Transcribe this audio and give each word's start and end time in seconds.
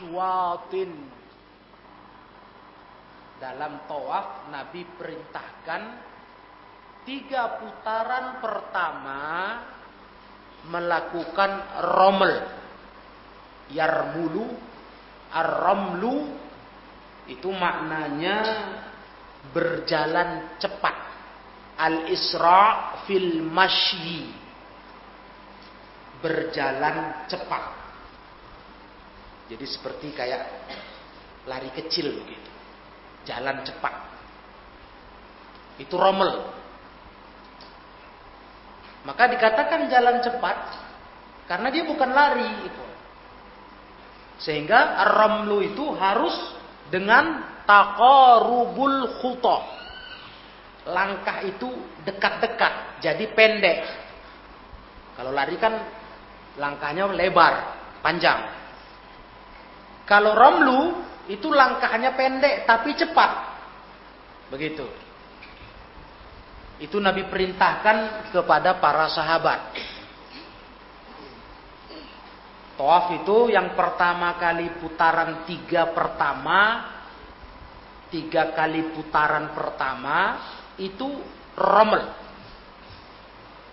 ashwatin. 0.00 0.92
Dalam 3.40 3.88
tawaf 3.88 4.52
Nabi 4.52 4.84
perintahkan 4.96 5.82
tiga 7.08 7.60
putaran 7.60 8.40
pertama 8.40 9.20
melakukan 10.68 11.52
rommel. 11.84 12.36
Yarmulu, 13.70 14.44
ar-ramlu 15.30 16.26
itu 17.30 17.48
maknanya 17.48 18.36
berjalan 19.54 20.58
cepat. 20.60 20.96
Al-isra 21.80 23.00
fil 23.08 23.40
masyi. 23.40 24.36
Berjalan 26.20 27.24
cepat. 27.24 27.79
Jadi 29.50 29.66
seperti 29.66 30.14
kayak 30.14 30.46
lari 31.50 31.74
kecil 31.74 32.22
begitu. 32.22 32.50
Jalan 33.26 33.66
cepat. 33.66 33.94
Itu 35.82 35.98
rommel. 35.98 36.54
Maka 39.02 39.26
dikatakan 39.26 39.90
jalan 39.90 40.22
cepat 40.22 40.58
karena 41.50 41.68
dia 41.74 41.82
bukan 41.82 42.10
lari 42.14 42.48
itu. 42.62 42.84
Sehingga 44.38 45.02
ar-ramlu 45.02 45.66
itu 45.66 45.84
harus 45.98 46.32
dengan 46.88 47.42
taqarubul 47.66 49.18
khuta. 49.18 49.58
Langkah 50.88 51.44
itu 51.44 51.68
dekat-dekat, 52.08 53.04
jadi 53.04 53.24
pendek. 53.36 53.84
Kalau 55.18 55.28
lari 55.28 55.60
kan 55.60 55.76
langkahnya 56.56 57.04
lebar, 57.12 57.76
panjang. 58.00 58.59
Kalau 60.10 60.34
ramlu 60.34 61.06
itu 61.30 61.54
langkahnya 61.54 62.18
pendek 62.18 62.66
tapi 62.66 62.98
cepat. 62.98 63.30
Begitu. 64.50 64.82
Itu 66.82 66.98
Nabi 66.98 67.30
perintahkan 67.30 68.26
kepada 68.34 68.82
para 68.82 69.06
sahabat. 69.06 69.70
Tawaf 72.74 73.22
itu 73.22 73.54
yang 73.54 73.78
pertama 73.78 74.34
kali 74.34 74.82
putaran 74.82 75.44
tiga 75.46 75.94
pertama, 75.94 76.90
tiga 78.10 78.50
kali 78.56 78.90
putaran 78.96 79.52
pertama 79.54 80.40
itu 80.80 81.06
rommel, 81.54 82.08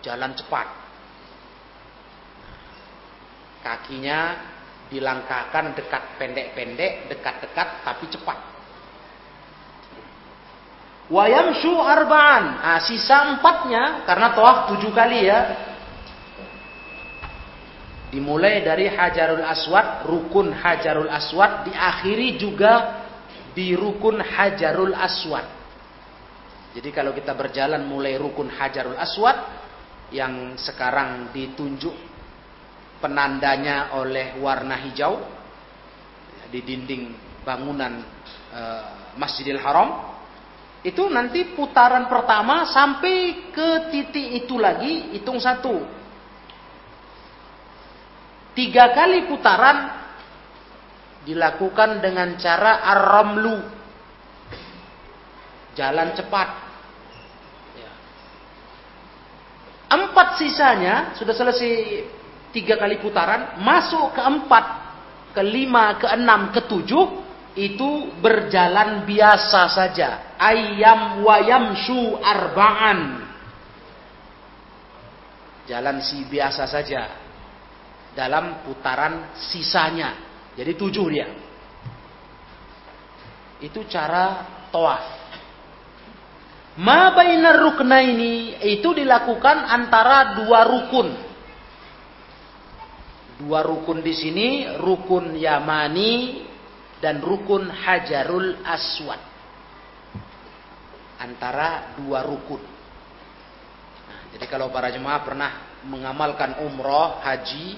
jalan 0.04 0.36
cepat. 0.36 0.68
Kakinya 3.64 4.20
dilangkahkan 4.88 5.76
dekat 5.76 6.04
pendek-pendek, 6.16 7.12
dekat-dekat 7.12 7.68
tapi 7.84 8.06
cepat. 8.08 8.40
Wayamshu 11.08 11.72
arba'an. 11.72 12.44
Nah, 12.60 12.80
sisa 12.84 13.32
empatnya 13.32 14.04
karena 14.04 14.28
tawaf 14.36 14.76
tujuh 14.76 14.92
kali 14.92 15.28
ya. 15.28 15.40
Dimulai 18.12 18.64
dari 18.64 18.88
Hajarul 18.88 19.44
Aswad, 19.44 20.08
rukun 20.08 20.56
Hajarul 20.56 21.12
Aswad, 21.12 21.68
diakhiri 21.68 22.40
juga 22.40 23.04
di 23.52 23.76
rukun 23.76 24.24
Hajarul 24.24 24.96
Aswad. 24.96 25.48
Jadi 26.72 26.90
kalau 26.96 27.12
kita 27.12 27.36
berjalan 27.36 27.84
mulai 27.84 28.16
rukun 28.16 28.48
Hajarul 28.48 28.96
Aswad 28.96 29.36
yang 30.12 30.56
sekarang 30.56 31.36
ditunjuk 31.36 31.92
penandanya 32.98 33.98
oleh 33.98 34.38
warna 34.42 34.78
hijau 34.88 35.22
di 36.48 36.64
dinding 36.64 37.14
bangunan 37.44 38.02
e, 38.52 38.62
Masjidil 39.20 39.60
Haram 39.60 40.16
itu 40.82 41.04
nanti 41.12 41.58
putaran 41.58 42.08
pertama 42.08 42.70
sampai 42.70 43.50
ke 43.52 43.92
titik 43.92 44.46
itu 44.46 44.56
lagi 44.56 45.12
hitung 45.12 45.42
satu 45.42 45.98
Tiga 48.58 48.90
kali 48.90 49.30
putaran 49.30 49.86
dilakukan 51.30 52.02
dengan 52.02 52.42
cara 52.42 52.82
ar-ramlu. 52.90 53.62
Jalan 55.78 56.18
cepat. 56.18 56.50
Ya. 57.78 57.92
Empat 59.94 60.42
sisanya 60.42 61.14
sudah 61.22 61.38
selesai 61.38 62.02
tiga 62.52 62.80
kali 62.80 63.00
putaran, 63.02 63.60
masuk 63.62 64.16
ke 64.16 64.22
empat, 64.22 64.66
ke 65.36 65.42
lima, 65.44 66.00
ke 66.00 66.08
enam, 66.12 66.50
ke 66.56 66.64
tujuh, 66.66 67.06
itu 67.58 68.14
berjalan 68.22 69.04
biasa 69.04 69.66
saja. 69.74 70.38
Ayam 70.38 71.26
wayam 71.26 71.74
shu 71.74 72.16
arba'an. 72.22 73.26
Jalan 75.68 76.00
si 76.00 76.24
biasa 76.30 76.64
saja 76.70 77.02
dalam 78.14 78.62
putaran 78.64 79.36
sisanya. 79.36 80.16
Jadi 80.54 80.72
tujuh 80.78 81.06
dia. 81.10 81.28
Itu 83.58 83.84
cara 83.90 84.46
toaf. 84.70 85.06
Ma 86.78 87.10
bainar 87.10 87.58
ruknaini 87.58 88.62
itu 88.70 88.94
dilakukan 88.94 89.66
antara 89.66 90.38
dua 90.38 90.62
rukun. 90.62 91.27
Dua 93.38 93.62
rukun 93.62 94.02
di 94.02 94.14
sini, 94.18 94.48
rukun 94.82 95.38
Yamani 95.38 96.42
dan 96.98 97.22
rukun 97.22 97.70
Hajarul 97.70 98.66
Aswad. 98.66 99.22
Antara 101.22 101.98
dua 101.98 102.26
rukun. 102.26 102.62
Nah, 104.06 104.22
jadi 104.34 104.46
kalau 104.50 104.74
para 104.74 104.90
jemaah 104.90 105.22
pernah 105.22 105.52
mengamalkan 105.86 106.62
umroh, 106.66 107.22
haji, 107.22 107.78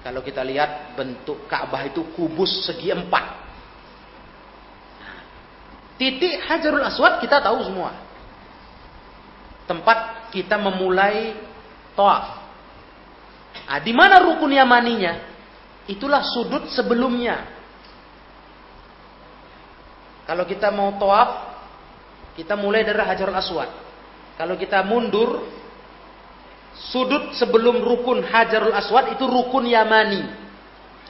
kalau 0.00 0.24
kita 0.24 0.40
lihat 0.40 0.96
bentuk 0.96 1.44
Ka'bah 1.46 1.86
itu 1.86 2.02
kubus 2.16 2.66
segi 2.66 2.90
empat. 2.90 3.26
Titik 6.00 6.40
Hajarul 6.48 6.80
Aswad 6.80 7.20
kita 7.20 7.44
tahu 7.44 7.60
semua. 7.60 7.92
Tempat 9.68 10.32
kita 10.32 10.56
memulai 10.56 11.36
toaf. 11.92 12.39
Nah, 13.70 13.78
di 13.78 13.94
mana 13.94 14.18
rukun 14.18 14.50
Yamaninya? 14.50 15.30
Itulah 15.86 16.26
sudut 16.26 16.66
sebelumnya. 16.74 17.46
Kalau 20.26 20.42
kita 20.42 20.74
mau 20.74 20.98
toaf, 20.98 21.30
kita 22.34 22.58
mulai 22.58 22.82
dari 22.82 22.98
Hajarul 22.98 23.38
Aswad. 23.38 23.70
Kalau 24.34 24.58
kita 24.58 24.82
mundur, 24.82 25.46
sudut 26.90 27.34
sebelum 27.38 27.78
rukun 27.82 28.26
Hajarul 28.26 28.74
Aswad 28.74 29.14
itu 29.14 29.22
rukun 29.26 29.70
Yamani. 29.70 30.22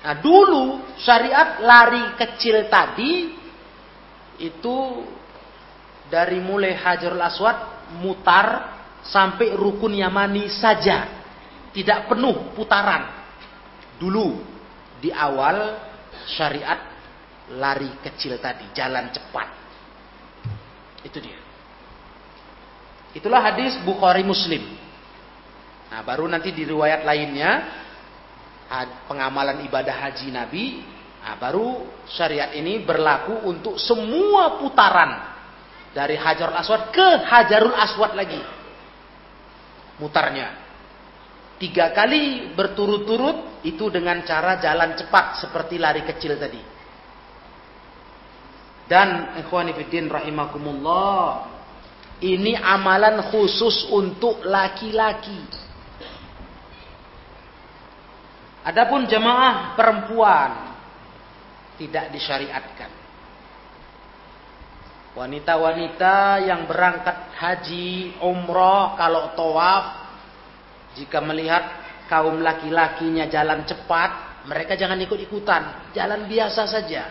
Nah, 0.00 0.16
dulu 0.20 0.84
syariat 1.00 1.64
lari 1.64 2.16
kecil 2.16 2.68
tadi 2.68 3.36
itu 4.40 4.76
dari 6.12 6.40
mulai 6.40 6.76
Hajarul 6.76 7.24
Aswad 7.24 7.56
mutar 8.00 8.80
sampai 9.04 9.56
rukun 9.56 9.96
Yamani 9.96 10.48
saja. 10.48 11.19
Tidak 11.70 12.10
penuh 12.10 12.54
putaran. 12.58 13.06
Dulu 14.00 14.42
di 14.98 15.12
awal 15.12 15.78
syariat 16.26 16.90
lari 17.56 17.90
kecil 18.02 18.38
tadi, 18.38 18.70
jalan 18.74 19.10
cepat. 19.10 19.48
Itu 21.06 21.18
dia. 21.18 21.38
Itulah 23.10 23.42
hadis 23.42 23.74
Bukhari 23.82 24.22
Muslim. 24.22 24.62
Nah, 25.90 26.00
baru 26.06 26.30
nanti 26.30 26.54
di 26.54 26.62
riwayat 26.62 27.02
lainnya 27.02 27.50
pengamalan 29.10 29.66
ibadah 29.66 30.06
haji 30.06 30.30
Nabi, 30.30 30.64
nah, 31.18 31.34
baru 31.34 31.82
syariat 32.06 32.54
ini 32.54 32.86
berlaku 32.86 33.50
untuk 33.50 33.74
semua 33.82 34.62
putaran 34.62 35.10
dari 35.90 36.14
Hajarul 36.14 36.54
Aswad 36.54 36.94
ke 36.94 37.08
Hajarul 37.26 37.74
Aswad 37.74 38.14
lagi. 38.14 38.38
Mutarnya. 39.98 40.69
Tiga 41.60 41.92
kali 41.92 42.56
berturut-turut 42.56 43.60
itu 43.68 43.92
dengan 43.92 44.24
cara 44.24 44.56
jalan 44.56 44.96
cepat 44.96 45.44
seperti 45.44 45.76
lari 45.76 46.00
kecil 46.08 46.40
tadi. 46.40 46.56
Dan 48.88 49.36
ikhwanifiddin 49.44 50.08
rahimakumullah. 50.08 51.52
Ini 52.24 52.56
amalan 52.56 53.28
khusus 53.28 53.92
untuk 53.92 54.40
laki-laki. 54.48 55.40
Adapun 58.64 59.04
jemaah 59.04 59.76
perempuan 59.76 60.52
tidak 61.76 62.08
disyariatkan. 62.12 62.92
Wanita-wanita 65.12 66.40
yang 66.44 66.64
berangkat 66.64 67.36
haji, 67.36 68.20
umroh, 68.24 68.96
kalau 68.96 69.36
tawaf, 69.36 69.99
jika 70.98 71.22
melihat 71.22 71.62
kaum 72.10 72.42
laki-lakinya 72.42 73.30
jalan 73.30 73.62
cepat, 73.62 74.42
mereka 74.50 74.74
jangan 74.74 74.98
ikut-ikutan, 74.98 75.92
jalan 75.94 76.26
biasa 76.26 76.66
saja. 76.66 77.04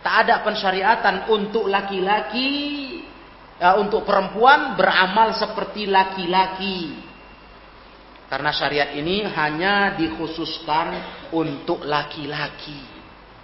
Tak 0.00 0.14
ada 0.24 0.40
pensyariatan 0.46 1.28
untuk 1.28 1.66
laki-laki, 1.66 2.50
ya, 3.58 3.76
untuk 3.76 4.06
perempuan 4.06 4.78
beramal 4.78 5.34
seperti 5.34 5.90
laki-laki. 5.90 7.04
Karena 8.26 8.50
syariat 8.50 8.90
ini 8.94 9.22
hanya 9.22 9.94
dikhususkan 9.94 10.98
untuk 11.34 11.86
laki-laki. 11.86 12.96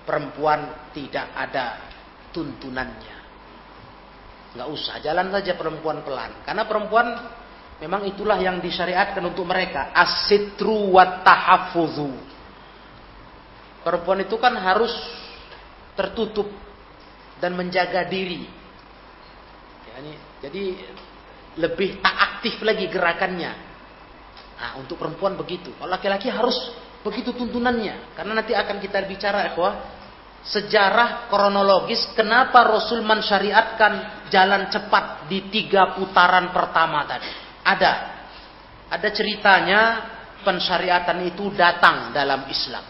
Perempuan 0.03 0.91
tidak 0.91 1.31
ada 1.39 1.79
tuntunannya. 2.35 3.17
Nggak 4.59 4.69
usah, 4.69 4.99
jalan 4.99 5.31
saja 5.31 5.55
perempuan 5.55 6.03
pelan. 6.03 6.43
Karena 6.43 6.67
perempuan 6.67 7.07
memang 7.83 8.07
itulah 8.07 8.39
yang 8.39 8.63
disyariatkan 8.63 9.21
untuk 9.27 9.43
mereka. 9.43 9.91
Asitru 9.91 10.95
wa 10.95 11.27
tahaffuzu. 11.27 12.15
Perempuan 13.83 14.23
itu 14.23 14.39
kan 14.39 14.55
harus 14.55 14.95
tertutup 15.99 16.47
dan 17.43 17.59
menjaga 17.59 18.07
diri. 18.07 18.47
Jadi 20.39 20.79
lebih 21.59 21.99
tak 21.99 22.17
aktif 22.39 22.63
lagi 22.63 22.87
gerakannya 22.87 23.73
Nah, 24.63 24.79
untuk 24.79 24.95
perempuan 24.95 25.35
begitu. 25.35 25.75
Kalau 25.75 25.91
laki-laki 25.91 26.31
harus 26.31 26.55
begitu 27.03 27.35
tuntunannya. 27.35 28.15
Karena 28.15 28.39
nanti 28.39 28.55
akan 28.55 28.79
kita 28.79 29.03
bicara, 29.11 29.51
ya, 29.51 29.71
sejarah 30.47 31.27
kronologis 31.27 32.15
kenapa 32.15 32.63
Rasul 32.63 33.03
mensyariatkan 33.03 34.27
jalan 34.31 34.71
cepat 34.71 35.27
di 35.27 35.51
tiga 35.51 35.99
putaran 35.99 36.55
pertama 36.55 37.03
tadi. 37.11 37.42
Ada. 37.63 37.93
Ada 38.93 39.09
ceritanya 39.15 39.81
pensyariatan 40.43 41.19
itu 41.27 41.55
datang 41.55 42.11
dalam 42.11 42.51
Islam. 42.51 42.85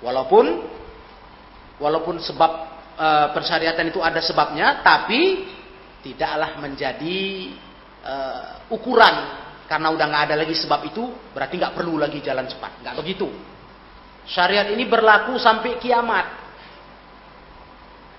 Walaupun 0.00 0.44
walaupun 1.76 2.16
sebab 2.20 2.52
e, 2.96 3.08
pensyariatan 3.36 3.86
itu 3.92 4.00
ada 4.00 4.18
sebabnya, 4.24 4.80
tapi 4.80 5.46
tidaklah 6.00 6.58
menjadi 6.58 7.20
e, 8.02 8.14
ukuran 8.72 9.16
karena 9.68 9.88
udah 9.92 10.06
nggak 10.08 10.24
ada 10.32 10.36
lagi 10.40 10.56
sebab 10.56 10.80
itu, 10.88 11.04
berarti 11.36 11.54
nggak 11.60 11.74
perlu 11.76 12.00
lagi 12.00 12.18
jalan 12.24 12.48
cepat. 12.48 12.82
Nggak 12.82 12.96
begitu. 12.98 13.28
Syariat 14.26 14.66
ini 14.74 14.88
berlaku 14.90 15.38
sampai 15.38 15.78
kiamat. 15.78 16.26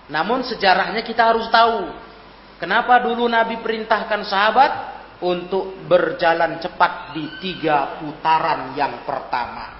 Namun 0.08 0.48
sejarahnya 0.48 1.04
kita 1.04 1.36
harus 1.36 1.52
tahu. 1.52 1.92
Kenapa 2.64 3.04
dulu 3.04 3.28
Nabi 3.28 3.60
perintahkan 3.60 4.24
sahabat 4.24 4.72
untuk 5.18 5.74
berjalan 5.90 6.62
cepat 6.62 7.18
di 7.18 7.26
tiga 7.42 7.98
putaran 7.98 8.78
yang 8.78 9.02
pertama. 9.02 9.78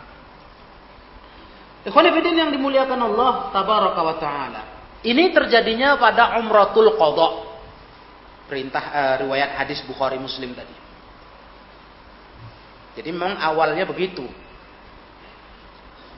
Ikhwanifidin 1.86 2.36
yang 2.36 2.52
dimuliakan 2.52 3.00
Allah 3.00 3.54
tabaraka 3.54 4.02
wa 4.02 4.16
ta'ala. 4.18 4.62
Ini 5.06 5.30
terjadinya 5.32 5.96
pada 5.96 6.42
umratul 6.42 6.98
qadha. 6.98 7.30
Perintah 8.48 8.84
uh, 8.92 9.16
riwayat 9.28 9.60
hadis 9.60 9.84
Bukhari 9.86 10.18
Muslim 10.18 10.56
tadi. 10.56 10.76
Jadi 12.98 13.10
memang 13.14 13.38
awalnya 13.38 13.86
begitu. 13.86 14.26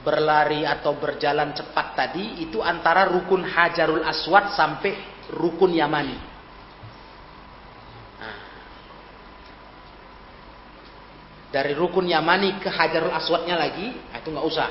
Berlari 0.00 0.64
atau 0.64 0.96
berjalan 0.96 1.52
cepat 1.52 1.92
tadi 1.92 2.40
itu 2.40 2.64
antara 2.64 3.04
rukun 3.04 3.44
Hajarul 3.44 4.00
Aswad 4.00 4.56
sampai 4.56 4.96
rukun 5.28 5.76
Yamani. 5.76 6.29
Dari 11.50 11.74
rukun 11.74 12.06
Yamani 12.06 12.62
ke 12.62 12.70
Hajarul 12.70 13.10
Aswadnya 13.10 13.58
lagi, 13.58 13.90
nah 13.90 14.22
itu 14.22 14.30
nggak 14.30 14.46
usah. 14.46 14.70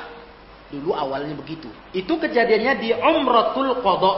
Dulu 0.71 0.95
awalnya 0.95 1.35
begitu. 1.35 1.67
Itu 1.91 2.15
kejadiannya 2.15 2.73
di 2.79 2.89
Umratul 2.95 3.83
Qadha. 3.83 4.13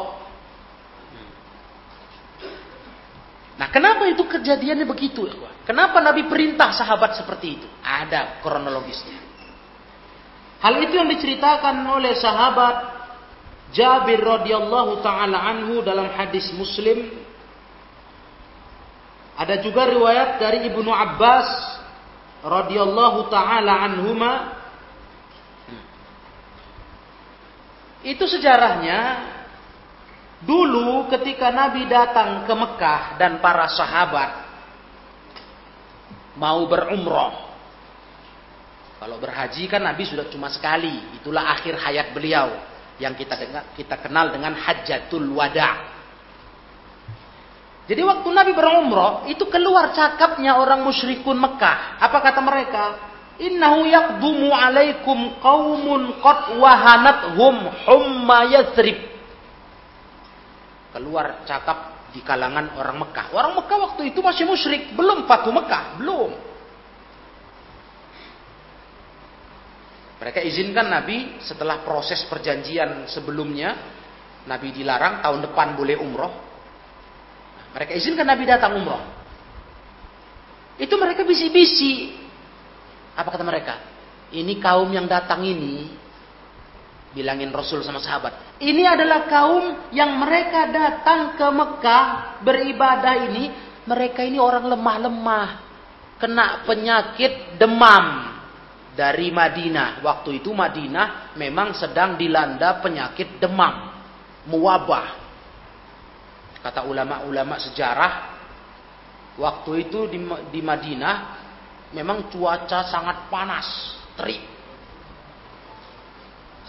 Nah, 3.58 3.68
kenapa 3.70 4.10
itu 4.10 4.26
kejadiannya 4.26 4.90
begitu, 4.90 5.30
Kenapa 5.62 6.02
Nabi 6.02 6.26
perintah 6.26 6.74
sahabat 6.74 7.22
seperti 7.22 7.62
itu? 7.62 7.68
Ada 7.86 8.42
kronologisnya. 8.42 9.22
Hal 10.62 10.78
itu 10.82 10.94
yang 10.98 11.10
diceritakan 11.10 11.86
oleh 11.90 12.18
sahabat 12.18 13.02
Jabir 13.72 14.20
radhiyallahu 14.20 15.00
taala 15.00 15.38
anhu 15.48 15.80
dalam 15.80 16.12
hadis 16.12 16.52
Muslim. 16.54 17.08
Ada 19.40 19.64
juga 19.64 19.88
riwayat 19.88 20.38
dari 20.44 20.68
Ibnu 20.68 20.92
Abbas 20.92 21.48
radhiyallahu 22.42 23.30
taala 23.30 23.86
anhuma. 23.86 24.34
Itu 28.02 28.26
sejarahnya 28.26 29.32
Dulu 30.42 31.06
ketika 31.14 31.54
Nabi 31.54 31.86
datang 31.86 32.50
ke 32.50 32.54
Mekah 32.58 33.22
dan 33.22 33.38
para 33.38 33.70
sahabat 33.70 34.42
mau 36.34 36.66
berumroh. 36.66 37.54
Kalau 38.98 39.18
berhaji 39.22 39.70
kan 39.70 39.86
Nabi 39.86 40.10
sudah 40.10 40.26
cuma 40.34 40.50
sekali. 40.50 41.14
Itulah 41.22 41.54
akhir 41.54 41.78
hayat 41.78 42.10
beliau 42.18 42.58
yang 42.98 43.14
kita 43.14 43.38
dengar, 43.38 43.64
kita 43.78 44.02
kenal 44.02 44.34
dengan 44.34 44.58
Hajjatul 44.58 45.30
Wada. 45.30 45.91
Jadi 47.92 48.08
waktu 48.08 48.30
Nabi 48.32 48.56
berumroh 48.56 49.28
itu 49.28 49.44
keluar 49.52 49.92
cakapnya 49.92 50.56
orang 50.56 50.80
musyrikun 50.88 51.36
Mekah. 51.36 52.00
Apa 52.00 52.24
kata 52.24 52.40
mereka? 52.40 52.84
Innahu 53.36 53.84
yaqdumu 53.84 54.48
alaikum 54.56 55.36
qaumun 55.44 56.24
qad 56.24 56.56
hum 57.36 57.56
humma 57.84 58.48
yathrib 58.48 58.96
keluar 60.96 61.44
cakap 61.44 62.08
di 62.16 62.24
kalangan 62.24 62.80
orang 62.80 62.96
Mekah. 63.04 63.36
Orang 63.36 63.60
Mekah 63.60 63.78
waktu 63.92 64.16
itu 64.16 64.24
masih 64.24 64.48
musyrik, 64.48 64.96
belum 64.96 65.28
Fatu 65.28 65.52
Mekah, 65.52 66.00
belum. 66.00 66.32
Mereka 70.24 70.40
izinkan 70.48 70.88
Nabi 70.88 71.44
setelah 71.44 71.84
proses 71.84 72.24
perjanjian 72.32 73.12
sebelumnya, 73.12 73.76
Nabi 74.48 74.72
dilarang 74.72 75.20
tahun 75.28 75.52
depan 75.52 75.76
boleh 75.76 76.00
umroh. 76.00 76.51
Mereka 77.72 77.92
izinkan 77.96 78.28
Nabi 78.28 78.44
datang 78.44 78.76
umroh. 78.76 79.02
Itu 80.82 80.98
mereka 80.98 81.24
bisi-bisi. 81.24 82.16
Apa 83.16 83.32
kata 83.32 83.44
mereka? 83.46 83.76
Ini 84.32 84.60
kaum 84.64 84.88
yang 84.92 85.06
datang 85.12 85.44
ini 85.44 86.02
Bilangin 87.12 87.52
Rasul 87.52 87.84
sama 87.84 88.00
sahabat. 88.00 88.56
Ini 88.64 88.88
adalah 88.88 89.28
kaum 89.28 89.92
yang 89.92 90.16
mereka 90.16 90.72
datang 90.72 91.36
ke 91.36 91.44
Mekah 91.44 92.06
beribadah 92.40 93.16
ini. 93.28 93.52
Mereka 93.84 94.24
ini 94.24 94.40
orang 94.40 94.72
lemah-lemah. 94.72 95.50
Kena 96.16 96.64
penyakit 96.64 97.60
demam. 97.60 98.32
Dari 98.96 99.28
Madinah. 99.28 100.00
Waktu 100.04 100.40
itu 100.40 100.56
Madinah 100.56 101.36
memang 101.36 101.76
sedang 101.76 102.16
dilanda 102.16 102.80
penyakit 102.80 103.44
demam. 103.44 103.92
Muwabah. 104.48 105.21
Kata 106.62 106.86
ulama-ulama 106.86 107.58
sejarah. 107.58 108.14
Waktu 109.38 109.90
itu 109.90 110.06
di, 110.12 110.20
di 110.54 110.62
Madinah 110.62 111.16
memang 111.94 112.30
cuaca 112.30 112.86
sangat 112.86 113.28
panas. 113.28 113.68
Terik 114.16 114.52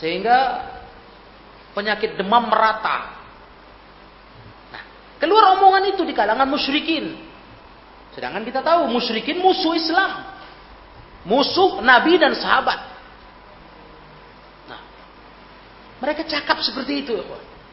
sehingga 0.03 0.67
penyakit 1.79 2.19
demam 2.19 2.51
merata. 2.51 3.23
Nah, 4.75 4.83
keluar 5.23 5.55
omongan 5.55 5.95
itu 5.95 6.03
di 6.03 6.11
kalangan 6.11 6.51
musyrikin. 6.51 7.23
Sedangkan 8.11 8.43
kita 8.43 8.67
tahu 8.67 8.91
musyrikin 8.91 9.39
musuh 9.39 9.79
Islam. 9.79 10.27
Musuh 11.23 11.79
Nabi 11.87 12.19
dan 12.19 12.35
sahabat. 12.35 12.83
Nah, 14.67 14.81
mereka 16.03 16.27
cakap 16.27 16.59
seperti 16.67 17.07
itu. 17.07 17.15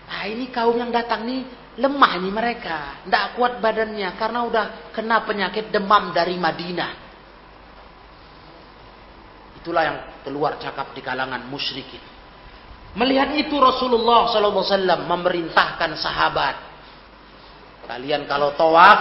Ah 0.06 0.30
ini 0.30 0.54
kaum 0.54 0.78
yang 0.78 0.94
datang 0.94 1.26
nih 1.26 1.50
lemah 1.80 2.12
nih 2.20 2.34
mereka. 2.34 2.80
Tidak 3.08 3.40
kuat 3.40 3.64
badannya 3.64 4.10
karena 4.20 4.40
udah 4.44 4.66
kena 4.92 5.24
penyakit 5.24 5.72
demam 5.72 6.12
dari 6.12 6.36
Madinah. 6.36 6.92
Itulah 9.64 9.84
yang 9.84 9.98
keluar 10.28 10.60
cakap 10.60 10.92
di 10.92 11.00
kalangan 11.00 11.48
musyrikin. 11.48 12.04
Melihat 13.00 13.32
itu 13.38 13.56
Rasulullah 13.56 14.28
SAW 14.28 15.08
memerintahkan 15.08 15.92
sahabat. 15.96 16.56
Kalian 17.86 18.26
kalau 18.30 18.54
tawaf, 18.54 19.00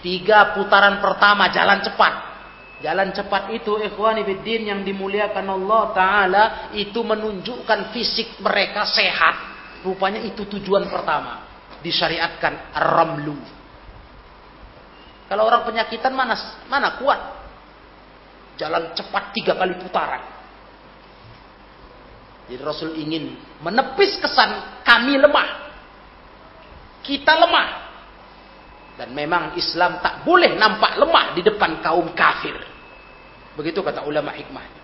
tiga 0.00 0.52
putaran 0.58 0.98
pertama 0.98 1.48
jalan 1.54 1.80
cepat. 1.80 2.14
Jalan 2.84 3.08
cepat 3.16 3.56
itu 3.56 3.80
ikhwani 3.80 4.20
biddin 4.20 4.68
yang 4.68 4.80
dimuliakan 4.84 5.48
Allah 5.48 5.82
Ta'ala 5.96 6.44
itu 6.76 7.00
menunjukkan 7.00 7.88
fisik 7.96 8.36
mereka 8.44 8.84
sehat. 8.84 9.56
Rupanya 9.80 10.20
itu 10.20 10.44
tujuan 10.44 10.84
pertama. 10.92 11.45
Disyariatkan 11.86 12.74
ramlu. 12.74 13.38
Kalau 15.30 15.46
orang 15.46 15.62
penyakitan 15.62 16.10
mana 16.10 16.34
mana 16.66 16.98
kuat. 16.98 17.20
Jalan 18.58 18.90
cepat 18.90 19.30
tiga 19.30 19.54
kali 19.54 19.78
putaran. 19.78 20.26
Jadi 22.50 22.62
Rasul 22.62 22.98
ingin 22.98 23.38
menepis 23.62 24.18
kesan 24.18 24.82
kami 24.82 25.14
lemah. 25.14 25.70
Kita 27.06 27.38
lemah. 27.38 27.68
Dan 28.98 29.14
memang 29.14 29.54
Islam 29.54 30.02
tak 30.02 30.26
boleh 30.26 30.58
nampak 30.58 30.98
lemah 30.98 31.38
di 31.38 31.46
depan 31.46 31.84
kaum 31.86 32.10
kafir. 32.18 32.56
Begitu 33.54 33.78
kata 33.78 34.02
ulama 34.02 34.34
hikmahnya. 34.34 34.82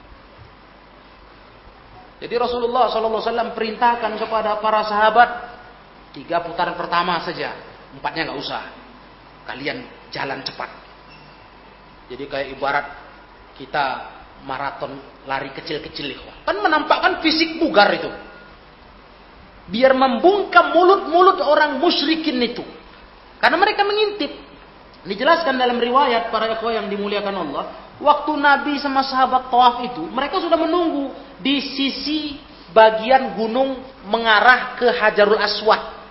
Jadi 2.23 2.35
Rasulullah 2.39 2.87
SAW 2.87 3.51
perintahkan 3.51 4.15
kepada 4.15 4.63
para 4.63 4.87
sahabat 4.87 5.29
tiga 6.13 6.45
putaran 6.45 6.77
pertama 6.77 7.21
saja, 7.25 7.57
empatnya 7.97 8.31
nggak 8.31 8.41
usah. 8.41 8.63
Kalian 9.49 9.83
jalan 10.15 10.41
cepat. 10.47 10.71
Jadi 12.13 12.25
kayak 12.29 12.49
ibarat 12.55 12.87
kita 13.57 13.85
maraton 14.45 14.99
lari 15.27 15.51
kecil-kecil 15.55 16.19
Kan 16.47 16.61
menampakkan 16.61 17.23
fisik 17.25 17.59
bugar 17.59 17.89
itu. 17.95 18.11
Biar 19.71 19.95
membungkam 19.95 20.75
mulut-mulut 20.75 21.39
orang 21.41 21.79
musyrikin 21.79 22.37
itu. 22.43 22.63
Karena 23.39 23.57
mereka 23.59 23.87
mengintip. 23.87 24.31
Dijelaskan 25.03 25.59
dalam 25.59 25.83
riwayat 25.83 26.31
para 26.31 26.47
ikhwah 26.55 26.79
yang 26.79 26.87
dimuliakan 26.87 27.35
Allah. 27.35 27.65
Waktu 28.03 28.33
Nabi 28.39 28.79
sama 28.83 29.07
sahabat 29.07 29.51
tawaf 29.51 29.83
itu, 29.87 30.03
mereka 30.11 30.43
sudah 30.43 30.59
menunggu 30.59 31.15
di 31.39 31.59
sisi 31.63 32.39
bagian 32.75 33.39
gunung 33.39 33.79
mengarah 34.07 34.75
ke 34.79 34.91
Hajarul 34.91 35.39
Aswad. 35.39 36.02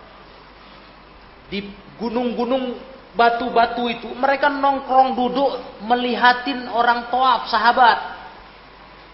Di 1.52 1.68
gunung-gunung 2.00 2.80
batu-batu 3.12 3.92
itu, 3.92 4.08
mereka 4.16 4.48
nongkrong 4.48 5.20
duduk 5.20 5.84
melihatin 5.84 6.72
orang 6.72 7.12
tawaf 7.12 7.52
sahabat. 7.52 8.24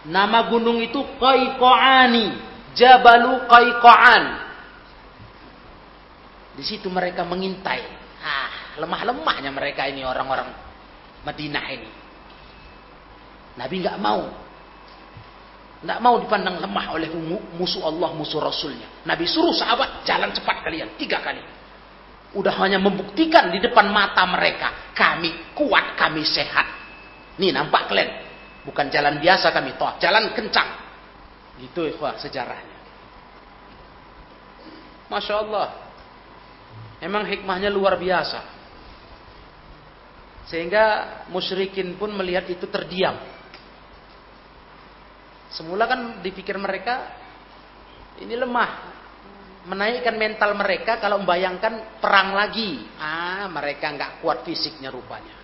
Nama 0.06 0.46
gunung 0.54 0.78
itu 0.78 1.02
Qaiqa'ani, 1.18 2.26
Jabalu 2.78 3.50
Qaiqa'an. 3.50 4.24
Di 6.54 6.64
situ 6.64 6.88
mereka 6.94 7.26
mengintai. 7.26 7.82
Ah, 8.22 8.78
lemah-lemahnya 8.78 9.50
mereka 9.50 9.90
ini 9.90 10.06
orang-orang 10.06 10.54
Madinah 11.26 11.66
ini. 11.74 11.90
Nabi 13.58 13.76
nggak 13.82 13.98
mau. 13.98 14.30
Nggak 15.78 16.00
mau 16.02 16.16
dipandang 16.22 16.58
lemah 16.62 16.86
oleh 16.94 17.10
musuh 17.58 17.86
Allah, 17.86 18.14
musuh 18.14 18.42
Rasulnya. 18.42 19.06
Nabi 19.06 19.26
suruh 19.26 19.54
sahabat, 19.54 20.06
jalan 20.06 20.30
cepat 20.34 20.66
kalian. 20.66 20.94
Tiga 20.98 21.22
kali. 21.22 21.57
Udah 22.38 22.54
hanya 22.62 22.78
membuktikan 22.78 23.50
di 23.50 23.58
depan 23.58 23.90
mata 23.90 24.22
mereka. 24.30 24.94
Kami 24.94 25.58
kuat, 25.58 25.98
kami 25.98 26.22
sehat. 26.22 26.68
Nih 27.42 27.50
nampak 27.50 27.90
kalian. 27.90 28.30
Bukan 28.62 28.94
jalan 28.94 29.18
biasa 29.18 29.50
kami 29.50 29.74
toh, 29.74 29.98
jalan 29.98 30.38
kencang. 30.38 30.70
Itu 31.58 31.90
ikhwah 31.90 32.22
sejarahnya. 32.22 32.78
Masya 35.10 35.34
Allah. 35.34 35.68
Emang 37.02 37.26
hikmahnya 37.26 37.74
luar 37.74 37.98
biasa. 37.98 38.42
Sehingga 40.48 40.84
musyrikin 41.34 41.98
pun 41.98 42.14
melihat 42.14 42.46
itu 42.48 42.70
terdiam. 42.70 43.18
Semula 45.52 45.88
kan 45.90 46.22
dipikir 46.22 46.56
mereka 46.60 47.08
ini 48.20 48.36
lemah. 48.36 48.97
Menaikkan 49.68 50.16
mental 50.16 50.56
mereka 50.56 50.96
kalau 50.96 51.20
membayangkan 51.20 52.00
perang 52.00 52.32
lagi. 52.32 52.88
Ah, 52.96 53.52
mereka 53.52 53.92
nggak 53.92 54.24
kuat 54.24 54.48
fisiknya 54.48 54.88
rupanya. 54.88 55.36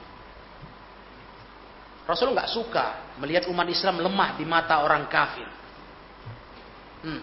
Rasul 2.03 2.35
nggak 2.35 2.51
suka 2.51 3.15
melihat 3.19 3.47
umat 3.47 3.67
Islam 3.67 3.99
lemah 3.99 4.35
di 4.35 4.43
mata 4.47 4.83
orang 4.83 5.07
kafir. 5.07 5.47
Hmm. 7.03 7.21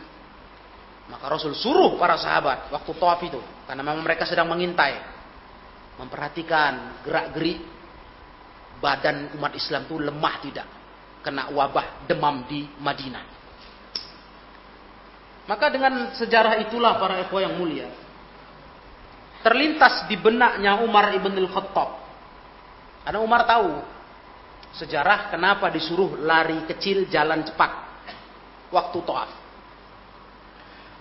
Maka 1.09 1.25
Rasul 1.27 1.57
suruh 1.57 1.97
para 1.97 2.21
sahabat 2.21 2.71
waktu 2.71 2.91
tawaf 2.97 3.21
itu, 3.25 3.41
karena 3.67 3.83
memang 3.83 4.05
mereka 4.05 4.29
sedang 4.29 4.47
mengintai, 4.47 4.95
memperhatikan 5.99 7.03
gerak-gerik 7.03 7.61
badan 8.79 9.35
umat 9.37 9.53
Islam 9.59 9.85
itu 9.91 9.97
lemah 9.99 10.35
tidak, 10.41 10.69
kena 11.21 11.51
wabah 11.51 12.07
demam 12.07 12.47
di 12.47 12.65
Madinah. 12.79 13.40
Maka 15.51 15.67
dengan 15.67 16.15
sejarah 16.15 16.63
itulah 16.63 16.95
para 16.95 17.27
ikhwah 17.27 17.43
yang 17.43 17.59
mulia, 17.59 17.91
terlintas 19.43 20.07
di 20.07 20.15
benaknya 20.15 20.79
Umar 20.79 21.11
ibn 21.11 21.35
al-Khattab. 21.35 21.91
Karena 23.03 23.19
Umar 23.19 23.43
tahu 23.51 23.83
sejarah 24.79 25.35
kenapa 25.35 25.67
disuruh 25.75 26.23
lari 26.23 26.63
kecil 26.71 27.11
jalan 27.11 27.43
cepat 27.43 27.71
waktu 28.71 28.99
toaf. 29.03 29.31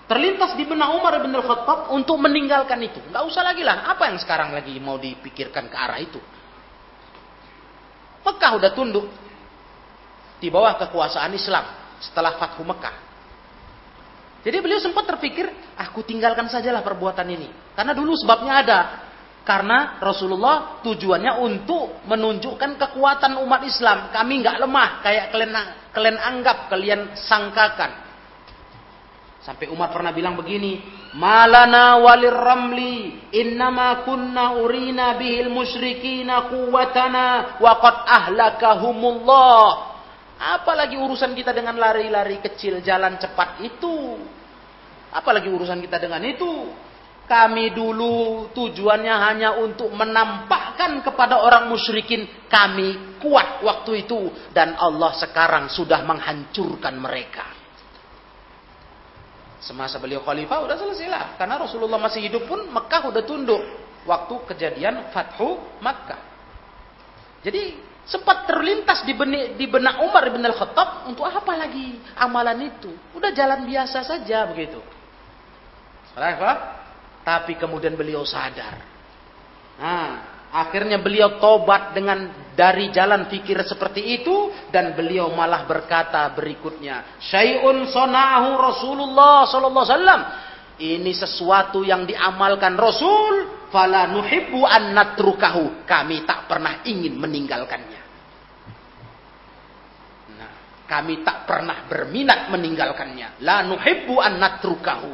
Terlintas 0.10 0.58
di 0.58 0.66
benak 0.66 0.90
Umar 0.98 1.22
bin 1.22 1.30
Al-Khattab 1.30 1.94
untuk 1.94 2.18
meninggalkan 2.18 2.82
itu. 2.82 2.98
Nggak 3.14 3.30
usah 3.30 3.46
lagi 3.46 3.62
lah. 3.62 3.94
Apa 3.94 4.10
yang 4.10 4.18
sekarang 4.18 4.58
lagi 4.58 4.74
mau 4.82 4.98
dipikirkan 4.98 5.70
ke 5.70 5.78
arah 5.78 6.02
itu? 6.02 6.18
Mekah 8.26 8.52
udah 8.58 8.72
tunduk 8.74 9.06
di 10.42 10.50
bawah 10.50 10.82
kekuasaan 10.82 11.30
Islam 11.38 11.62
setelah 12.02 12.42
Fathu 12.42 12.66
Mekah. 12.66 13.09
Jadi 14.40 14.58
beliau 14.64 14.80
sempat 14.80 15.04
terpikir, 15.04 15.52
aku 15.76 16.08
tinggalkan 16.08 16.48
sajalah 16.48 16.80
perbuatan 16.80 17.28
ini. 17.28 17.76
Karena 17.76 17.92
dulu 17.92 18.16
sebabnya 18.16 18.54
ada. 18.64 18.80
Karena 19.44 19.98
Rasulullah 20.00 20.80
tujuannya 20.86 21.42
untuk 21.42 22.06
menunjukkan 22.06 22.78
kekuatan 22.78 23.42
umat 23.44 23.62
Islam. 23.66 24.14
Kami 24.14 24.34
nggak 24.46 24.62
lemah 24.62 24.90
kayak 25.02 25.34
kalian 25.34 25.52
kalian 25.90 26.18
anggap, 26.22 26.70
kalian 26.70 27.18
sangkakan. 27.18 28.08
Sampai 29.42 29.72
Umar 29.72 29.90
pernah 29.90 30.14
bilang 30.14 30.38
begini, 30.38 30.84
"Malana 31.18 31.98
walir 31.98 32.36
ramli, 32.36 33.18
innama 33.34 34.06
kunna 34.06 34.62
urina 34.62 35.18
bihil 35.18 35.50
musyrikina 35.50 36.52
quwwatana 36.52 37.58
wa 37.58 37.74
ahlakahumullah." 38.06 39.90
Apalagi 40.40 40.96
urusan 40.96 41.36
kita 41.36 41.52
dengan 41.52 41.76
lari-lari 41.76 42.40
kecil, 42.40 42.80
jalan 42.80 43.20
cepat 43.20 43.60
itu. 43.60 44.16
Apalagi 45.12 45.52
urusan 45.52 45.84
kita 45.84 46.00
dengan 46.00 46.24
itu. 46.24 46.72
Kami 47.30 47.76
dulu 47.78 48.50
tujuannya 48.58 49.16
hanya 49.30 49.54
untuk 49.62 49.94
menampakkan 49.94 51.06
kepada 51.06 51.38
orang 51.46 51.70
musyrikin 51.70 52.26
kami 52.50 53.22
kuat 53.22 53.62
waktu 53.62 54.08
itu 54.08 54.34
dan 54.50 54.74
Allah 54.74 55.14
sekarang 55.14 55.70
sudah 55.70 56.02
menghancurkan 56.10 56.98
mereka. 56.98 57.46
Semasa 59.62 60.02
beliau 60.02 60.26
khalifah 60.26 60.66
udah 60.66 60.74
selesai 60.74 61.06
lah 61.06 61.26
karena 61.38 61.62
Rasulullah 61.62 62.02
masih 62.02 62.26
hidup 62.26 62.50
pun 62.50 62.66
Mekah 62.66 63.14
udah 63.14 63.22
tunduk 63.22 63.62
waktu 64.10 64.36
kejadian 64.50 65.14
Fathu 65.14 65.62
Makkah. 65.86 66.22
Jadi 67.46 67.78
sempat 68.10 68.50
terlintas 68.50 69.06
di 69.06 69.14
benak, 69.14 69.56
di 69.56 69.66
benak 69.70 70.02
Umar 70.02 70.26
bin 70.34 70.42
Al-Khattab 70.42 71.06
untuk 71.06 71.30
apa 71.30 71.54
lagi 71.54 72.02
amalan 72.18 72.74
itu? 72.74 72.90
Udah 73.14 73.30
jalan 73.30 73.64
biasa 73.70 74.02
saja 74.02 74.50
begitu. 74.50 74.82
Salah 76.18 76.82
tapi 77.22 77.54
kemudian 77.62 77.94
beliau 77.94 78.26
sadar. 78.26 78.82
Nah, 79.78 80.10
akhirnya 80.50 80.98
beliau 80.98 81.38
tobat 81.38 81.94
dengan 81.94 82.50
dari 82.58 82.90
jalan 82.90 83.30
fikir 83.30 83.62
seperti 83.64 84.20
itu 84.20 84.50
dan 84.74 84.98
beliau 84.98 85.30
malah 85.32 85.70
berkata 85.70 86.26
berikutnya, 86.34 87.22
"Syai'un 87.22 87.86
sona'ahu 87.88 88.50
Rasulullah 88.58 89.46
sallallahu 89.46 89.86
alaihi 89.86 89.96
wasallam." 89.96 90.22
Ini 90.80 91.12
sesuatu 91.12 91.84
yang 91.84 92.08
diamalkan 92.08 92.80
Rasul, 92.80 93.68
fala 93.68 94.08
nuhibbu 94.08 94.64
an 94.64 94.96
natrukahu. 94.96 95.84
Kami 95.84 96.24
tak 96.24 96.48
pernah 96.48 96.80
ingin 96.88 97.20
meninggalkannya. 97.20 97.99
Kami 100.90 101.22
tak 101.22 101.46
pernah 101.46 101.86
berminat 101.86 102.50
meninggalkannya. 102.50 103.46
La 103.46 103.62
nuhibbu 103.62 104.18
an 104.18 104.42
natrukahu. 104.42 105.14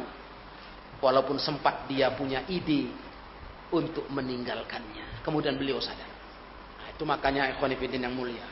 Walaupun 1.04 1.36
sempat 1.36 1.84
dia 1.84 2.08
punya 2.16 2.48
ide 2.48 2.88
untuk 3.76 4.08
meninggalkannya. 4.08 5.20
Kemudian 5.20 5.60
beliau 5.60 5.76
sadar. 5.76 6.08
Nah, 6.80 6.88
itu 6.88 7.04
makanya 7.04 7.52
ikhwanifidin 7.52 8.08
yang 8.08 8.16
mulia. 8.16 8.48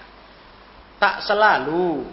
Tak 1.00 1.24
selalu. 1.24 2.04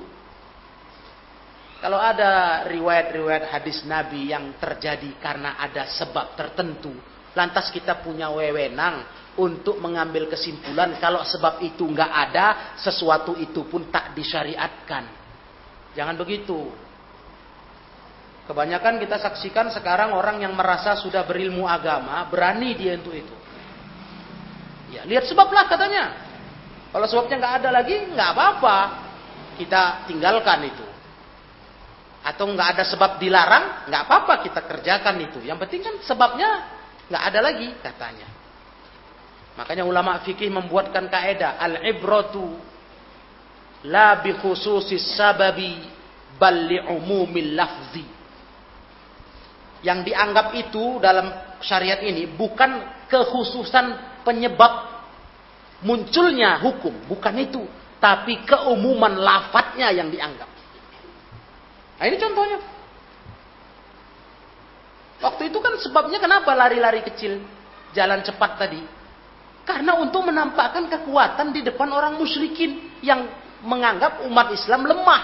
Kalau 1.84 2.00
ada 2.00 2.64
riwayat-riwayat 2.72 3.52
hadis 3.52 3.84
Nabi 3.84 4.32
yang 4.32 4.56
terjadi 4.64 5.12
karena 5.20 5.60
ada 5.60 5.92
sebab 5.92 6.40
tertentu. 6.40 6.96
Lantas 7.36 7.68
kita 7.68 8.00
punya 8.00 8.32
wewenang 8.32 9.04
untuk 9.40 9.80
mengambil 9.80 10.28
kesimpulan 10.28 11.00
kalau 11.00 11.24
sebab 11.24 11.64
itu 11.64 11.88
nggak 11.88 12.12
ada, 12.12 12.76
sesuatu 12.76 13.40
itu 13.40 13.64
pun 13.64 13.88
tak 13.88 14.12
disyariatkan. 14.12 15.08
Jangan 15.96 16.16
begitu. 16.20 16.72
Kebanyakan 18.48 19.00
kita 19.00 19.16
saksikan 19.22 19.72
sekarang 19.72 20.12
orang 20.12 20.44
yang 20.44 20.52
merasa 20.52 21.00
sudah 21.00 21.24
berilmu 21.24 21.64
agama, 21.64 22.28
berani 22.28 22.76
dia 22.76 23.00
untuk 23.00 23.16
itu. 23.16 23.36
Ya, 24.92 25.08
lihat 25.08 25.24
sebablah 25.24 25.72
katanya. 25.72 26.28
Kalau 26.92 27.08
sebabnya 27.08 27.40
nggak 27.40 27.56
ada 27.64 27.70
lagi, 27.72 27.96
nggak 28.12 28.30
apa-apa. 28.36 28.78
Kita 29.56 30.04
tinggalkan 30.12 30.68
itu. 30.68 30.86
atau 32.22 32.46
nggak 32.54 32.78
ada 32.78 32.84
sebab 32.86 33.18
dilarang, 33.18 33.90
nggak 33.90 34.02
apa-apa 34.06 34.46
kita 34.46 34.62
kerjakan 34.70 35.26
itu. 35.26 35.42
Yang 35.42 35.58
penting 35.66 35.82
kan 35.82 35.96
sebabnya 36.06 36.50
nggak 37.10 37.24
ada 37.34 37.40
lagi 37.42 37.70
katanya. 37.82 38.31
Makanya 39.60 39.84
ulama 39.84 40.24
fikih 40.24 40.48
membuatkan 40.48 41.12
kaidah 41.12 41.60
al-ibratu 41.60 42.56
la 43.88 44.22
bi 44.22 44.32
khususis 44.38 45.18
sababi 45.18 45.76
bal 46.40 46.56
li 46.56 46.80
umumil 46.80 47.58
lafzi. 47.58 48.06
Yang 49.82 50.14
dianggap 50.14 50.54
itu 50.56 51.02
dalam 51.02 51.34
syariat 51.60 52.00
ini 52.06 52.30
bukan 52.30 53.06
kekhususan 53.10 54.22
penyebab 54.22 54.92
munculnya 55.82 56.62
hukum, 56.62 56.94
bukan 57.10 57.36
itu, 57.42 57.66
tapi 57.98 58.46
keumuman 58.46 59.18
lafadznya 59.18 59.90
yang 59.90 60.14
dianggap. 60.14 60.50
Nah 61.98 62.06
ini 62.06 62.18
contohnya. 62.18 62.60
Waktu 65.22 65.54
itu 65.54 65.58
kan 65.62 65.78
sebabnya 65.78 66.18
kenapa 66.18 66.50
lari-lari 66.58 67.06
kecil, 67.06 67.42
jalan 67.94 68.26
cepat 68.26 68.58
tadi? 68.58 68.82
Karena 69.62 69.98
untuk 70.02 70.26
menampakkan 70.26 70.90
kekuatan 70.90 71.54
di 71.54 71.62
depan 71.62 71.90
orang 71.94 72.18
musyrikin 72.18 73.02
yang 73.06 73.30
menganggap 73.62 74.26
umat 74.26 74.50
Islam 74.58 74.90
lemah. 74.90 75.22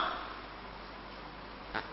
Nah, 1.73 1.83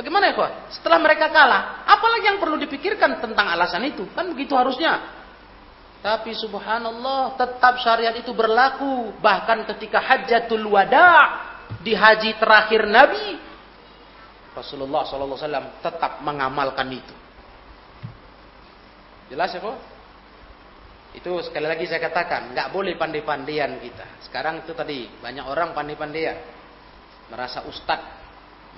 bagaimana 0.00 0.32
ya 0.32 0.34
kawan? 0.36 0.54
Setelah 0.72 0.98
mereka 1.04 1.28
kalah, 1.28 1.84
apalagi 1.84 2.24
yang 2.32 2.40
perlu 2.40 2.56
dipikirkan 2.56 3.20
tentang 3.20 3.46
alasan 3.52 3.84
itu? 3.84 4.08
Kan 4.16 4.32
begitu 4.32 4.56
harusnya. 4.56 5.20
Tapi 6.00 6.32
subhanallah 6.32 7.36
tetap 7.36 7.76
syariat 7.84 8.16
itu 8.16 8.32
berlaku. 8.32 9.12
Bahkan 9.20 9.68
ketika 9.76 10.00
hajatul 10.00 10.64
wada' 10.72 11.50
di 11.84 11.92
haji 11.92 12.40
terakhir 12.40 12.88
Nabi, 12.88 13.36
Rasulullah 14.56 15.04
SAW 15.04 15.84
tetap 15.84 16.24
mengamalkan 16.24 16.88
itu. 16.88 17.14
Jelas 19.30 19.52
ya 19.54 19.60
kok? 19.62 19.89
Itu 21.10 21.42
sekali 21.42 21.66
lagi 21.66 21.90
saya 21.90 21.98
katakan, 21.98 22.54
nggak 22.54 22.70
boleh 22.70 22.94
pandai-pandaian 22.94 23.82
kita. 23.82 24.22
Sekarang 24.22 24.62
itu 24.62 24.70
tadi 24.78 25.10
banyak 25.18 25.42
orang 25.42 25.74
pandai-pandaian, 25.74 26.38
merasa 27.34 27.66
ustad, 27.66 27.98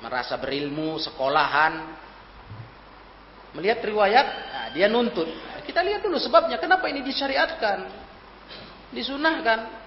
merasa 0.00 0.40
berilmu, 0.40 0.96
sekolahan, 0.96 1.92
melihat 3.52 3.84
riwayat, 3.84 4.26
nah, 4.48 4.66
dia 4.72 4.88
nuntut. 4.88 5.28
Kita 5.68 5.84
lihat 5.84 6.00
dulu 6.00 6.16
sebabnya, 6.16 6.56
kenapa 6.56 6.88
ini 6.88 7.04
disyariatkan, 7.04 7.78
disunahkan. 8.96 9.84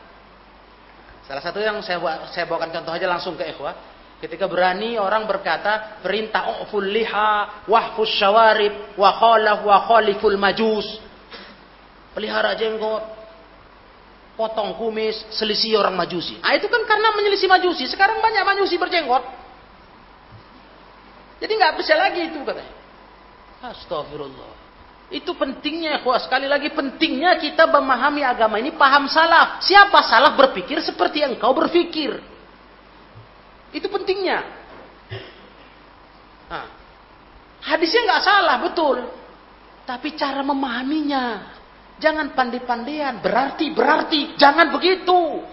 Salah 1.26 1.42
satu 1.42 1.58
yang 1.58 1.82
saya, 1.82 1.98
saya 2.30 2.46
bawakan 2.46 2.70
contoh 2.70 2.94
aja 2.94 3.10
langsung 3.10 3.34
ke 3.34 3.50
ikhwah. 3.50 3.74
Ketika 4.22 4.46
berani 4.48 4.96
orang 4.96 5.28
berkata 5.28 6.00
perintah 6.00 6.62
u'ful 6.62 6.86
liha 6.86 7.66
wahfus 7.68 8.14
syawarib 8.16 8.96
wa 8.96 9.10
khalaf 9.18 9.60
wa 9.66 10.00
majus. 10.40 11.05
Pelihara 12.16 12.56
jenggot, 12.56 13.04
potong 14.40 14.80
kumis, 14.80 15.20
selisih 15.36 15.84
orang 15.84 16.00
majusi. 16.00 16.40
Ah 16.40 16.56
itu 16.56 16.72
kan 16.72 16.88
karena 16.88 17.12
menyelisih 17.12 17.52
majusi. 17.52 17.92
Sekarang 17.92 18.24
banyak 18.24 18.44
majusi 18.48 18.80
berjenggot. 18.80 19.24
Jadi 21.44 21.52
nggak 21.52 21.76
bisa 21.76 21.94
lagi 22.00 22.32
itu 22.32 22.40
katanya. 22.40 22.74
Astagfirullah. 23.60 24.64
Itu 25.14 25.38
pentingnya, 25.38 26.02
ya, 26.02 26.18
sekali 26.18 26.50
lagi 26.50 26.74
pentingnya 26.74 27.38
kita 27.38 27.70
memahami 27.70 28.26
agama 28.26 28.58
ini 28.58 28.74
paham 28.74 29.06
salah. 29.06 29.62
Siapa 29.62 30.02
salah 30.02 30.34
berpikir 30.34 30.82
seperti 30.82 31.22
yang 31.22 31.38
kau 31.38 31.54
berpikir. 31.54 32.18
Itu 33.70 33.86
pentingnya. 33.92 34.40
Nah, 36.50 36.66
hadisnya 37.62 38.02
nggak 38.08 38.24
salah, 38.26 38.58
betul. 38.66 38.98
Tapi 39.86 40.18
cara 40.18 40.42
memahaminya. 40.42 41.54
Jangan 41.96 42.36
pandai-pandaian. 42.36 43.24
Berarti, 43.24 43.72
berarti. 43.72 44.36
Jangan 44.36 44.72
begitu. 44.76 45.44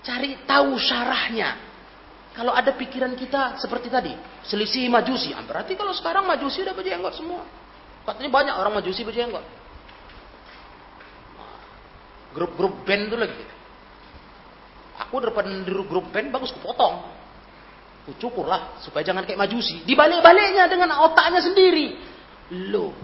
Cari 0.00 0.40
tahu 0.48 0.80
syarahnya. 0.80 1.70
Kalau 2.32 2.56
ada 2.56 2.72
pikiran 2.72 3.12
kita 3.18 3.60
seperti 3.60 3.92
tadi. 3.92 4.14
Selisih 4.46 4.88
majusi. 4.88 5.36
Ah, 5.36 5.44
berarti 5.44 5.76
kalau 5.76 5.92
sekarang 5.92 6.24
majusi 6.24 6.64
udah 6.64 6.72
berjenggot 6.72 7.12
semua. 7.18 7.44
Katanya 8.08 8.30
banyak 8.32 8.54
orang 8.56 8.74
majusi 8.80 9.04
berjenggot. 9.04 9.44
Grup-grup 12.32 12.86
band 12.86 13.12
tuh 13.12 13.18
lagi. 13.18 13.44
Aku 15.04 15.20
depan 15.20 15.66
di 15.66 15.72
grup 15.84 16.08
band 16.14 16.32
bagus 16.32 16.54
kupotong. 16.54 17.02
Ku 18.08 18.16
cukur 18.16 18.48
lah 18.48 18.78
supaya 18.80 19.04
jangan 19.04 19.26
kayak 19.28 19.36
majusi. 19.36 19.84
Dibalik-baliknya 19.84 20.64
dengan 20.70 20.96
otaknya 21.04 21.44
sendiri. 21.44 21.98
Loh. 22.72 22.94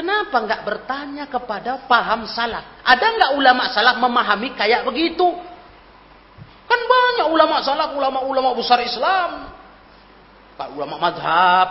Kenapa 0.00 0.32
nggak 0.32 0.64
bertanya 0.64 1.28
kepada 1.28 1.84
paham 1.84 2.24
salah? 2.24 2.80
Ada 2.80 3.04
nggak 3.04 3.32
ulama 3.36 3.68
salah 3.68 4.00
memahami 4.00 4.56
kayak 4.56 4.88
begitu? 4.88 5.28
Kan 6.64 6.80
banyak 6.88 7.28
ulama 7.28 7.60
salah, 7.60 7.92
ulama-ulama 7.92 8.56
besar 8.56 8.80
Islam. 8.80 9.52
Pak 10.56 10.72
ulama 10.72 10.96
madhab, 10.96 11.68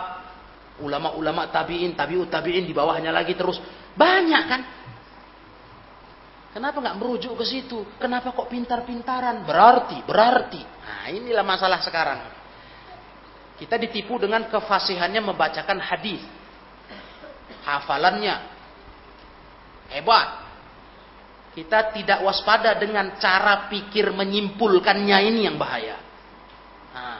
ulama-ulama 0.78 1.50
tabiin, 1.50 1.98
tabiut 1.98 2.30
tabiin 2.30 2.70
di 2.70 2.70
bawahnya 2.70 3.10
lagi 3.10 3.34
terus 3.34 3.58
banyak 3.98 4.44
kan? 4.46 4.62
Kenapa 6.54 6.78
nggak 6.86 7.02
merujuk 7.02 7.34
ke 7.34 7.42
situ? 7.42 7.82
Kenapa 7.98 8.30
kok 8.30 8.46
pintar-pintaran? 8.46 9.42
Berarti, 9.42 10.06
berarti. 10.06 10.62
Nah 10.62 11.10
inilah 11.10 11.42
masalah 11.42 11.82
sekarang. 11.82 12.30
Kita 13.58 13.74
ditipu 13.74 14.22
dengan 14.22 14.46
kefasihannya 14.46 15.18
membacakan 15.18 15.82
hadis, 15.82 16.22
hafalannya 17.78 18.36
hebat. 19.90 20.28
Kita 21.50 21.90
tidak 21.90 22.22
waspada 22.22 22.78
dengan 22.78 23.18
cara 23.18 23.66
pikir 23.66 24.14
menyimpulkannya 24.14 25.18
ini 25.34 25.50
yang 25.50 25.58
bahaya. 25.58 25.98
Nah, 26.94 27.18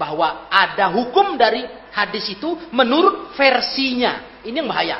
bahwa 0.00 0.48
ada 0.48 0.88
hukum 0.88 1.36
dari 1.36 1.68
hadis 1.92 2.32
itu 2.32 2.56
menurut 2.72 3.36
versinya. 3.36 4.40
Ini 4.40 4.64
yang 4.64 4.72
bahaya. 4.72 4.98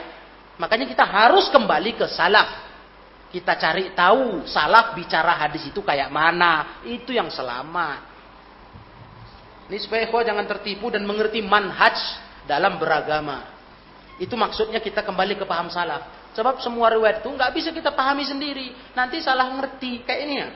Makanya 0.60 0.84
kita 0.84 1.06
harus 1.08 1.48
kembali 1.48 1.96
ke 1.96 2.06
salaf. 2.12 2.68
Kita 3.32 3.56
cari 3.56 3.96
tahu 3.96 4.44
salaf 4.44 4.92
bicara 4.92 5.32
hadis 5.32 5.64
itu 5.72 5.80
kayak 5.80 6.12
mana. 6.12 6.84
Itu 6.84 7.16
yang 7.16 7.32
selamat. 7.32 8.04
Ini 9.72 9.78
supaya 9.80 10.04
jangan 10.08 10.44
tertipu 10.44 10.92
dan 10.92 11.08
mengerti 11.08 11.40
manhaj 11.40 11.96
dalam 12.44 12.76
beragama. 12.76 13.57
Itu 14.18 14.34
maksudnya 14.34 14.82
kita 14.82 15.06
kembali 15.06 15.38
ke 15.38 15.46
paham 15.46 15.70
salaf. 15.70 16.34
Sebab 16.34 16.58
semua 16.62 16.90
riwayat 16.90 17.22
itu 17.22 17.30
nggak 17.30 17.50
bisa 17.54 17.70
kita 17.70 17.94
pahami 17.94 18.26
sendiri. 18.26 18.74
Nanti 18.94 19.22
salah 19.22 19.50
ngerti. 19.58 20.02
Kayak 20.02 20.20
ini 20.26 20.34
ya. 20.38 20.48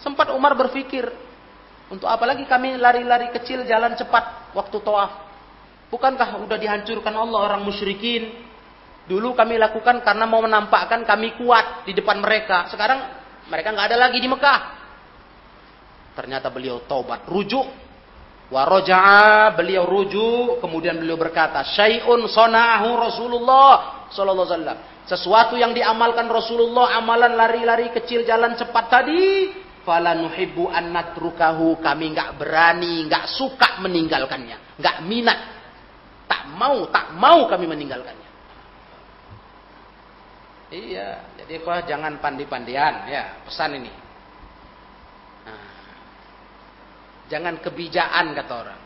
Sempat 0.00 0.28
Umar 0.36 0.52
berpikir, 0.52 1.08
untuk 1.86 2.10
apa 2.10 2.26
lagi 2.26 2.42
kami 2.44 2.76
lari-lari 2.76 3.30
kecil 3.30 3.62
jalan 3.62 3.94
cepat 3.94 4.52
waktu 4.52 4.76
toaf? 4.82 5.12
Bukankah 5.86 6.42
sudah 6.42 6.58
dihancurkan 6.58 7.14
Allah 7.14 7.46
orang 7.46 7.62
musyrikin? 7.62 8.44
Dulu 9.06 9.38
kami 9.38 9.54
lakukan 9.54 10.02
karena 10.02 10.26
mau 10.26 10.42
menampakkan 10.42 11.06
kami 11.06 11.38
kuat 11.38 11.86
di 11.86 11.94
depan 11.94 12.18
mereka. 12.18 12.66
Sekarang 12.68 13.06
mereka 13.46 13.70
nggak 13.70 13.86
ada 13.94 13.98
lagi 14.02 14.18
di 14.18 14.26
Mekah. 14.26 14.60
Ternyata 16.18 16.50
beliau 16.50 16.82
taubat, 16.90 17.22
rujuk. 17.30 17.85
Waroja'a 18.46 19.54
beliau 19.58 19.82
rujuk, 19.84 20.62
kemudian 20.62 21.02
beliau 21.02 21.18
berkata, 21.18 21.66
"Syai'un 21.66 22.30
sona'ahu 22.30 22.88
Rasulullah 22.94 24.06
sallallahu 24.14 24.46
alaihi 24.46 24.54
wasallam." 24.54 24.78
Sesuatu 25.06 25.54
yang 25.58 25.74
diamalkan 25.74 26.30
Rasulullah, 26.30 26.98
amalan 26.98 27.34
lari-lari 27.34 27.90
kecil 27.90 28.22
jalan 28.22 28.54
cepat 28.54 28.86
tadi, 28.86 29.50
fala 29.86 30.14
nuhibbu 30.14 30.70
an 30.70 30.94
kami 31.82 32.06
nggak 32.14 32.30
berani 32.38 33.06
nggak 33.06 33.24
suka 33.30 33.82
meninggalkannya 33.82 34.78
nggak 34.78 34.96
minat. 35.06 35.38
Tak 36.26 36.50
mau 36.58 36.90
tak 36.90 37.14
mau 37.14 37.46
kami 37.46 37.70
meninggalkannya. 37.70 38.30
Iya 40.74 41.36
jadi 41.46 41.62
kok 41.62 41.86
jangan 41.86 42.18
pandi-pandian 42.18 43.06
ya 43.06 43.38
pesan 43.46 43.78
ini 43.78 43.92
nah, 45.46 45.70
jangan 47.26 47.58
kebijakan 47.62 48.26
kata 48.34 48.52
orang 48.54 48.80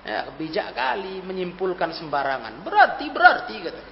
ya 0.00 0.18
kebijak 0.32 0.72
kali 0.72 1.20
menyimpulkan 1.24 1.92
sembarangan 1.96 2.64
berarti 2.64 3.06
berarti 3.12 3.54
kata 3.60 3.84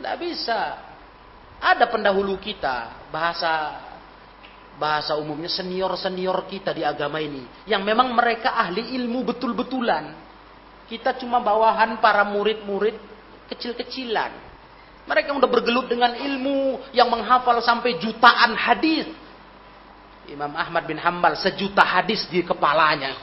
tidak 0.00 0.16
bisa 0.18 0.60
ada 1.60 1.84
pendahulu 1.92 2.40
kita 2.40 3.08
bahasa 3.12 3.84
bahasa 4.80 5.12
umumnya 5.20 5.52
senior-senior 5.52 6.48
kita 6.48 6.72
di 6.72 6.80
agama 6.80 7.20
ini. 7.20 7.44
Yang 7.68 7.82
memang 7.84 8.16
mereka 8.16 8.56
ahli 8.56 8.96
ilmu 8.96 9.28
betul-betulan. 9.28 10.16
Kita 10.88 11.20
cuma 11.20 11.44
bawahan 11.44 12.00
para 12.00 12.24
murid-murid 12.24 12.96
kecil-kecilan. 13.52 14.48
Mereka 15.04 15.36
udah 15.36 15.50
bergelut 15.52 15.92
dengan 15.92 16.16
ilmu 16.16 16.80
yang 16.96 17.12
menghafal 17.12 17.60
sampai 17.60 18.00
jutaan 18.00 18.56
hadis. 18.56 19.04
Imam 20.30 20.54
Ahmad 20.54 20.86
bin 20.86 20.94
Hambal 20.94 21.34
sejuta 21.34 21.82
hadis 21.82 22.22
di 22.30 22.46
kepalanya. 22.46 23.18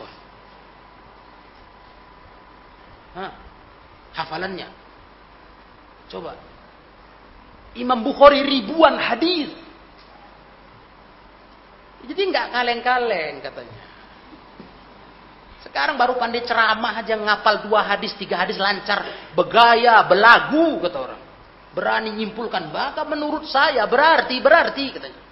Hah, 3.15 3.31
hafalannya. 4.11 4.67
Coba. 6.11 6.35
Imam 7.79 8.03
Bukhari 8.03 8.43
ribuan 8.43 8.99
hadis. 8.99 9.55
Jadi 12.03 12.21
nggak 12.27 12.47
kaleng-kaleng 12.51 13.35
katanya. 13.39 13.83
Sekarang 15.63 15.99
baru 15.99 16.15
pandai 16.15 16.47
ceramah 16.47 17.03
aja 17.03 17.15
ngapal 17.15 17.67
dua 17.67 17.83
hadis, 17.83 18.15
tiga 18.15 18.39
hadis 18.39 18.55
lancar, 18.55 19.31
begaya, 19.35 20.03
belagu 20.07 20.79
kata 20.83 20.97
orang. 20.99 21.21
Berani 21.75 22.09
nyimpulkan, 22.15 22.71
bahkan 22.71 23.03
menurut 23.07 23.47
saya 23.47 23.83
berarti 23.87 24.39
berarti 24.39 24.85
katanya. 24.95 25.26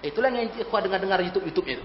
Itulah 0.00 0.32
yang 0.32 0.48
ikhwah 0.56 0.80
dengar-dengar 0.80 1.20
YouTube-YouTube 1.20 1.68
itu. 1.76 1.84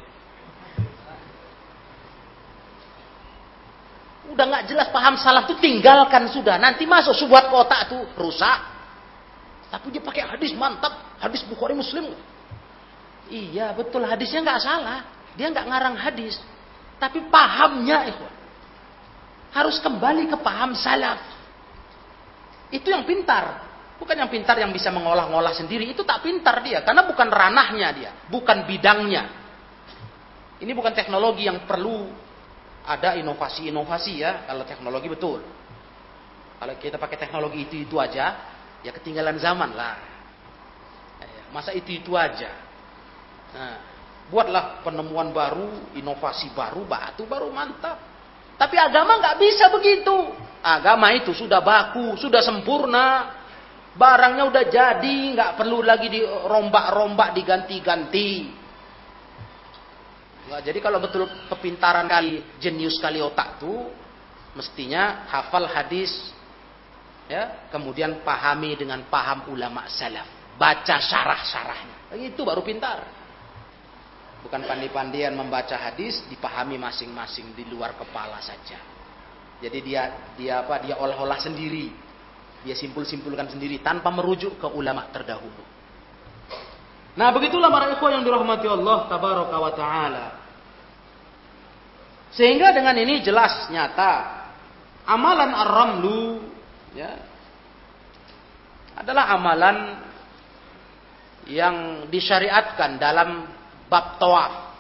Udah 4.32 4.46
nggak 4.50 4.66
jelas 4.72 4.88
paham 4.90 5.16
salah 5.20 5.46
tuh 5.46 5.60
tinggalkan 5.60 6.32
sudah. 6.32 6.58
Nanti 6.58 6.88
masuk 6.88 7.14
subuhat 7.14 7.52
kota 7.52 7.86
tuh 7.92 8.02
rusak. 8.18 8.58
Tapi 9.70 9.92
dia 9.92 10.02
pakai 10.02 10.24
hadis 10.24 10.56
mantap, 10.56 11.20
hadis 11.20 11.44
Bukhari 11.46 11.76
Muslim. 11.76 12.16
Iya 13.28 13.76
betul 13.76 14.06
hadisnya 14.08 14.42
nggak 14.46 14.62
salah. 14.64 15.00
Dia 15.36 15.52
nggak 15.52 15.68
ngarang 15.68 15.96
hadis, 16.00 16.40
tapi 16.96 17.20
pahamnya 17.28 18.08
ikhwah. 18.08 18.34
Harus 19.52 19.80
kembali 19.84 20.32
ke 20.32 20.38
paham 20.40 20.72
salaf. 20.76 21.20
Itu 22.72 22.88
yang 22.92 23.04
pintar. 23.04 23.75
Bukan 23.96 24.16
yang 24.20 24.28
pintar 24.28 24.60
yang 24.60 24.76
bisa 24.76 24.92
mengolah-ngolah 24.92 25.56
sendiri. 25.56 25.88
Itu 25.88 26.04
tak 26.04 26.24
pintar 26.24 26.60
dia. 26.60 26.84
Karena 26.84 27.08
bukan 27.08 27.28
ranahnya 27.32 27.90
dia. 27.96 28.12
Bukan 28.28 28.68
bidangnya. 28.68 29.24
Ini 30.60 30.72
bukan 30.76 30.92
teknologi 30.92 31.48
yang 31.48 31.64
perlu 31.64 32.12
ada 32.84 33.16
inovasi-inovasi 33.16 34.14
ya. 34.20 34.44
Kalau 34.52 34.64
teknologi 34.68 35.08
betul. 35.08 35.40
Kalau 36.60 36.74
kita 36.76 37.00
pakai 37.00 37.18
teknologi 37.20 37.64
itu-itu 37.64 37.96
aja. 37.96 38.54
Ya 38.84 38.92
ketinggalan 38.92 39.40
zaman 39.40 39.72
lah. 39.74 39.96
Ya, 41.24 41.44
masa 41.56 41.72
itu-itu 41.74 42.14
aja. 42.14 42.52
Nah, 43.56 43.76
buatlah 44.30 44.84
penemuan 44.84 45.32
baru, 45.32 45.96
inovasi 45.96 46.52
baru, 46.52 46.84
batu 46.84 47.24
baru 47.26 47.48
mantap. 47.50 47.98
Tapi 48.56 48.76
agama 48.80 49.20
nggak 49.20 49.38
bisa 49.40 49.72
begitu. 49.72 50.16
Agama 50.66 51.14
itu 51.14 51.36
sudah 51.36 51.62
baku, 51.62 52.18
sudah 52.18 52.42
sempurna, 52.42 53.35
Barangnya 53.96 54.44
udah 54.52 54.64
jadi, 54.68 55.18
nggak 55.32 55.56
perlu 55.56 55.80
lagi 55.80 56.12
dirombak-rombak, 56.12 57.32
diganti-ganti. 57.32 58.52
Nggak, 60.52 60.62
jadi 60.68 60.80
kalau 60.84 61.00
betul 61.00 61.24
kepintaran 61.48 62.04
kali, 62.04 62.44
jenius 62.60 63.00
kali 63.00 63.24
otak 63.24 63.56
tuh, 63.56 63.88
mestinya 64.52 65.24
hafal 65.32 65.64
hadis, 65.72 66.12
ya, 67.32 67.72
kemudian 67.72 68.20
pahami 68.20 68.76
dengan 68.76 69.00
paham 69.08 69.48
ulama 69.56 69.88
salaf, 69.88 70.28
baca 70.60 71.00
syarah-syarahnya, 71.00 72.20
itu 72.20 72.44
baru 72.44 72.60
pintar. 72.68 73.00
Bukan 74.44 74.62
pandi-pandian 74.68 75.34
membaca 75.34 75.74
hadis, 75.80 76.20
dipahami 76.28 76.76
masing-masing 76.76 77.56
di 77.56 77.64
luar 77.72 77.96
kepala 77.96 78.44
saja. 78.44 78.78
Jadi 79.64 79.80
dia 79.82 80.12
dia 80.36 80.62
apa? 80.62 80.84
Dia 80.84 81.00
olah-olah 81.00 81.40
sendiri 81.40 82.05
dia 82.66 82.74
simpul-simpulkan 82.74 83.46
sendiri 83.54 83.80
tanpa 83.86 84.10
merujuk 84.10 84.58
ke 84.58 84.68
ulama 84.74 85.06
terdahulu. 85.14 85.64
Nah, 87.16 87.32
begitulah 87.32 87.72
para 87.72 87.94
ikhwan 87.96 88.20
yang 88.20 88.26
dirahmati 88.26 88.68
Allah 88.68 88.98
tabaraka 89.08 89.56
wa 89.56 89.72
taala. 89.72 90.26
Sehingga 92.36 92.76
dengan 92.76 92.98
ini 93.00 93.24
jelas 93.24 93.72
nyata 93.72 94.44
amalan 95.08 95.56
ar-ramlu 95.56 96.44
ya 96.92 97.16
adalah 99.00 99.32
amalan 99.32 99.78
yang 101.48 102.10
disyariatkan 102.12 103.00
dalam 103.00 103.48
bab 103.88 104.18
tawaf. 104.20 104.76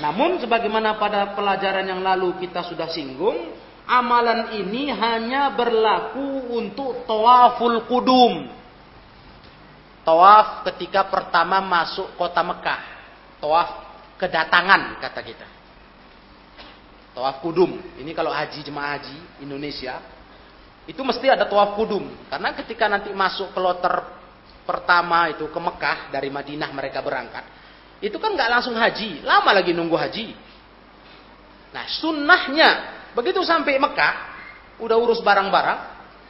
Namun 0.00 0.40
sebagaimana 0.40 0.96
pada 0.96 1.34
pelajaran 1.36 1.84
yang 1.84 2.00
lalu 2.00 2.40
kita 2.40 2.64
sudah 2.64 2.88
singgung, 2.88 3.52
amalan 3.90 4.54
ini 4.54 4.94
hanya 4.94 5.50
berlaku 5.50 6.54
untuk 6.54 7.02
tawaful 7.10 7.82
kudum. 7.90 8.46
Tawaf 10.06 10.62
ketika 10.70 11.10
pertama 11.10 11.58
masuk 11.58 12.14
kota 12.14 12.40
Mekah. 12.46 12.82
Tawaf 13.42 13.68
kedatangan 14.14 15.02
kata 15.02 15.20
kita. 15.26 15.48
Tawaf 17.18 17.42
kudum. 17.42 17.74
Ini 17.98 18.14
kalau 18.14 18.30
haji 18.30 18.62
jemaah 18.62 18.94
haji 18.94 19.42
Indonesia 19.42 19.98
itu 20.86 21.02
mesti 21.02 21.26
ada 21.26 21.50
tawaf 21.50 21.74
kudum. 21.74 22.06
Karena 22.30 22.54
ketika 22.54 22.86
nanti 22.86 23.10
masuk 23.10 23.50
kloter 23.50 24.06
pertama 24.62 25.34
itu 25.34 25.50
ke 25.50 25.58
Mekah 25.58 26.14
dari 26.14 26.30
Madinah 26.30 26.70
mereka 26.70 27.02
berangkat. 27.02 27.42
Itu 28.00 28.16
kan 28.22 28.32
nggak 28.32 28.48
langsung 28.48 28.78
haji, 28.78 29.26
lama 29.26 29.50
lagi 29.50 29.74
nunggu 29.76 29.98
haji. 29.98 30.26
Nah 31.74 31.84
sunnahnya 31.90 32.99
Begitu 33.14 33.42
sampai 33.42 33.78
Mekah, 33.78 34.14
udah 34.78 34.96
urus 34.96 35.20
barang-barang, 35.20 35.78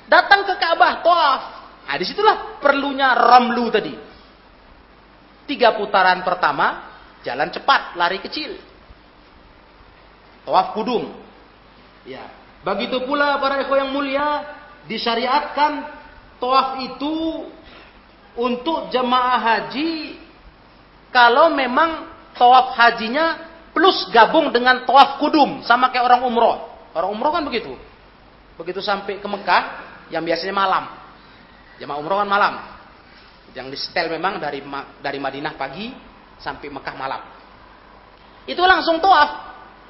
datang 0.09 0.49
ke 0.49 0.55
Ka'bah, 0.57 1.05
toaf. 1.05 1.43
Nah, 1.87 1.97
di 1.99 2.05
situlah 2.07 2.63
perlunya 2.63 3.13
ramlu 3.13 3.67
tadi. 3.69 3.95
Tiga 5.51 5.75
putaran 5.75 6.23
pertama, 6.23 6.95
jalan 7.27 7.51
cepat, 7.51 7.99
lari 7.99 8.23
kecil. 8.23 8.55
Toaf 10.47 10.73
kudum. 10.73 11.11
Ya. 12.07 12.23
Begitu 12.61 13.03
pula 13.09 13.41
para 13.41 13.65
ekor 13.65 13.81
yang 13.81 13.91
mulia, 13.91 14.45
disyariatkan 14.87 15.85
toaf 16.39 16.79
itu 16.81 17.49
untuk 18.39 18.89
jemaah 18.95 19.41
haji 19.43 20.17
kalau 21.11 21.51
memang 21.51 22.07
toaf 22.39 22.79
hajinya 22.79 23.51
plus 23.75 24.07
gabung 24.15 24.55
dengan 24.55 24.87
toaf 24.87 25.19
kudum 25.19 25.67
sama 25.67 25.91
kayak 25.91 26.07
orang 26.07 26.23
umroh. 26.31 26.70
Orang 26.95 27.15
umroh 27.15 27.31
kan 27.31 27.47
begitu. 27.47 27.75
Begitu 28.59 28.83
sampai 28.83 29.23
ke 29.23 29.29
Mekah, 29.29 29.63
yang 30.11 30.27
biasanya 30.27 30.55
malam. 30.55 30.85
Jamaah 31.79 31.99
umroh 32.03 32.19
kan 32.21 32.29
malam. 32.29 32.55
Yang 33.55 33.67
di 33.73 33.79
setel 33.79 34.07
memang 34.11 34.39
dari 34.43 34.61
dari 35.01 35.19
Madinah 35.19 35.55
pagi 35.55 35.91
sampai 36.39 36.69
Mekah 36.69 36.95
malam. 36.99 37.23
Itu 38.45 38.63
langsung 38.67 38.99
toaf 38.99 39.31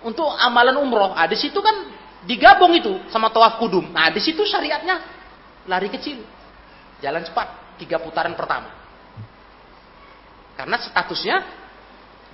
untuk 0.04 0.28
amalan 0.28 0.76
umroh. 0.80 1.16
Ah, 1.16 1.26
di 1.28 1.36
situ 1.36 1.58
kan 1.60 1.88
digabung 2.24 2.76
itu 2.76 3.00
sama 3.08 3.32
toaf 3.32 3.56
kudum. 3.56 3.88
Nah, 3.90 4.12
di 4.12 4.20
situ 4.20 4.44
syariatnya 4.44 5.00
lari 5.68 5.88
kecil. 5.88 6.20
Jalan 7.00 7.24
cepat, 7.24 7.80
tiga 7.80 7.96
putaran 7.96 8.36
pertama. 8.36 8.68
Karena 10.56 10.76
statusnya 10.76 11.36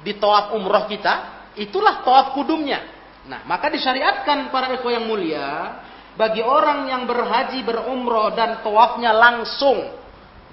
di 0.02 0.18
toaf 0.18 0.50
umroh 0.59 0.90
kita, 0.90 1.46
itulah 1.55 2.02
toaf 2.02 2.35
kudumnya. 2.35 2.95
Nah, 3.26 3.42
maka 3.42 3.66
disyariatkan 3.70 4.54
para 4.54 4.70
eko 4.78 4.86
yang 4.86 5.06
mulia 5.06 5.82
bagi 6.16 6.40
orang 6.40 6.88
yang 6.88 7.04
berhaji, 7.04 7.60
berumroh 7.60 8.32
dan 8.32 8.64
tawafnya 8.64 9.12
langsung 9.12 9.92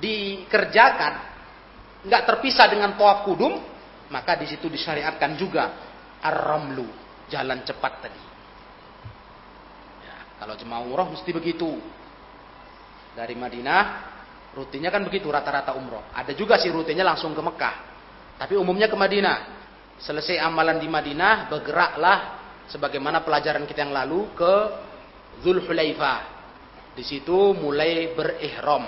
dikerjakan, 0.04 1.14
nggak 2.04 2.24
terpisah 2.28 2.68
dengan 2.68 3.00
tawaf 3.00 3.24
kudum, 3.24 3.64
maka 4.12 4.36
di 4.36 4.50
situ 4.52 4.68
disyariatkan 4.68 5.40
juga 5.40 5.72
ar-ramlu, 6.20 6.84
jalan 7.32 7.64
cepat 7.64 7.94
tadi. 8.04 8.24
Ya, 10.04 10.18
kalau 10.44 10.60
jemaah 10.60 10.84
umroh 10.84 11.16
mesti 11.16 11.32
begitu. 11.32 11.80
Dari 13.14 13.38
Madinah, 13.38 13.82
rutinnya 14.58 14.90
kan 14.90 15.06
begitu 15.06 15.30
rata-rata 15.30 15.78
umroh. 15.78 16.12
Ada 16.18 16.34
juga 16.34 16.58
sih 16.58 16.74
rutinnya 16.74 17.06
langsung 17.06 17.32
ke 17.38 17.40
Mekah. 17.46 17.76
Tapi 18.42 18.58
umumnya 18.58 18.90
ke 18.90 18.98
Madinah. 18.98 19.38
Selesai 20.02 20.42
amalan 20.42 20.82
di 20.82 20.90
Madinah, 20.90 21.48
bergeraklah 21.48 22.43
sebagaimana 22.72 23.24
pelajaran 23.26 23.68
kita 23.68 23.84
yang 23.84 23.96
lalu 23.96 24.32
ke 24.38 24.54
Zulhulaifah. 25.42 26.20
Di 26.94 27.02
situ 27.02 27.58
mulai 27.58 28.14
berihram. 28.14 28.86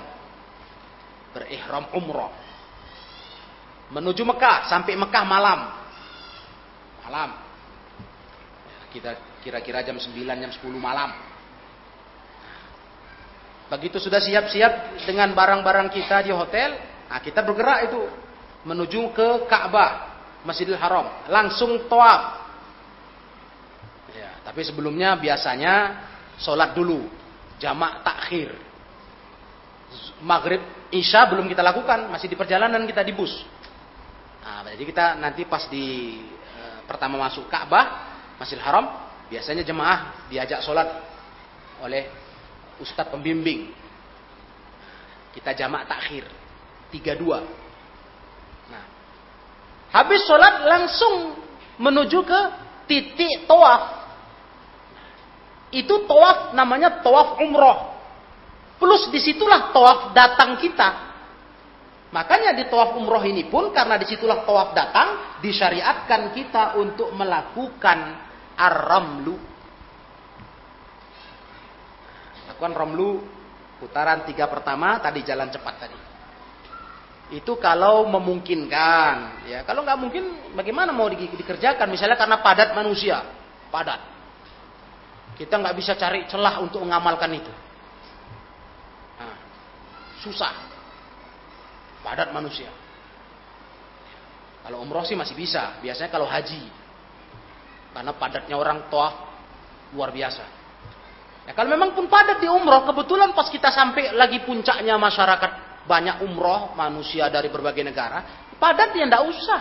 Berihram 1.34 1.90
umrah. 1.92 2.32
Menuju 3.90 4.22
Mekah, 4.22 4.70
sampai 4.70 4.94
Mekah 4.94 5.24
malam. 5.26 5.60
Malam. 7.06 7.30
Kita 8.94 9.38
kira-kira 9.42 9.82
jam 9.82 9.98
9, 9.98 10.14
jam 10.14 10.52
10 10.54 10.78
malam. 10.78 11.10
Begitu 13.66 13.98
sudah 13.98 14.22
siap-siap 14.22 15.02
dengan 15.02 15.34
barang-barang 15.34 15.90
kita 15.90 16.22
di 16.22 16.30
hotel, 16.30 16.78
nah 17.10 17.18
kita 17.18 17.42
bergerak 17.42 17.90
itu 17.90 18.00
menuju 18.62 19.10
ke 19.10 19.50
Ka'bah, 19.50 20.22
Masjidil 20.46 20.78
Haram, 20.78 21.26
langsung 21.26 21.90
tawaf 21.90 22.45
tapi 24.46 24.62
sebelumnya 24.62 25.18
biasanya 25.18 26.06
sholat 26.38 26.70
dulu, 26.70 27.10
jamak 27.58 28.06
takhir. 28.06 28.54
Maghrib, 30.22 30.62
isya 30.94 31.26
belum 31.26 31.50
kita 31.50 31.66
lakukan, 31.66 32.06
masih 32.14 32.30
di 32.30 32.38
perjalanan 32.38 32.86
kita 32.86 33.02
di 33.02 33.10
bus. 33.10 33.34
Nah, 34.46 34.62
Jadi 34.70 34.86
kita 34.86 35.18
nanti 35.18 35.42
pas 35.50 35.66
di 35.66 36.22
e, 36.30 36.62
pertama 36.86 37.18
masuk 37.18 37.50
Ka'bah, 37.50 38.14
Masjidil 38.38 38.62
Haram, 38.62 38.86
biasanya 39.26 39.66
jemaah 39.66 40.30
diajak 40.30 40.62
sholat 40.62 40.94
oleh 41.82 42.06
ustadz 42.78 43.10
pembimbing. 43.10 43.74
Kita 45.34 45.58
jamak 45.58 45.90
takhir. 45.90 46.22
Tiga 46.94 47.18
dua. 47.18 47.42
Nah, 48.70 48.84
habis 49.90 50.22
sholat 50.22 50.62
langsung 50.62 51.34
menuju 51.82 52.22
ke 52.22 52.40
titik 52.86 53.50
toaf. 53.50 54.05
Itu 55.76 56.08
toaf 56.08 56.56
namanya 56.56 57.04
toaf 57.04 57.36
umroh. 57.36 57.92
Plus 58.80 59.12
di 59.12 59.20
situlah 59.20 59.76
toaf 59.76 60.16
datang 60.16 60.56
kita. 60.56 61.04
Makanya 62.16 62.56
di 62.56 62.64
toaf 62.72 62.96
umroh 62.96 63.20
ini 63.20 63.44
pun 63.44 63.76
karena 63.76 64.00
di 64.00 64.08
situlah 64.08 64.48
toaf 64.48 64.72
datang 64.72 65.36
disyariatkan 65.44 66.32
kita 66.32 66.80
untuk 66.80 67.12
melakukan 67.12 68.16
ar-ramlu. 68.56 69.36
Lakukan 72.48 72.72
ramlu 72.72 73.20
putaran 73.76 74.24
tiga 74.24 74.48
pertama 74.48 74.96
tadi 74.96 75.20
jalan 75.20 75.52
cepat 75.52 75.74
tadi. 75.76 75.98
Itu 77.36 77.58
kalau 77.58 78.06
memungkinkan, 78.06 79.44
ya. 79.50 79.66
Kalau 79.66 79.82
nggak 79.82 79.98
mungkin, 79.98 80.24
bagaimana 80.54 80.94
mau 80.94 81.10
di, 81.10 81.26
dikerjakan? 81.26 81.90
Misalnya 81.90 82.14
karena 82.14 82.38
padat 82.38 82.70
manusia, 82.70 83.18
padat. 83.68 84.15
Kita 85.36 85.60
nggak 85.60 85.76
bisa 85.76 85.92
cari 86.00 86.24
celah 86.24 86.64
untuk 86.64 86.80
mengamalkan 86.80 87.28
itu. 87.36 87.52
Nah, 89.20 89.36
susah, 90.24 90.52
padat 92.00 92.32
manusia. 92.32 92.72
Kalau 94.64 94.80
umroh 94.80 95.04
sih 95.04 95.14
masih 95.14 95.36
bisa. 95.36 95.76
Biasanya 95.84 96.08
kalau 96.08 96.24
haji, 96.24 96.64
karena 97.92 98.12
padatnya 98.16 98.56
orang 98.56 98.88
toa 98.88 99.12
luar 99.92 100.10
biasa. 100.10 100.44
Ya, 101.46 101.52
kalau 101.54 101.70
memang 101.70 101.92
pun 101.94 102.08
padat 102.08 102.40
di 102.40 102.48
umroh, 102.48 102.88
kebetulan 102.88 103.36
pas 103.36 103.46
kita 103.52 103.70
sampai 103.70 104.16
lagi 104.16 104.42
puncaknya 104.42 104.96
masyarakat 104.98 105.84
banyak 105.86 106.24
umroh 106.26 106.74
manusia 106.74 107.30
dari 107.30 107.52
berbagai 107.52 107.84
negara, 107.86 108.50
padat 108.56 108.96
ya 108.96 109.04
ndak 109.06 109.22
usah. 109.22 109.60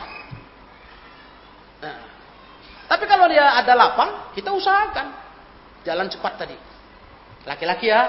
Nah, 1.84 1.98
tapi 2.90 3.06
kalau 3.06 3.28
dia 3.30 3.60
ada 3.60 3.76
lapang, 3.78 4.34
kita 4.34 4.50
usahakan 4.56 5.25
jalan 5.86 6.10
cepat 6.10 6.34
tadi. 6.42 6.58
Laki-laki 7.46 7.94
ya, 7.94 8.02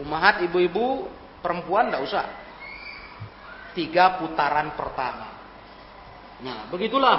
umahat, 0.00 0.40
ibu-ibu, 0.48 1.06
perempuan 1.44 1.92
ndak 1.92 2.02
usah. 2.02 2.24
Tiga 3.76 4.18
putaran 4.18 4.74
pertama. 4.74 5.28
Nah, 6.40 6.66
begitulah 6.72 7.18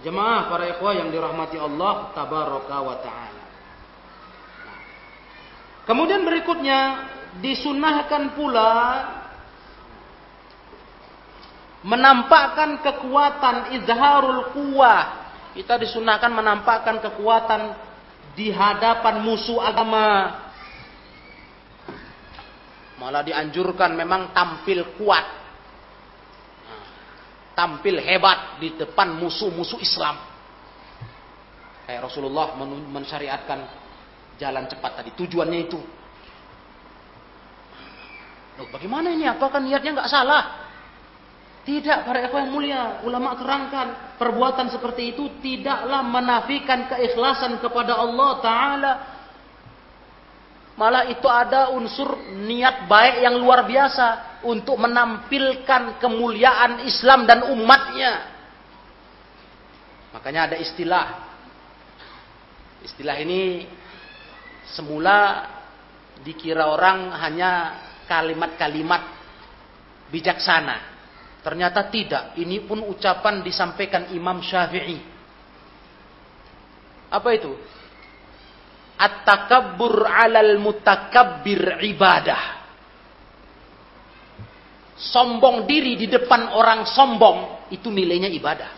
jemaah 0.00 0.46
para 0.46 0.70
ikhwah 0.70 0.94
yang 0.94 1.10
dirahmati 1.10 1.58
Allah 1.58 2.14
tabaraka 2.14 2.76
wa 2.78 2.96
taala. 3.02 3.44
Nah, 4.64 4.80
kemudian 5.84 6.22
berikutnya 6.22 6.80
disunahkan 7.42 8.38
pula 8.38 8.72
menampakkan 11.82 12.80
kekuatan 12.80 13.76
izharul 13.82 14.54
kuwah. 14.54 15.28
Kita 15.52 15.74
disunahkan 15.74 16.30
menampakkan 16.30 17.02
kekuatan 17.02 17.87
di 18.34 18.52
hadapan 18.52 19.24
musuh 19.24 19.62
agama. 19.62 20.36
Malah 22.98 23.22
dianjurkan 23.22 23.94
memang 23.94 24.34
tampil 24.34 24.98
kuat. 24.98 25.26
Tampil 27.54 27.98
hebat 28.02 28.58
di 28.62 28.74
depan 28.74 29.18
musuh-musuh 29.18 29.78
Islam. 29.82 30.18
Kayak 31.86 32.04
Rasulullah 32.10 32.52
mensyariatkan 32.92 33.58
jalan 34.36 34.68
cepat 34.68 35.02
tadi. 35.02 35.10
Tujuannya 35.16 35.58
itu. 35.58 35.80
Loh, 38.58 38.66
bagaimana 38.74 39.14
ini? 39.14 39.24
Apakah 39.24 39.62
niatnya 39.62 40.02
nggak 40.02 40.10
salah? 40.10 40.67
Tidak 41.68 42.08
para 42.08 42.24
ikhwan 42.24 42.48
yang 42.48 42.52
mulia, 42.56 42.82
ulama 43.04 43.36
terangkan 43.36 44.16
perbuatan 44.16 44.72
seperti 44.72 45.12
itu 45.12 45.36
tidaklah 45.44 46.00
menafikan 46.00 46.88
keikhlasan 46.88 47.60
kepada 47.60 47.92
Allah 47.92 48.30
taala. 48.40 48.92
Malah 50.80 51.12
itu 51.12 51.28
ada 51.28 51.68
unsur 51.76 52.32
niat 52.40 52.88
baik 52.88 53.20
yang 53.20 53.36
luar 53.36 53.68
biasa 53.68 54.40
untuk 54.48 54.80
menampilkan 54.80 56.00
kemuliaan 56.00 56.88
Islam 56.88 57.28
dan 57.28 57.44
umatnya. 57.52 58.32
Makanya 60.16 60.48
ada 60.48 60.56
istilah. 60.56 61.06
Istilah 62.80 63.16
ini 63.20 63.68
semula 64.72 65.44
dikira 66.24 66.64
orang 66.64 67.12
hanya 67.12 67.76
kalimat-kalimat 68.08 69.04
bijaksana. 70.08 70.97
Ternyata 71.42 71.86
tidak. 71.88 72.34
Ini 72.34 72.66
pun 72.66 72.82
ucapan 72.82 73.40
disampaikan 73.46 74.10
Imam 74.10 74.42
Syafi'i. 74.42 74.98
Apa 77.08 77.28
itu? 77.32 77.54
At-takabbur 78.98 80.02
alal 80.02 80.58
mutakabbir 80.58 81.80
ibadah. 81.86 82.58
Sombong 84.98 85.70
diri 85.70 85.94
di 85.94 86.10
depan 86.10 86.58
orang 86.58 86.82
sombong 86.90 87.70
itu 87.70 87.86
nilainya 87.86 88.26
ibadah. 88.34 88.70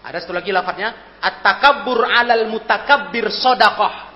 Ada 0.00 0.24
satu 0.24 0.32
lagi 0.32 0.48
lafadznya 0.48 1.20
at-takabbur 1.20 2.00
alal 2.08 2.48
mutakabbir 2.48 3.28
sodakoh. 3.28 4.08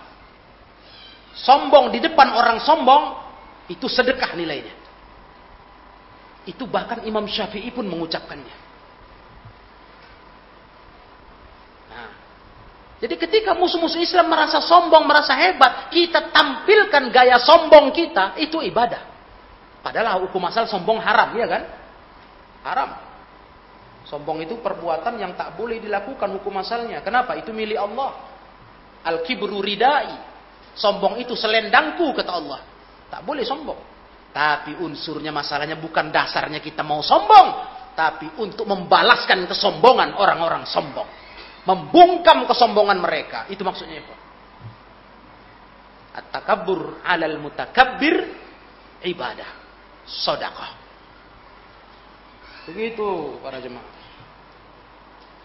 Sombong 1.37 1.93
di 1.93 2.01
depan 2.01 2.33
orang 2.33 2.65
sombong 2.65 3.24
itu 3.69 3.87
sedekah 3.89 4.37
nilainya. 4.37 4.75
Itu 6.45 6.69
bahkan 6.69 7.01
Imam 7.09 7.25
Syafi'i 7.25 7.73
pun 7.73 7.89
mengucapkannya. 7.89 8.57
Nah, 11.89 12.09
jadi 13.01 13.15
ketika 13.17 13.57
musuh-musuh 13.57 13.97
Islam 13.97 14.29
merasa 14.29 14.61
sombong, 14.61 15.09
merasa 15.09 15.33
hebat, 15.33 15.89
kita 15.89 16.29
tampilkan 16.29 17.09
gaya 17.09 17.41
sombong 17.41 17.89
kita, 17.97 18.37
itu 18.37 18.61
ibadah. 18.61 19.01
Padahal 19.81 20.21
hukum 20.29 20.45
asal 20.45 20.69
sombong 20.69 21.01
haram, 21.01 21.33
ya 21.37 21.49
kan? 21.49 21.63
Haram. 22.65 22.91
Sombong 24.05 24.45
itu 24.45 24.61
perbuatan 24.61 25.17
yang 25.17 25.33
tak 25.33 25.57
boleh 25.57 25.81
dilakukan 25.81 26.29
hukum 26.37 26.61
asalnya. 26.61 27.01
Kenapa? 27.01 27.41
Itu 27.41 27.57
milik 27.57 27.81
Allah. 27.81 28.21
Al-kibru 29.01 29.65
ridai. 29.65 30.13
Sombong 30.77 31.17
itu 31.25 31.33
selendangku, 31.33 32.13
kata 32.13 32.33
Allah. 32.33 32.61
Tak 33.15 33.23
boleh 33.23 33.47
sombong. 33.47 33.79
Tapi 34.35 34.75
unsurnya 34.83 35.31
masalahnya 35.31 35.79
bukan 35.79 36.11
dasarnya 36.11 36.59
kita 36.59 36.83
mau 36.83 36.99
sombong. 36.99 37.71
Tapi 37.95 38.43
untuk 38.43 38.67
membalaskan 38.67 39.47
kesombongan 39.47 40.19
orang-orang 40.19 40.67
sombong. 40.67 41.07
Membungkam 41.63 42.43
kesombongan 42.51 42.99
mereka. 42.99 43.47
Itu 43.47 43.63
maksudnya 43.63 44.03
itu. 44.03 44.15
At-takabbur 46.19 47.07
alal 47.07 47.39
mutakabbir 47.39 48.35
ibadah. 49.07 49.63
Sodakah. 50.11 50.75
Begitu 52.67 53.39
para 53.39 53.63
jemaah. 53.63 53.95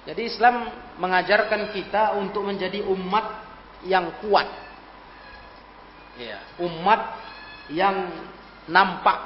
Jadi 0.10 0.25
Islam 0.25 0.73
mengajarkan 0.97 1.69
kita 1.69 2.17
untuk 2.17 2.49
menjadi 2.49 2.82
umat 2.82 3.45
yang 3.86 4.10
kuat. 4.25 4.49
Ya, 6.17 6.41
umat 6.65 7.29
yang 7.73 8.10
nampak 8.69 9.17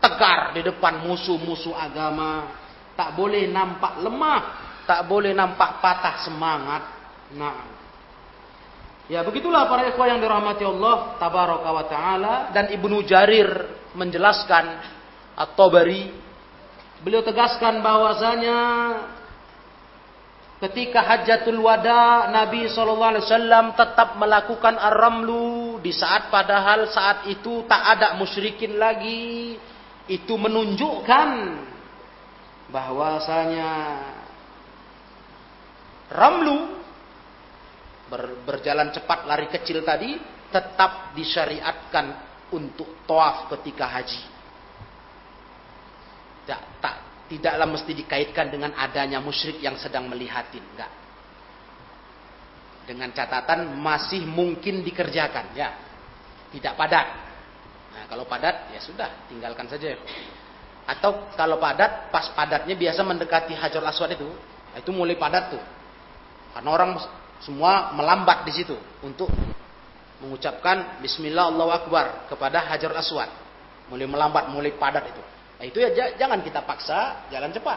tegar 0.00 0.56
di 0.56 0.64
depan 0.64 1.04
musuh-musuh 1.04 1.76
agama, 1.76 2.48
tak 2.96 3.12
boleh 3.16 3.48
nampak 3.48 4.00
lemah, 4.00 4.42
tak 4.88 5.04
boleh 5.04 5.36
nampak 5.36 5.80
patah 5.84 6.24
semangat. 6.24 6.82
Nah, 7.36 7.56
ya 9.06 9.20
begitulah 9.22 9.68
para 9.68 9.86
ikhwah 9.92 10.08
yang 10.08 10.20
dirahmati 10.20 10.64
Allah 10.64 11.20
tabaraka 11.20 11.68
wa 11.70 11.84
taala 11.86 12.34
dan 12.50 12.72
Ibnu 12.72 13.04
Jarir 13.04 13.48
menjelaskan 13.94 14.64
atau 15.36 15.66
bari 15.68 16.10
beliau 17.00 17.24
tegaskan 17.24 17.80
bahwasanya 17.80 18.58
Ketika 20.60 21.00
hajatul 21.00 21.56
wada 21.64 22.28
Nabi 22.28 22.68
SAW 22.68 23.72
tetap 23.72 24.20
melakukan 24.20 24.76
ar-ramlu 24.76 25.80
di 25.80 25.88
saat 25.88 26.28
padahal 26.28 26.84
saat 26.92 27.24
itu 27.32 27.64
tak 27.64 27.80
ada 27.96 28.12
musyrikin 28.20 28.76
lagi. 28.76 29.56
Itu 30.04 30.36
menunjukkan 30.36 31.28
bahwasanya 32.68 33.70
ramlu 36.12 36.76
ber, 38.12 38.44
berjalan 38.44 38.92
cepat 38.92 39.24
lari 39.24 39.48
kecil 39.48 39.80
tadi 39.80 40.20
tetap 40.52 41.16
disyariatkan 41.16 42.06
untuk 42.52 43.06
toaf 43.08 43.48
ketika 43.56 43.88
haji. 43.88 44.22
Tidaklah 47.30 47.70
mesti 47.70 47.94
dikaitkan 47.94 48.50
dengan 48.50 48.74
adanya 48.74 49.22
musyrik 49.22 49.62
yang 49.62 49.78
sedang 49.78 50.10
melihatin, 50.10 50.66
enggak. 50.74 50.90
Dengan 52.90 53.14
catatan 53.14 53.78
masih 53.78 54.26
mungkin 54.26 54.82
dikerjakan, 54.82 55.54
ya. 55.54 55.70
Tidak 56.50 56.74
padat. 56.74 57.06
Nah, 57.94 58.04
kalau 58.10 58.26
padat 58.26 58.74
ya 58.74 58.82
sudah, 58.82 59.30
tinggalkan 59.30 59.70
saja. 59.70 59.94
Atau 60.90 61.30
kalau 61.38 61.62
padat, 61.62 62.10
pas 62.10 62.26
padatnya 62.34 62.74
biasa 62.74 63.06
mendekati 63.06 63.54
Hajar 63.54 63.86
Aswad 63.86 64.18
itu, 64.18 64.26
itu 64.74 64.90
mulai 64.90 65.14
padat 65.14 65.54
tuh. 65.54 65.62
Karena 66.50 66.70
orang 66.74 66.98
semua 67.38 67.94
melambat 67.94 68.42
di 68.42 68.52
situ 68.58 68.74
untuk 69.06 69.30
mengucapkan 70.18 70.98
Bismillah 70.98 71.46
Allahu 71.46 71.70
Akbar 71.70 72.26
kepada 72.26 72.66
Hajar 72.66 72.90
Aswad. 72.98 73.30
Mulai 73.86 74.10
melambat, 74.10 74.50
mulai 74.50 74.74
padat 74.74 75.06
itu. 75.14 75.22
Nah, 75.60 75.68
itu 75.68 75.76
ya 75.76 76.16
jangan 76.16 76.40
kita 76.40 76.64
paksa 76.64 77.28
jalan 77.28 77.52
cepat. 77.52 77.76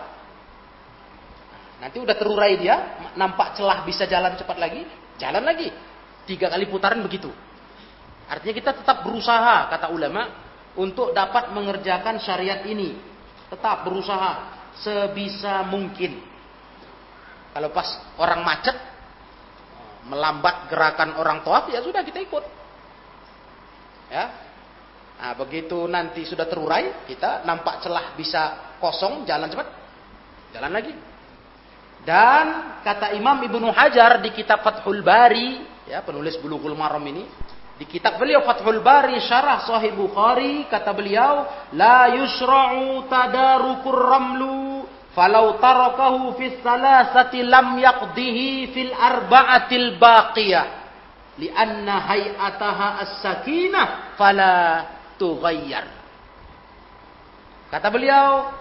Nanti 1.83 1.99
udah 1.99 2.15
terurai 2.15 2.55
dia, 2.55 3.03
nampak 3.19 3.59
celah 3.59 3.83
bisa 3.83 4.07
jalan 4.07 4.39
cepat 4.39 4.55
lagi, 4.55 4.87
jalan 5.19 5.43
lagi. 5.43 5.67
Tiga 6.23 6.47
kali 6.47 6.71
putaran 6.71 7.03
begitu. 7.03 7.27
Artinya 8.31 8.55
kita 8.55 8.71
tetap 8.71 9.03
berusaha, 9.03 9.67
kata 9.67 9.91
ulama, 9.91 10.31
untuk 10.79 11.11
dapat 11.11 11.51
mengerjakan 11.51 12.23
syariat 12.23 12.63
ini. 12.63 12.95
Tetap 13.51 13.83
berusaha 13.83 14.63
sebisa 14.79 15.67
mungkin. 15.67 16.23
Kalau 17.51 17.67
pas 17.75 17.99
orang 18.15 18.47
macet, 18.47 18.79
melambat 20.07 20.71
gerakan 20.71 21.19
orang 21.19 21.43
toaf, 21.43 21.67
ya 21.67 21.83
sudah 21.83 21.99
kita 21.99 22.23
ikut. 22.23 22.47
Ya, 24.07 24.31
Nah, 25.23 25.39
begitu 25.39 25.87
nanti 25.87 26.27
sudah 26.27 26.43
terurai, 26.43 27.07
kita 27.07 27.47
nampak 27.47 27.79
celah 27.79 28.11
bisa 28.19 28.75
kosong, 28.83 29.23
jalan 29.23 29.47
cepat, 29.47 29.71
jalan 30.51 30.67
lagi. 30.67 30.91
Dan 32.03 32.75
kata 32.83 33.15
Imam 33.15 33.39
Ibnu 33.39 33.71
Hajar 33.71 34.19
di 34.19 34.35
kitab 34.35 34.59
Fathul 34.67 34.99
Bari, 34.99 35.63
ya 35.87 36.03
penulis 36.03 36.35
Bulughul 36.43 36.75
Maram 36.75 36.99
ini, 37.07 37.23
di 37.79 37.87
kitab 37.87 38.19
beliau 38.19 38.43
Fathul 38.43 38.83
Bari 38.83 39.15
Syarah 39.23 39.63
Sahih 39.63 39.95
Bukhari 39.95 40.67
kata 40.67 40.91
beliau, 40.91 41.47
la 41.71 42.11
yusra'u 42.19 43.07
tadarukur 43.07 43.95
ramlu 43.95 44.83
falau 45.15 45.55
tarakahu 45.55 46.35
fis 46.35 46.59
salasati 46.59 47.47
lam 47.47 47.79
yaqdihi 47.79 48.75
fil 48.75 48.91
arba'atil 48.91 49.95
baqiyah 49.95 50.65
lianna 51.39 52.11
hay'ataha 52.11 52.87
as-sakinah 53.07 53.85
fala 54.19 54.53
tughayyar. 55.23 55.87
Kata 57.71 57.87
beliau, 57.87 58.51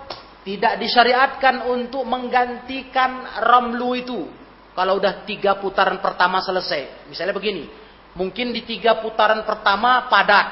tidak 0.46 0.78
disyariatkan 0.78 1.66
untuk 1.66 2.06
menggantikan 2.06 3.42
ramlu 3.42 3.98
itu. 3.98 4.30
Kalau 4.72 4.96
udah 4.96 5.26
tiga 5.26 5.58
putaran 5.58 5.98
pertama 6.00 6.40
selesai. 6.40 7.10
Misalnya 7.10 7.34
begini, 7.34 7.68
mungkin 8.14 8.54
di 8.54 8.62
tiga 8.62 9.02
putaran 9.02 9.42
pertama 9.42 10.06
padat. 10.06 10.46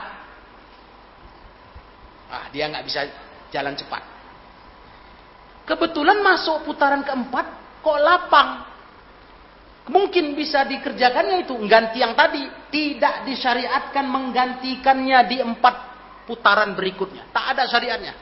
Ah, 2.30 2.46
dia 2.52 2.68
nggak 2.68 2.84
bisa 2.84 3.00
jalan 3.48 3.74
cepat. 3.78 4.02
Kebetulan 5.64 6.20
masuk 6.20 6.66
putaran 6.66 7.06
keempat, 7.06 7.46
kok 7.80 7.98
lapang. 8.02 8.66
Mungkin 9.90 10.38
bisa 10.38 10.68
dikerjakannya 10.68 11.48
itu, 11.48 11.56
ganti 11.66 11.98
yang 11.98 12.12
tadi. 12.12 12.44
Tidak 12.70 13.26
disyariatkan 13.26 14.06
menggantikannya 14.06 15.18
di 15.26 15.42
empat 15.42 15.89
putaran 16.30 16.78
berikutnya. 16.78 17.26
Tak 17.34 17.58
ada 17.58 17.66
syariatnya. 17.66 18.14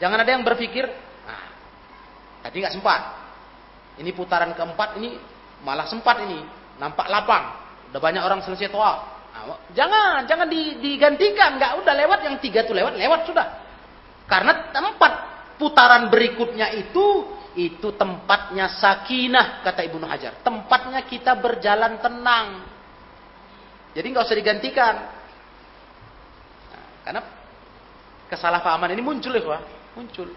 Jangan 0.00 0.24
ada 0.24 0.30
yang 0.32 0.40
berpikir, 0.40 0.88
nah, 1.28 1.44
tadi 2.40 2.64
nggak 2.64 2.72
sempat. 2.72 3.00
Ini 4.00 4.10
putaran 4.16 4.56
keempat 4.56 4.96
ini 4.96 5.20
malah 5.60 5.84
sempat 5.84 6.24
ini, 6.24 6.40
nampak 6.80 7.04
lapang. 7.12 7.44
Udah 7.92 8.00
banyak 8.00 8.24
orang 8.24 8.40
selesai 8.40 8.72
toa. 8.72 9.20
Nah, 9.36 9.60
jangan, 9.76 10.24
jangan 10.24 10.48
digantikan, 10.80 11.60
nggak 11.60 11.84
udah 11.84 11.94
lewat 11.98 12.24
yang 12.24 12.40
tiga 12.40 12.64
tuh 12.64 12.72
lewat, 12.72 12.96
lewat 12.96 13.20
sudah. 13.28 13.46
Karena 14.24 14.72
tempat 14.72 15.12
putaran 15.60 16.08
berikutnya 16.08 16.72
itu 16.72 17.36
itu 17.58 17.90
tempatnya 17.98 18.70
sakinah 18.70 19.66
kata 19.66 19.82
Ibnu 19.82 20.06
Hajar. 20.06 20.40
Tempatnya 20.46 21.02
kita 21.04 21.34
berjalan 21.36 21.98
tenang. 21.98 22.46
Jadi 23.98 24.06
nggak 24.14 24.24
usah 24.24 24.38
digantikan. 24.38 24.94
Karena 27.08 27.24
kesalahpahaman 28.28 28.92
ini 28.92 29.00
muncul 29.00 29.32
ya. 29.32 29.64
Muncul. 29.96 30.28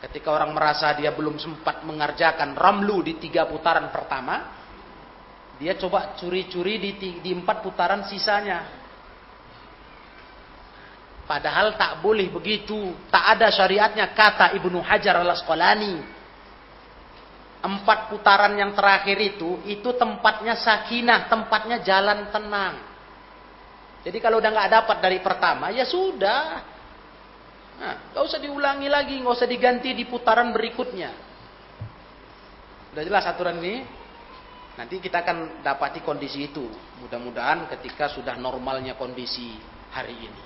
Ketika 0.00 0.32
orang 0.32 0.56
merasa 0.56 0.88
dia 0.96 1.12
belum 1.12 1.36
sempat 1.36 1.84
mengerjakan 1.84 2.56
ramlu 2.56 3.04
di 3.04 3.20
tiga 3.20 3.44
putaran 3.44 3.92
pertama, 3.92 4.56
dia 5.60 5.76
coba 5.76 6.16
curi-curi 6.16 6.80
di, 6.80 7.20
di 7.20 7.30
empat 7.36 7.60
putaran 7.60 8.08
sisanya. 8.08 8.64
Padahal 11.28 11.76
tak 11.76 12.00
boleh 12.00 12.32
begitu. 12.32 12.96
Tak 13.12 13.36
ada 13.36 13.52
syariatnya 13.52 14.16
kata 14.16 14.56
Ibnu 14.56 14.80
Hajar 14.80 15.20
al-Asqalani. 15.20 16.00
Empat 17.60 18.08
putaran 18.08 18.56
yang 18.56 18.72
terakhir 18.72 19.20
itu, 19.20 19.60
itu 19.68 19.92
tempatnya 19.92 20.56
sakinah, 20.56 21.28
tempatnya 21.28 21.84
jalan 21.84 22.32
tenang. 22.32 22.93
Jadi 24.04 24.18
kalau 24.20 24.36
udah 24.36 24.52
nggak 24.52 24.70
dapat 24.70 24.96
dari 25.00 25.18
pertama, 25.24 25.72
ya 25.72 25.88
sudah. 25.88 26.60
Nah, 27.74 28.14
gak 28.14 28.22
usah 28.22 28.38
diulangi 28.38 28.86
lagi, 28.86 29.18
nggak 29.18 29.34
usah 29.34 29.48
diganti 29.48 29.96
di 29.96 30.04
putaran 30.04 30.52
berikutnya. 30.52 31.10
Sudah 32.92 33.02
jelas 33.02 33.24
aturan 33.24 33.58
ini. 33.64 33.82
Nanti 34.74 34.98
kita 35.00 35.24
akan 35.24 35.64
dapati 35.64 36.04
kondisi 36.04 36.52
itu. 36.52 36.68
Mudah-mudahan 37.00 37.66
ketika 37.72 38.12
sudah 38.12 38.36
normalnya 38.36 38.94
kondisi 38.94 39.56
hari 39.90 40.14
ini. 40.14 40.44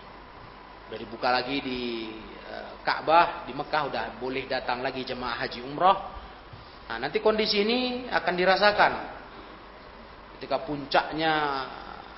Sudah 0.87 0.99
dibuka 1.01 1.29
lagi 1.29 1.61
di 1.61 2.13
eh, 2.49 2.73
Ka'bah, 2.85 3.45
di 3.45 3.53
Mekah 3.53 3.83
udah 3.89 4.05
boleh 4.21 4.49
datang 4.49 4.81
lagi 4.81 5.05
jemaah 5.05 5.45
haji 5.45 5.61
umroh. 5.65 5.99
Nah, 6.89 6.97
nanti 6.97 7.21
kondisi 7.21 7.61
ini 7.61 8.09
akan 8.09 8.35
dirasakan. 8.37 8.93
Ketika 10.39 10.63
puncaknya 10.65 11.33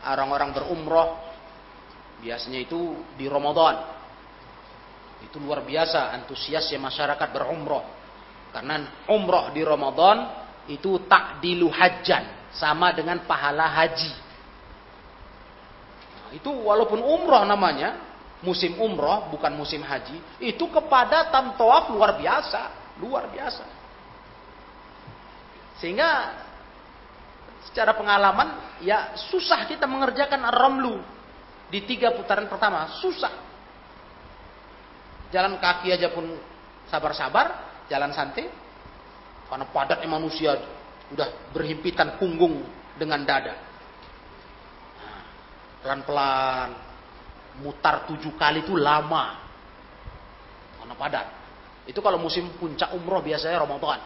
orang-orang 0.06 0.54
berumroh 0.54 1.29
Biasanya 2.20 2.60
itu 2.60 3.00
di 3.16 3.26
Ramadan. 3.26 3.98
Itu 5.24 5.40
luar 5.40 5.64
biasa 5.64 6.12
antusiasnya 6.20 6.76
masyarakat 6.80 7.28
berumroh. 7.32 7.84
Karena 8.52 9.04
umroh 9.08 9.52
di 9.52 9.64
Ramadan 9.64 10.28
itu 10.68 11.00
tak 11.08 11.40
hajjan. 11.40 12.40
Sama 12.50 12.90
dengan 12.90 13.22
pahala 13.30 13.70
haji. 13.70 14.12
Nah, 16.18 16.30
itu 16.34 16.50
walaupun 16.50 16.98
umroh 16.98 17.46
namanya, 17.46 17.94
musim 18.42 18.74
umroh 18.80 19.30
bukan 19.30 19.54
musim 19.54 19.86
haji, 19.86 20.18
itu 20.42 20.66
kepadatan 20.66 21.54
tawaf 21.54 21.94
luar 21.94 22.18
biasa, 22.18 22.62
luar 22.98 23.30
biasa. 23.30 23.64
Sehingga 25.78 26.10
secara 27.70 27.94
pengalaman 27.94 28.80
ya 28.82 29.14
susah 29.30 29.68
kita 29.70 29.86
mengerjakan 29.86 30.42
ramlu 30.50 30.98
di 31.70 31.86
tiga 31.86 32.10
putaran 32.12 32.50
pertama 32.50 32.98
susah. 32.98 33.30
Jalan 35.30 35.62
kaki 35.62 35.94
aja 35.94 36.10
pun 36.10 36.26
sabar-sabar, 36.90 37.46
jalan 37.86 38.10
santai. 38.10 38.50
Karena 39.46 39.66
padatnya 39.70 40.10
manusia 40.10 40.58
udah 41.14 41.54
berhimpitan 41.54 42.18
punggung 42.18 42.62
dengan 42.98 43.22
dada. 43.22 43.54
Nah, 44.98 45.22
pelan-pelan, 45.82 46.68
mutar 47.62 48.06
tujuh 48.10 48.34
kali 48.34 48.66
itu 48.66 48.74
lama. 48.74 49.38
Karena 50.82 50.94
padat. 50.98 51.26
Itu 51.86 52.02
kalau 52.02 52.18
musim 52.18 52.50
puncak 52.58 52.94
umroh 52.94 53.22
biasanya 53.22 53.62
Ramadan. 53.62 54.02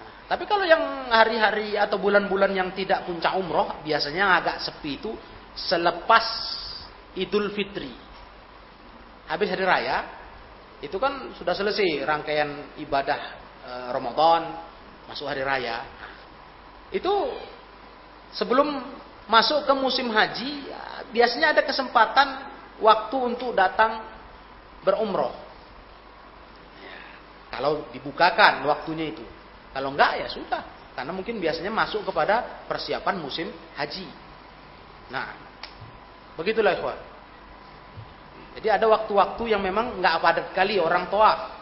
Nah, 0.00 0.12
tapi 0.28 0.44
kalau 0.48 0.64
yang 0.64 1.08
hari-hari 1.12 1.76
atau 1.76 2.00
bulan-bulan 2.00 2.52
yang 2.52 2.72
tidak 2.72 3.04
puncak 3.04 3.32
umroh, 3.36 3.80
biasanya 3.84 4.40
agak 4.40 4.56
sepi 4.64 5.00
itu 5.00 5.12
selepas 5.56 6.24
Idul 7.16 7.50
Fitri. 7.56 7.90
Habis 9.26 9.48
hari 9.50 9.64
raya, 9.66 9.96
itu 10.84 11.00
kan 11.00 11.34
sudah 11.34 11.56
selesai 11.56 12.04
rangkaian 12.06 12.78
ibadah 12.78 13.20
e, 13.64 13.72
Ramadan, 13.90 14.42
masuk 15.08 15.26
hari 15.26 15.42
raya. 15.42 15.82
itu 16.94 17.10
sebelum 18.30 18.78
masuk 19.26 19.66
ke 19.66 19.74
musim 19.74 20.06
haji, 20.14 20.70
ya, 20.70 21.02
biasanya 21.10 21.50
ada 21.50 21.62
kesempatan 21.66 22.28
waktu 22.78 23.16
untuk 23.18 23.50
datang 23.56 24.06
berumroh. 24.86 25.34
Kalau 27.50 27.88
dibukakan 27.90 28.62
waktunya 28.68 29.10
itu. 29.10 29.24
Kalau 29.72 29.90
enggak 29.96 30.20
ya 30.20 30.28
sudah. 30.28 30.62
Karena 30.92 31.12
mungkin 31.12 31.40
biasanya 31.40 31.72
masuk 31.72 32.04
kepada 32.04 32.64
persiapan 32.68 33.16
musim 33.16 33.48
haji. 33.76 34.06
Nah, 35.08 35.45
Begitulah 36.36 36.76
ikhwan. 36.76 36.98
Jadi 38.56 38.68
ada 38.72 38.86
waktu-waktu 38.88 39.52
yang 39.52 39.60
memang 39.60 40.00
nggak 40.00 40.14
padat 40.20 40.46
kali 40.56 40.80
orang 40.80 41.12
toaf. 41.12 41.52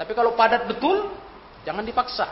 Tapi 0.00 0.12
kalau 0.16 0.32
padat 0.32 0.64
betul, 0.64 1.12
jangan 1.68 1.84
dipaksa. 1.84 2.28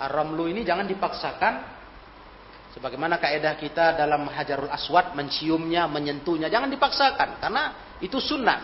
Ar-ramlu 0.00 0.48
ini 0.52 0.64
jangan 0.64 0.84
dipaksakan. 0.84 1.80
Sebagaimana 2.70 3.18
kaidah 3.18 3.58
kita 3.58 3.98
dalam 3.98 4.30
Hajarul 4.30 4.70
Aswad 4.70 5.16
menciumnya, 5.18 5.90
menyentuhnya, 5.90 6.46
jangan 6.46 6.70
dipaksakan 6.70 7.42
karena 7.42 7.96
itu 7.98 8.20
sunnah. 8.22 8.62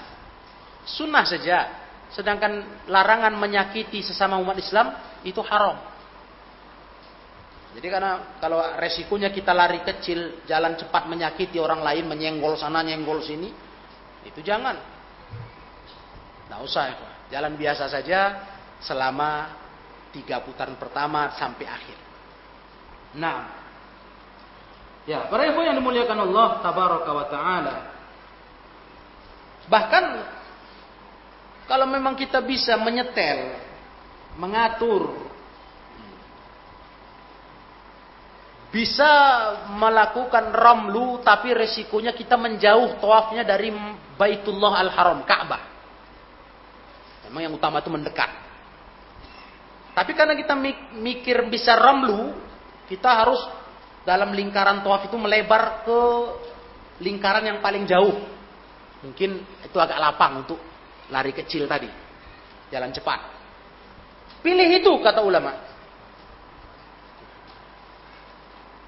Sunnah 0.87 1.25
saja. 1.27 1.59
Sedangkan 2.15 2.87
larangan 2.87 3.35
menyakiti 3.35 3.99
sesama 4.07 4.39
umat 4.39 4.55
Islam 4.63 4.95
itu 5.27 5.43
haram. 5.43 5.96
Jadi 7.77 7.93
karena 7.93 8.41
kalau 8.41 8.57
resikonya 8.81 9.29
kita 9.29 9.53
lari 9.53 9.85
kecil, 9.85 10.49
jalan 10.49 10.81
cepat 10.81 11.05
menyakiti 11.13 11.61
orang 11.61 11.85
lain, 11.85 12.09
menyenggol 12.09 12.57
sana, 12.57 12.81
nyenggol 12.81 13.21
sini, 13.21 13.53
itu 14.25 14.41
jangan. 14.41 14.81
Tidak 16.49 16.61
usah, 16.65 16.85
ya. 16.89 16.97
jalan 17.37 17.53
biasa 17.61 17.85
saja 17.93 18.21
selama 18.81 19.53
tiga 20.09 20.41
putaran 20.41 20.81
pertama 20.81 21.37
sampai 21.37 21.69
akhir. 21.69 21.99
Nah, 23.21 23.39
ya 25.05 25.29
para 25.29 25.45
ibu 25.45 25.61
yang 25.61 25.77
dimuliakan 25.77 26.33
Allah 26.33 26.49
tabaraka 26.65 27.11
wa 27.13 27.27
taala. 27.29 27.77
Bahkan 29.69 30.05
kalau 31.69 31.85
memang 31.93 32.17
kita 32.17 32.41
bisa 32.41 32.79
menyetel, 32.81 33.53
mengatur 34.41 35.26
bisa 38.77 39.09
melakukan 39.73 40.53
ramlu 40.53 41.25
tapi 41.25 41.57
resikonya 41.57 42.13
kita 42.13 42.37
menjauh 42.37 43.01
tawafnya 43.01 43.41
dari 43.41 43.73
Baitullah 44.21 44.85
Al-Haram, 44.85 45.25
Ka'bah. 45.25 45.63
Memang 47.25 47.41
yang 47.41 47.55
utama 47.57 47.81
itu 47.81 47.89
mendekat. 47.89 48.29
Tapi 49.97 50.13
karena 50.13 50.37
kita 50.37 50.53
mikir 50.93 51.49
bisa 51.49 51.73
ramlu, 51.73 52.37
kita 52.85 53.17
harus 53.17 53.41
dalam 54.05 54.37
lingkaran 54.37 54.85
tawaf 54.85 55.09
itu 55.09 55.17
melebar 55.17 55.81
ke 55.89 56.01
lingkaran 57.01 57.49
yang 57.49 57.65
paling 57.65 57.89
jauh. 57.89 58.13
Mungkin 59.09 59.41
itu 59.65 59.79
agak 59.81 59.97
lapang 59.97 60.45
untuk 60.45 60.61
lari 61.09 61.33
kecil 61.33 61.65
tadi. 61.65 61.89
Jalan 62.69 62.93
cepat. 62.93 63.21
Pilih 64.45 64.69
itu 64.69 64.93
kata 65.01 65.25
ulama. 65.25 65.76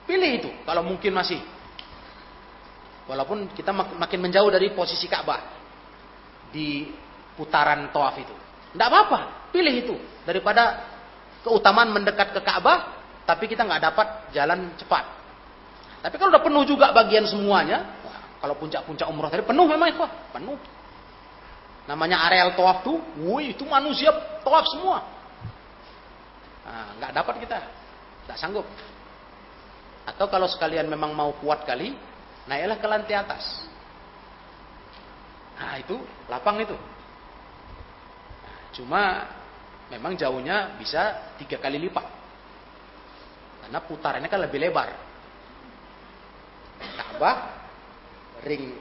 Pilih 0.09 0.31
itu 0.41 0.51
kalau 0.65 0.81
mungkin 0.81 1.13
masih. 1.13 1.37
Walaupun 3.05 3.53
kita 3.53 3.73
makin 3.77 4.21
menjauh 4.25 4.49
dari 4.49 4.73
posisi 4.73 5.05
Ka'bah 5.05 5.41
di 6.49 6.89
putaran 7.37 7.93
tawaf 7.93 8.17
itu. 8.17 8.33
Tidak 8.73 8.87
apa-apa, 8.89 9.53
pilih 9.53 9.75
itu 9.85 9.97
daripada 10.25 10.85
keutamaan 11.45 11.93
mendekat 11.93 12.33
ke 12.33 12.41
Ka'bah 12.41 12.99
tapi 13.29 13.45
kita 13.45 13.69
nggak 13.69 13.83
dapat 13.93 14.09
jalan 14.33 14.73
cepat. 14.81 15.05
Tapi 16.01 16.15
kalau 16.17 16.33
udah 16.33 16.41
penuh 16.41 16.65
juga 16.65 16.89
bagian 16.97 17.29
semuanya, 17.29 18.01
kalau 18.41 18.57
puncak-puncak 18.57 19.05
umroh 19.05 19.29
tadi 19.29 19.45
penuh 19.45 19.67
memang 19.69 19.89
itu, 19.93 20.01
penuh. 20.33 20.57
Namanya 21.85 22.25
areal 22.29 22.57
tawaf 22.57 22.81
tuh, 22.85 22.97
wih 23.29 23.53
itu 23.53 23.65
manusia 23.69 24.13
tawaf 24.41 24.65
semua. 24.73 25.05
Nah, 26.65 26.97
nggak 27.01 27.13
dapat 27.13 27.35
kita, 27.45 27.57
nggak 28.29 28.39
sanggup. 28.41 28.65
Atau 30.09 30.33
kalau 30.33 30.49
sekalian 30.49 30.89
memang 30.89 31.13
mau 31.13 31.37
kuat 31.37 31.69
kali, 31.69 31.93
naiklah 32.49 32.81
ke 32.81 32.87
lantai 32.89 33.15
atas. 33.21 33.45
Nah 35.61 35.77
itu 35.77 36.01
lapang 36.33 36.57
itu. 36.65 36.73
Nah, 38.41 38.59
cuma 38.73 39.03
memang 39.93 40.17
jauhnya 40.17 40.81
bisa 40.81 41.35
tiga 41.37 41.61
kali 41.61 41.77
lipat. 41.77 42.07
Karena 43.67 43.85
putarannya 43.85 44.33
kan 44.33 44.41
lebih 44.41 44.65
lebar. 44.65 44.89
Ka'bah, 46.79 47.37
ring 48.47 48.73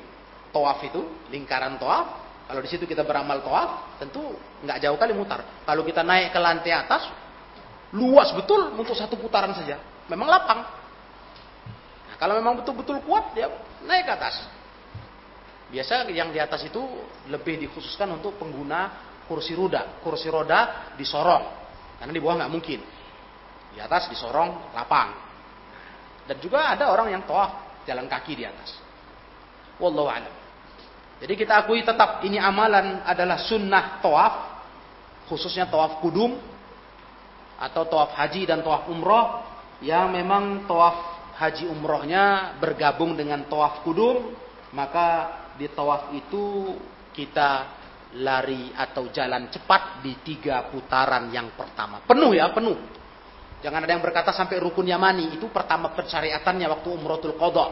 toaf 0.56 0.80
itu, 0.86 1.28
lingkaran 1.28 1.76
toaf. 1.76 2.24
Kalau 2.48 2.64
di 2.64 2.70
situ 2.72 2.88
kita 2.88 3.04
beramal 3.04 3.44
toaf, 3.44 4.00
tentu 4.00 4.32
nggak 4.64 4.80
jauh 4.80 4.96
kali 4.96 5.12
mutar. 5.12 5.44
Kalau 5.68 5.84
kita 5.84 6.08
naik 6.08 6.32
ke 6.32 6.40
lantai 6.40 6.72
atas, 6.72 7.04
luas 7.92 8.32
betul 8.32 8.72
untuk 8.80 8.96
satu 8.96 9.20
putaran 9.20 9.52
saja. 9.52 9.76
Memang 10.08 10.32
lapang. 10.32 10.87
Kalau 12.18 12.34
memang 12.34 12.62
betul-betul 12.62 13.06
kuat, 13.06 13.38
dia 13.38 13.46
naik 13.86 14.10
ke 14.10 14.14
atas. 14.18 14.36
Biasa 15.68 16.08
yang 16.10 16.34
di 16.34 16.40
atas 16.42 16.66
itu 16.66 16.80
lebih 17.30 17.62
dikhususkan 17.68 18.10
untuk 18.18 18.40
pengguna 18.42 18.90
kursi 19.30 19.54
roda. 19.54 20.02
Kursi 20.02 20.32
roda 20.32 20.94
disorong. 20.98 21.44
Karena 22.00 22.12
di 22.14 22.22
bawah 22.24 22.42
nggak 22.42 22.52
mungkin. 22.52 22.80
Di 23.76 23.80
atas 23.84 24.10
disorong 24.10 24.74
lapang. 24.74 25.14
Dan 26.26 26.40
juga 26.40 26.74
ada 26.74 26.90
orang 26.90 27.14
yang 27.14 27.24
toaf 27.28 27.84
jalan 27.84 28.08
kaki 28.08 28.34
di 28.34 28.44
atas. 28.48 28.80
Wallahu 29.78 30.10
a'lam. 30.10 30.34
Jadi 31.18 31.34
kita 31.34 31.66
akui 31.66 31.82
tetap 31.82 32.24
ini 32.24 32.40
amalan 32.40 33.04
adalah 33.04 33.38
sunnah 33.38 34.00
toaf. 34.02 34.34
Khususnya 35.28 35.68
toaf 35.68 36.00
kudum. 36.00 36.40
Atau 37.60 37.86
toaf 37.92 38.16
haji 38.16 38.48
dan 38.48 38.64
toaf 38.64 38.88
umroh. 38.88 39.44
Yang 39.84 40.06
memang 40.16 40.66
toaf 40.66 41.17
haji 41.38 41.70
umrohnya 41.70 42.58
bergabung 42.58 43.14
dengan 43.14 43.46
tawaf 43.46 43.86
kudum, 43.86 44.34
maka 44.74 45.38
di 45.56 45.70
tawaf 45.70 46.10
itu 46.18 46.74
kita 47.14 47.78
lari 48.18 48.74
atau 48.74 49.10
jalan 49.14 49.54
cepat 49.54 50.02
di 50.02 50.18
tiga 50.26 50.66
putaran 50.74 51.30
yang 51.30 51.54
pertama. 51.54 52.02
Penuh 52.06 52.34
ya, 52.34 52.50
penuh. 52.50 52.78
Jangan 53.62 53.86
ada 53.86 53.92
yang 53.94 54.06
berkata 54.06 54.34
sampai 54.34 54.62
rukun 54.62 54.86
yamani, 54.86 55.34
itu 55.34 55.50
pertama 55.50 55.94
persyariatannya 55.94 56.68
waktu 56.70 56.90
umrohul 56.94 57.38
qadha. 57.38 57.66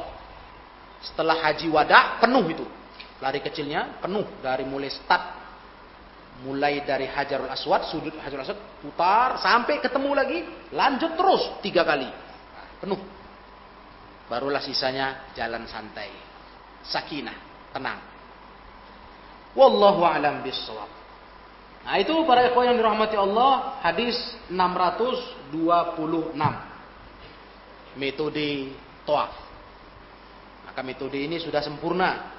Setelah 1.01 1.37
haji 1.45 1.67
wada, 1.69 2.17
penuh 2.21 2.45
itu. 2.49 2.65
Lari 3.21 3.39
kecilnya 3.41 4.01
penuh 4.01 4.25
dari 4.41 4.65
mulai 4.65 4.91
start 4.91 5.45
mulai 6.43 6.83
dari 6.83 7.07
Hajarul 7.07 7.47
Aswad, 7.47 7.87
sudut 7.87 8.11
Hajarul 8.19 8.43
Aswad, 8.43 8.59
putar 8.83 9.39
sampai 9.39 9.79
ketemu 9.79 10.11
lagi, 10.11 10.43
lanjut 10.75 11.15
terus 11.15 11.43
tiga 11.63 11.87
kali. 11.87 12.11
Penuh. 12.83 13.14
Barulah 14.25 14.61
sisanya 14.61 15.29
jalan 15.37 15.69
santai. 15.69 16.09
Sakinah, 16.85 17.37
tenang. 17.73 18.01
Wallahu 19.53 20.01
a'lam 20.03 20.41
bissawab. 20.41 20.89
Nah, 21.85 22.01
itu 22.01 22.11
para 22.25 22.49
ikhwan 22.49 22.73
yang 22.73 22.77
dirahmati 22.81 23.13
Allah, 23.13 23.77
hadis 23.85 24.17
626. 24.49 25.53
Metode 27.95 28.73
toaf. 29.05 29.31
Maka 30.65 30.81
metode 30.81 31.21
ini 31.21 31.37
sudah 31.37 31.61
sempurna. 31.61 32.33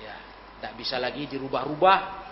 Ya, 0.00 0.16
tidak 0.58 0.72
bisa 0.80 0.96
lagi 0.96 1.28
dirubah-rubah. 1.28 2.24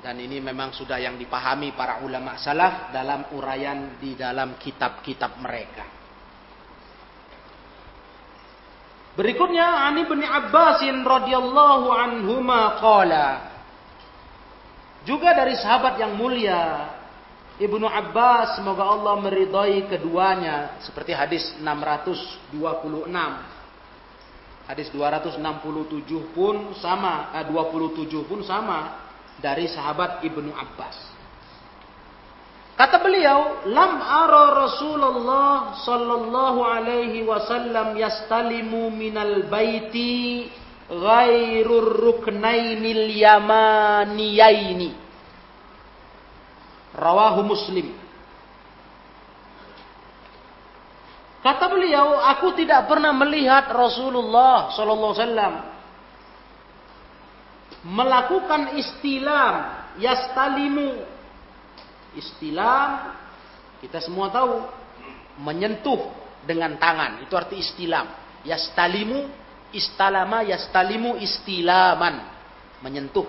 Dan 0.00 0.16
ini 0.16 0.40
memang 0.40 0.72
sudah 0.72 0.96
yang 0.96 1.20
dipahami 1.20 1.76
para 1.76 2.00
ulama 2.00 2.40
salaf 2.40 2.88
dalam 2.88 3.36
uraian 3.36 4.00
di 4.00 4.16
dalam 4.16 4.56
kitab-kitab 4.56 5.36
mereka. 5.36 5.99
Berikutnya 9.20 9.84
Ani 9.84 10.08
bin 10.08 10.24
Abbasin 10.24 11.04
radhiyallahu 11.04 11.92
anhuma 11.92 12.80
qala. 12.80 13.52
Juga 15.04 15.36
dari 15.36 15.60
sahabat 15.60 16.00
yang 16.00 16.16
mulia 16.16 16.88
Ibnu 17.60 17.84
Abbas 17.84 18.56
semoga 18.56 18.88
Allah 18.88 19.20
meridai 19.20 19.84
keduanya 19.84 20.80
seperti 20.80 21.12
hadis 21.12 21.44
626. 21.60 22.56
Hadis 24.64 24.88
267 24.88 26.32
pun 26.32 26.72
sama, 26.80 27.28
eh, 27.36 27.44
27 27.44 28.24
pun 28.24 28.40
sama 28.40 29.04
dari 29.36 29.68
sahabat 29.68 30.24
Ibnu 30.24 30.48
Abbas. 30.56 31.09
Kata 32.80 32.96
beliau, 32.96 33.68
lam 33.68 34.00
ara 34.00 34.64
Rasulullah 34.64 35.76
sallallahu 35.84 36.64
alaihi 36.64 37.28
wasallam 37.28 37.92
yastalimu 37.92 38.88
minal 38.88 39.44
baiti 39.52 40.48
ghairur 40.88 41.92
ruknainil 42.08 43.04
yamaniyaini. 43.20 44.96
Rawahu 46.96 47.52
Muslim. 47.52 47.92
Kata 51.44 51.68
beliau, 51.68 52.16
aku 52.16 52.56
tidak 52.56 52.88
pernah 52.88 53.12
melihat 53.12 53.68
Rasulullah 53.76 54.72
sallallahu 54.72 55.12
alaihi 55.12 55.24
wasallam 55.28 55.54
melakukan 57.92 58.62
istilam 58.80 59.68
yastalimu 60.00 61.19
Istilam 62.16 63.14
kita 63.80 64.02
semua 64.02 64.28
tahu 64.28 64.66
menyentuh 65.40 66.10
dengan 66.44 66.76
tangan 66.76 67.22
itu 67.24 67.32
arti 67.36 67.60
istilam. 67.60 68.06
Yastalimu 68.44 69.40
Istalama 69.70 70.42
yastalimu 70.42 71.14
istilaman. 71.22 72.26
Menyentuh. 72.82 73.26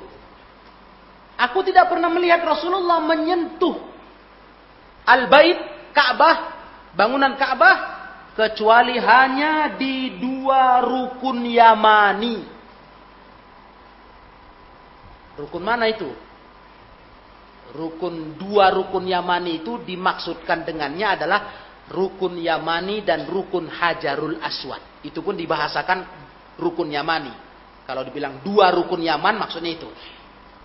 Aku 1.38 1.62
tidak 1.66 1.90
pernah 1.90 2.10
melihat 2.10 2.42
Rasulullah 2.46 3.02
menyentuh 3.02 3.78
Al-Bait, 5.02 5.58
Ka'bah, 5.92 6.38
bangunan 6.94 7.34
Ka'bah 7.34 7.78
kecuali 8.38 8.96
hanya 9.02 9.76
di 9.76 10.22
dua 10.22 10.86
rukun 10.86 11.42
Yamani. 11.42 12.38
Rukun 15.42 15.64
mana 15.66 15.90
itu? 15.90 16.10
Rukun 17.72 18.36
dua 18.36 18.68
rukun 18.72 19.08
Yamani 19.08 19.64
itu 19.64 19.80
dimaksudkan 19.80 20.68
dengannya 20.68 21.08
adalah 21.16 21.40
rukun 21.88 22.40
Yamani 22.40 23.04
dan 23.04 23.28
rukun 23.32 23.72
Hajarul 23.72 24.40
Aswad. 24.44 25.04
Itu 25.04 25.24
pun 25.24 25.40
dibahasakan 25.40 26.04
rukun 26.60 26.92
Yamani. 26.92 27.32
Kalau 27.88 28.08
dibilang 28.08 28.44
dua 28.44 28.72
rukun 28.72 29.04
Yaman 29.04 29.36
maksudnya 29.40 29.72
itu. 29.76 29.90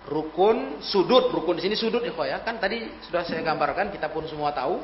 Rukun 0.06 0.78
sudut, 0.82 1.34
rukun 1.34 1.58
di 1.58 1.66
sini 1.66 1.74
sudut 1.74 1.98
ya 2.02 2.38
kan 2.46 2.62
tadi 2.62 3.02
sudah 3.02 3.26
saya 3.26 3.42
gambarkan 3.42 3.90
kita 3.90 4.06
pun 4.14 4.22
semua 4.30 4.54
tahu 4.54 4.78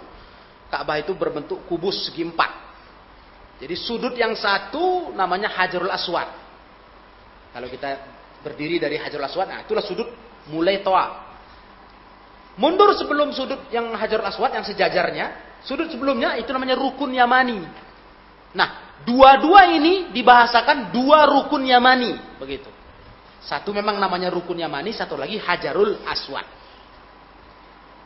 Ka'bah 0.67 0.99
itu 0.99 1.15
berbentuk 1.15 1.63
kubus 1.71 2.09
segi 2.09 2.27
empat. 2.27 2.51
Jadi 3.63 3.79
sudut 3.79 4.17
yang 4.19 4.35
satu 4.35 5.15
namanya 5.15 5.53
Hajarul 5.53 5.93
Aswad. 5.93 6.27
Kalau 7.53 7.69
kita 7.71 8.03
berdiri 8.43 8.81
dari 8.81 8.99
Hajarul 8.99 9.29
Aswad, 9.29 9.47
nah 9.53 9.63
itulah 9.63 9.85
sudut 9.85 10.11
mulai 10.51 10.83
toa. 10.83 11.32
Mundur 12.61 12.93
sebelum 12.97 13.33
sudut 13.33 13.73
yang 13.73 13.89
Hajarul 13.97 14.29
Aswad 14.29 14.53
yang 14.53 14.67
sejajarnya, 14.67 15.59
sudut 15.65 15.89
sebelumnya 15.89 16.37
itu 16.37 16.53
namanya 16.53 16.77
rukun 16.77 17.13
Yamani. 17.17 17.65
Nah, 18.53 19.01
dua-dua 19.09 19.73
ini 19.73 20.13
dibahasakan 20.13 20.93
dua 20.93 21.25
rukun 21.25 21.65
Yamani, 21.65 22.37
begitu. 22.37 22.69
Satu 23.41 23.73
memang 23.73 23.97
namanya 23.97 24.29
rukun 24.29 24.61
Yamani, 24.61 24.93
satu 24.93 25.17
lagi 25.17 25.41
Hajarul 25.41 26.05
Aswad. 26.05 26.45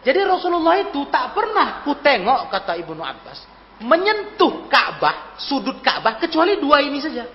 Jadi 0.07 0.21
Rasulullah 0.23 0.79
itu 0.79 1.03
tak 1.11 1.35
pernah 1.35 1.83
ku 1.83 1.99
tengok 1.99 2.47
kata 2.47 2.79
Ibnu 2.79 3.03
Abbas 3.03 3.57
menyentuh 3.83 4.71
Ka'bah, 4.73 5.37
sudut 5.37 5.85
Ka'bah 5.85 6.17
kecuali 6.17 6.57
dua 6.57 6.81
ini 6.81 6.97
saja. 7.03 7.29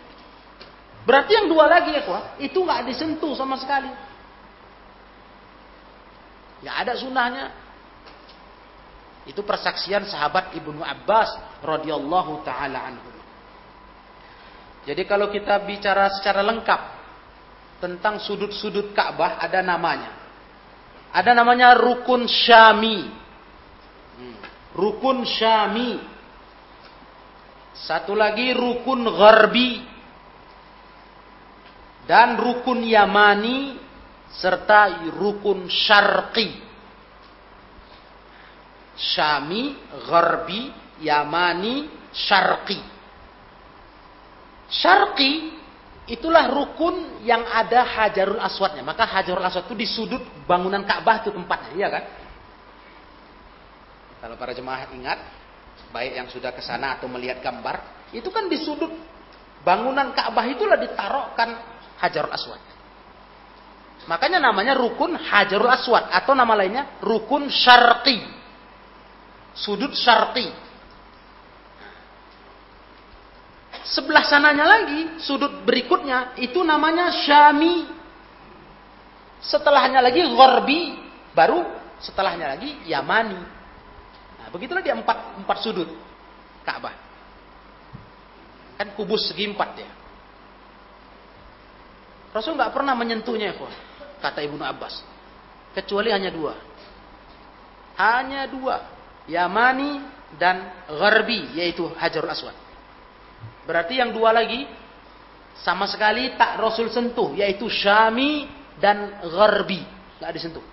Berarti 1.06 1.34
yang 1.34 1.50
dua 1.50 1.66
lagi 1.70 1.94
ya 1.94 2.02
itu 2.42 2.58
nggak 2.62 2.82
disentuh 2.90 3.34
sama 3.34 3.58
sekali. 3.58 3.90
Nggak 6.62 6.76
ada 6.78 6.94
sunnahnya. 6.98 7.46
Itu 9.26 9.46
persaksian 9.46 10.10
sahabat 10.10 10.58
Ibnu 10.58 10.82
Abbas 10.82 11.62
radhiyallahu 11.62 12.42
taala 12.42 12.90
anhu. 12.90 13.10
Jadi 14.82 15.06
kalau 15.06 15.30
kita 15.30 15.62
bicara 15.62 16.10
secara 16.10 16.42
lengkap 16.42 16.82
tentang 17.82 18.18
sudut-sudut 18.22 18.94
Ka'bah 18.98 19.38
ada 19.42 19.62
namanya. 19.62 20.22
Ada 21.12 21.38
namanya 21.38 21.78
rukun 21.78 22.26
syami. 22.26 23.10
Hmm. 24.18 24.38
Rukun 24.74 25.22
syami. 25.28 26.02
Satu 27.78 28.18
lagi 28.18 28.54
rukun 28.58 29.06
gharbi. 29.06 29.86
Dan 32.10 32.42
rukun 32.42 32.86
yamani. 32.86 33.81
Serta 34.36 35.12
rukun 35.12 35.68
syarqi. 35.68 36.60
Syami, 38.96 39.76
gharbi, 40.08 40.72
yamani, 41.02 41.90
syarqi. 42.14 42.80
Syarqi 44.72 45.62
Itulah 46.10 46.52
rukun 46.52 47.24
yang 47.24 47.46
ada 47.46 47.88
Hajarul 47.88 48.42
Aswadnya. 48.42 48.84
Maka 48.84 49.08
Hajarul 49.08 49.48
Aswad 49.48 49.70
itu 49.70 49.78
di 49.80 49.88
sudut 49.88 50.20
bangunan 50.44 50.84
Ka'bah 50.84 51.24
itu 51.24 51.32
tempatnya, 51.32 51.72
iya 51.78 51.88
kan? 51.88 52.04
Kalau 54.20 54.36
para 54.36 54.52
jemaah 54.52 54.92
ingat, 54.92 55.20
baik 55.94 56.18
yang 56.20 56.28
sudah 56.28 56.52
ke 56.52 56.60
sana 56.60 57.00
atau 57.00 57.08
melihat 57.08 57.40
gambar, 57.40 58.10
itu 58.12 58.28
kan 58.28 58.52
di 58.52 58.60
sudut 58.60 58.90
bangunan 59.64 60.12
Ka'bah 60.12 60.46
itulah 60.52 60.76
ditaruhkan 60.76 61.56
Hajarul 62.02 62.34
Aswad. 62.36 62.62
Makanya 64.10 64.42
namanya 64.42 64.74
rukun 64.74 65.14
Hajarul 65.14 65.70
Aswad 65.70 66.10
atau 66.10 66.34
nama 66.34 66.58
lainnya 66.58 66.98
rukun 67.06 67.52
syarqi. 67.54 68.18
Sudut 69.54 69.94
syarqi. 69.94 70.50
Sebelah 73.92 74.24
sananya 74.24 74.64
lagi, 74.64 75.20
sudut 75.20 75.68
berikutnya, 75.68 76.38
itu 76.40 76.64
namanya 76.64 77.12
Syami. 77.12 77.90
Setelahnya 79.42 80.00
lagi 80.06 80.22
Gorbi, 80.32 80.96
baru 81.34 81.66
setelahnya 81.98 82.56
lagi 82.56 82.78
Yamani. 82.88 83.42
Nah, 84.38 84.48
begitulah 84.54 84.86
dia 84.86 84.96
empat, 84.96 85.44
empat 85.44 85.58
sudut 85.66 85.90
Ka'bah. 86.62 86.94
Kan 88.78 88.94
kubus 88.94 89.28
segi 89.28 89.50
empat 89.50 89.70
ya. 89.76 89.92
Rasul 92.32 92.56
nggak 92.56 92.72
pernah 92.72 92.96
menyentuhnya, 92.96 93.52
ya, 93.52 93.56
kata 94.22 94.46
Ibnu 94.46 94.62
Abbas. 94.62 95.02
Kecuali 95.74 96.14
hanya 96.14 96.30
dua. 96.30 96.54
Hanya 97.98 98.46
dua. 98.48 98.78
Yamani 99.26 100.02
dan 100.38 100.86
Gharbi, 100.88 101.58
yaitu 101.60 101.90
Hajarul 101.98 102.32
Aswad. 102.32 102.56
Berarti 103.68 104.00
yang 104.00 104.16
dua 104.16 104.32
lagi 104.32 104.66
sama 105.62 105.86
sekali 105.86 106.34
tak 106.40 106.58
Rasul 106.58 106.90
sentuh, 106.90 107.36
yaitu 107.38 107.68
Syami 107.68 108.50
dan 108.82 109.22
Gharbi, 109.22 109.82
nggak 110.18 110.32
disentuh. 110.34 110.66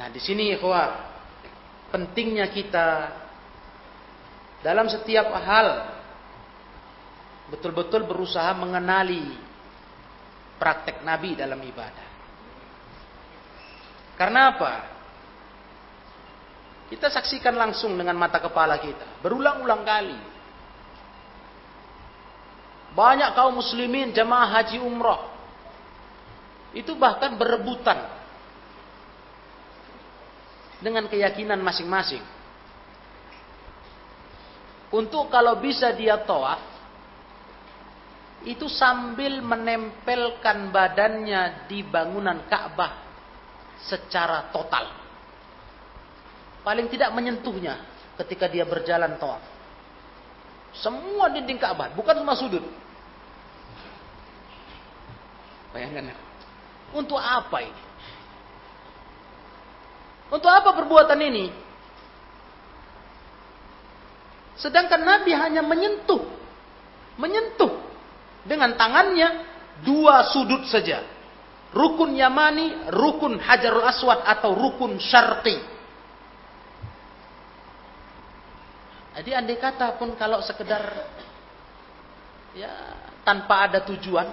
Nah, 0.00 0.08
di 0.08 0.18
sini 0.18 0.56
ikhwah, 0.56 1.12
pentingnya 1.92 2.48
kita 2.48 2.88
dalam 4.64 4.88
setiap 4.88 5.28
hal 5.32 5.68
betul-betul 7.52 8.06
berusaha 8.06 8.54
mengenali 8.56 9.49
praktek 10.60 11.00
Nabi 11.00 11.32
dalam 11.32 11.56
ibadah. 11.56 12.08
Karena 14.20 14.52
apa? 14.52 14.72
Kita 16.92 17.08
saksikan 17.08 17.56
langsung 17.56 17.96
dengan 17.96 18.20
mata 18.20 18.36
kepala 18.36 18.76
kita, 18.76 19.24
berulang-ulang 19.24 19.82
kali 19.82 20.18
banyak 22.90 23.30
kaum 23.38 23.54
muslimin 23.54 24.10
jamaah 24.10 24.60
haji 24.60 24.82
umrah. 24.82 25.30
Itu 26.74 26.98
bahkan 26.98 27.38
berebutan. 27.38 28.18
Dengan 30.80 31.06
keyakinan 31.06 31.60
masing-masing. 31.60 32.24
Untuk 34.90 35.30
kalau 35.30 35.60
bisa 35.62 35.92
dia 35.94 36.18
toaf. 36.24 36.58
Itu 38.40 38.72
sambil 38.72 39.44
menempelkan 39.44 40.72
badannya 40.72 41.68
di 41.68 41.84
bangunan 41.84 42.48
Ka'bah. 42.48 43.08
Secara 43.80 44.52
total. 44.52 44.92
Paling 46.60 46.92
tidak 46.92 47.12
menyentuhnya 47.16 47.80
ketika 48.20 48.44
dia 48.48 48.68
berjalan 48.68 49.16
toaf. 49.16 49.40
Semua 50.76 51.32
dinding 51.32 51.56
Ka'bah, 51.56 51.92
bukan 51.96 52.20
cuma 52.20 52.36
sudut. 52.36 52.62
Bayangkan 55.72 56.12
ya. 56.12 56.16
Untuk 56.92 57.16
apa 57.16 57.58
ini? 57.64 57.82
Untuk 60.30 60.50
apa 60.50 60.70
perbuatan 60.76 61.18
ini? 61.18 61.50
Sedangkan 64.60 65.02
Nabi 65.02 65.32
hanya 65.34 65.64
menyentuh. 65.64 66.22
Menyentuh. 67.18 67.89
Dengan 68.44 68.76
tangannya 68.76 69.28
dua 69.84 70.28
sudut 70.32 70.64
saja. 70.68 71.04
Rukun 71.70 72.18
Yamani, 72.18 72.90
rukun 72.90 73.38
Hajarul 73.38 73.86
Aswad 73.86 74.26
atau 74.26 74.56
rukun 74.58 74.98
Syarqi. 74.98 75.56
Jadi 79.20 79.30
andai 79.36 79.58
kata 79.60 80.00
pun 80.00 80.16
kalau 80.16 80.40
sekedar 80.40 80.80
ya 82.56 82.72
tanpa 83.22 83.68
ada 83.68 83.84
tujuan 83.84 84.26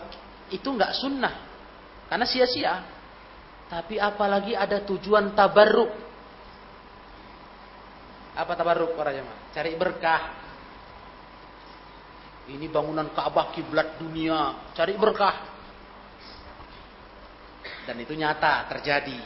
itu 0.50 0.64
nggak 0.64 0.96
sunnah 0.96 1.34
karena 2.08 2.26
sia-sia. 2.26 2.76
Tapi 3.68 4.00
apalagi 4.00 4.56
ada 4.56 4.80
tujuan 4.88 5.36
tabarruk. 5.36 5.92
Apa 8.32 8.56
tabarruk 8.56 8.96
para 8.96 9.12
jemaah? 9.12 9.52
Cari 9.52 9.76
berkah. 9.76 10.47
Ini 12.48 12.72
bangunan 12.72 13.12
Ka'bah 13.12 13.52
kiblat 13.52 14.00
dunia, 14.00 14.72
cari 14.72 14.96
berkah. 14.96 15.36
Dan 17.84 18.00
itu 18.00 18.16
nyata 18.16 18.72
terjadi. 18.72 19.20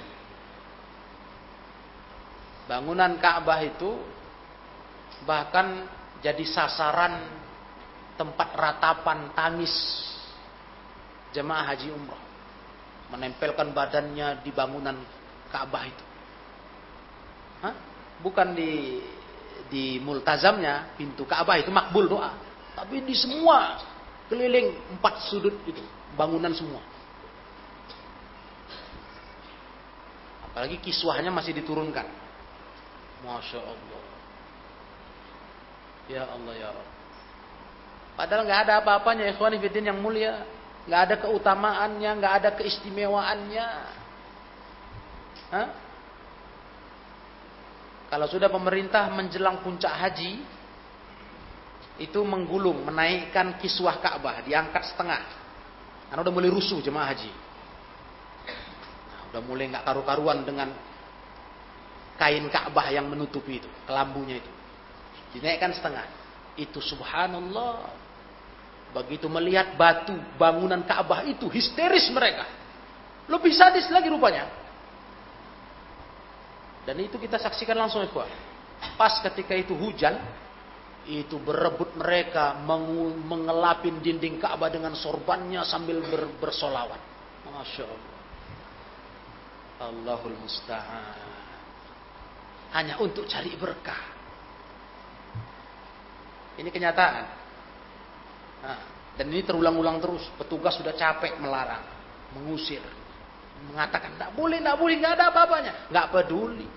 Bangunan 2.66 3.22
Ka'bah 3.22 3.62
itu 3.62 3.94
bahkan 5.26 5.86
jadi 6.26 6.42
sasaran 6.50 7.30
tempat 8.18 8.54
ratapan 8.58 9.34
tangis 9.38 9.74
jemaah 11.34 11.70
haji 11.74 11.94
umrah. 11.94 12.24
Menempelkan 13.14 13.70
badannya 13.70 14.42
di 14.42 14.50
bangunan 14.50 14.98
Ka'bah 15.54 15.84
itu. 15.86 16.06
Hah? 17.62 17.76
Bukan 18.22 18.58
di 18.58 19.02
di 19.70 20.02
multazamnya 20.02 20.98
pintu 20.98 21.24
Ka'bah 21.30 21.62
itu 21.62 21.70
makbul 21.70 22.12
doa, 22.12 22.51
tapi 22.76 23.04
di 23.04 23.16
semua 23.16 23.82
keliling 24.32 24.72
empat 24.98 25.28
sudut 25.28 25.56
itu 25.68 25.84
bangunan 26.16 26.52
semua. 26.56 26.80
Apalagi 30.52 30.80
kiswahnya 30.84 31.32
masih 31.32 31.56
diturunkan. 31.56 32.08
Masya 33.24 33.60
Allah. 33.60 34.04
Ya 36.12 36.24
Allah 36.28 36.54
ya 36.60 36.68
Allah. 36.76 36.90
Padahal 38.20 38.44
nggak 38.44 38.62
ada 38.68 38.74
apa-apanya 38.84 39.32
ikhwan 39.32 39.56
yang 39.56 40.00
mulia, 40.04 40.44
nggak 40.88 41.02
ada 41.08 41.16
keutamaannya, 41.24 42.12
nggak 42.20 42.34
ada 42.44 42.50
keistimewaannya. 42.60 43.68
Hah? 45.56 45.68
Kalau 48.12 48.28
sudah 48.28 48.52
pemerintah 48.52 49.08
menjelang 49.08 49.64
puncak 49.64 49.92
haji, 49.96 50.44
itu 52.02 52.20
menggulung, 52.26 52.82
menaikkan 52.82 53.62
kiswah 53.62 54.02
Ka'bah, 54.02 54.42
diangkat 54.42 54.90
setengah. 54.90 55.22
Karena 56.10 56.22
udah 56.26 56.34
mulai 56.34 56.50
rusuh 56.50 56.82
jemaah 56.82 57.14
haji. 57.14 57.32
Nah, 59.08 59.22
udah 59.32 59.42
mulai 59.46 59.70
nggak 59.70 59.86
karu-karuan 59.86 60.42
dengan 60.42 60.74
kain 62.18 62.46
Ka'bah 62.50 62.90
yang 62.90 63.06
menutupi 63.06 63.62
itu, 63.62 63.70
kelambunya 63.86 64.42
itu. 64.42 64.52
Dinaikkan 65.38 65.72
setengah. 65.78 66.06
Itu 66.58 66.82
subhanallah. 66.82 67.94
Begitu 68.92 69.32
melihat 69.32 69.78
batu 69.80 70.12
bangunan 70.36 70.84
Ka'bah 70.84 71.24
itu 71.24 71.48
histeris 71.48 72.12
mereka. 72.12 72.44
Lebih 73.30 73.54
sadis 73.56 73.88
lagi 73.88 74.12
rupanya. 74.12 74.50
Dan 76.84 76.98
itu 76.98 77.16
kita 77.22 77.38
saksikan 77.38 77.78
langsung 77.78 78.02
ikhwan. 78.02 78.28
Pas 78.98 79.22
ketika 79.22 79.54
itu 79.54 79.78
hujan, 79.78 80.18
itu 81.10 81.42
berebut 81.42 81.98
mereka 81.98 82.54
mengelapin 83.26 83.98
dinding 84.02 84.38
Ka'bah 84.38 84.70
dengan 84.70 84.94
sorbannya 84.94 85.66
sambil 85.66 86.02
ber, 86.06 86.30
bersolawat. 86.38 87.02
Masya 87.50 87.84
Allah. 87.86 88.20
Allahul 89.82 90.38
Musta'an. 90.38 91.18
Hanya 92.78 93.02
untuk 93.02 93.26
cari 93.26 93.52
berkah. 93.58 94.04
Ini 96.62 96.70
kenyataan. 96.70 97.26
Nah, 98.62 98.80
dan 99.18 99.26
ini 99.34 99.42
terulang-ulang 99.42 99.98
terus. 99.98 100.24
Petugas 100.38 100.78
sudah 100.78 100.94
capek 100.94 101.42
melarang, 101.42 101.82
mengusir 102.38 102.86
mengatakan 103.70 104.18
tidak 104.18 104.32
boleh, 104.34 104.58
tidak 104.58 104.78
boleh, 104.80 104.96
nggak 104.98 105.14
ada 105.14 105.26
apa-apanya, 105.30 105.74
nggak 105.94 106.08
peduli. 106.10 106.68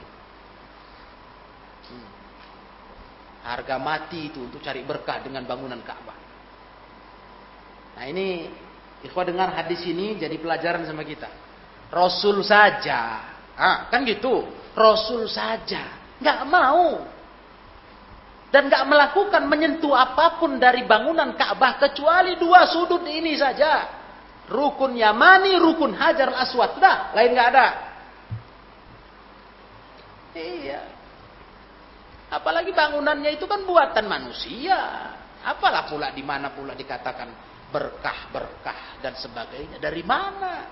Hmm. 1.89 2.09
Harga 3.45 3.76
mati 3.76 4.32
itu 4.32 4.40
untuk 4.49 4.64
cari 4.64 4.80
berkah 4.82 5.20
dengan 5.20 5.45
bangunan 5.45 5.78
Ka'bah. 5.84 6.16
Nah 7.95 8.05
ini, 8.09 8.49
ikhwah 9.05 9.28
dengar 9.28 9.53
hadis 9.53 9.84
ini 9.84 10.16
jadi 10.16 10.34
pelajaran 10.40 10.88
sama 10.88 11.05
kita. 11.05 11.28
Rasul 11.92 12.40
saja, 12.40 13.20
ah, 13.55 13.86
kan 13.92 14.03
gitu. 14.09 14.49
Rasul 14.74 15.28
saja 15.30 16.03
nggak 16.18 16.40
mau 16.49 17.05
dan 18.55 18.70
nggak 18.70 18.86
melakukan 18.86 19.42
menyentuh 19.51 19.90
apa 19.90 20.38
pun 20.38 20.62
dari 20.62 20.86
bangunan 20.86 21.34
Ka'bah 21.34 21.74
kecuali 21.82 22.38
dua 22.38 22.70
sudut 22.70 23.03
ini 23.03 23.34
saja. 23.34 24.03
Rukun 24.47 24.95
Yamani, 24.95 25.59
rukun 25.59 25.90
Hajar 25.97 26.30
Aswad. 26.38 26.78
Sudah, 26.78 27.11
lain 27.18 27.34
nggak 27.34 27.49
ada. 27.51 27.68
Iya. 30.38 30.93
Apalagi 32.35 32.74
bangunannya 32.74 33.30
itu 33.39 33.47
kan 33.47 33.62
buatan 33.62 34.11
manusia. 34.11 34.78
Apalah 35.45 35.87
pula 35.87 36.11
di 36.11 36.24
mana 36.26 36.51
pula 36.51 36.74
dikatakan 36.74 37.30
berkah-berkah 37.70 38.99
dan 38.99 39.14
sebagainya. 39.14 39.78
Dari 39.78 40.03
mana? 40.03 40.66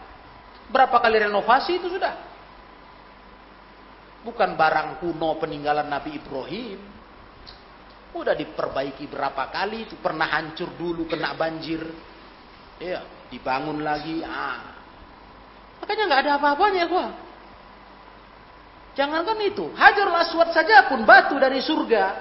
Berapa 0.67 0.99
kali 0.99 1.23
renovasi 1.23 1.79
itu 1.79 1.87
sudah? 1.93 2.15
Bukan 4.23 4.55
barang 4.55 5.03
kuno 5.03 5.39
peninggalan 5.39 5.87
Nabi 5.87 6.19
Ibrahim. 6.19 6.81
Udah 8.13 8.35
diperbaiki 8.37 9.09
berapa 9.09 9.49
kali 9.51 9.89
itu 9.89 9.95
pernah 10.03 10.29
hancur 10.31 10.75
dulu 10.75 11.07
kena 11.07 11.35
banjir. 11.39 11.83
Iya 12.83 13.23
dibangun 13.33 13.81
lagi. 13.81 14.21
Ah. 14.21 14.61
Makanya 15.81 16.05
nggak 16.07 16.23
ada 16.29 16.33
apa-apanya 16.37 16.85
gua. 16.87 17.09
Jangankan 18.93 19.41
itu, 19.41 19.73
hajar 19.73 20.07
aswad 20.21 20.53
saja 20.53 20.85
pun 20.93 21.09
batu 21.09 21.41
dari 21.41 21.65
surga. 21.65 22.13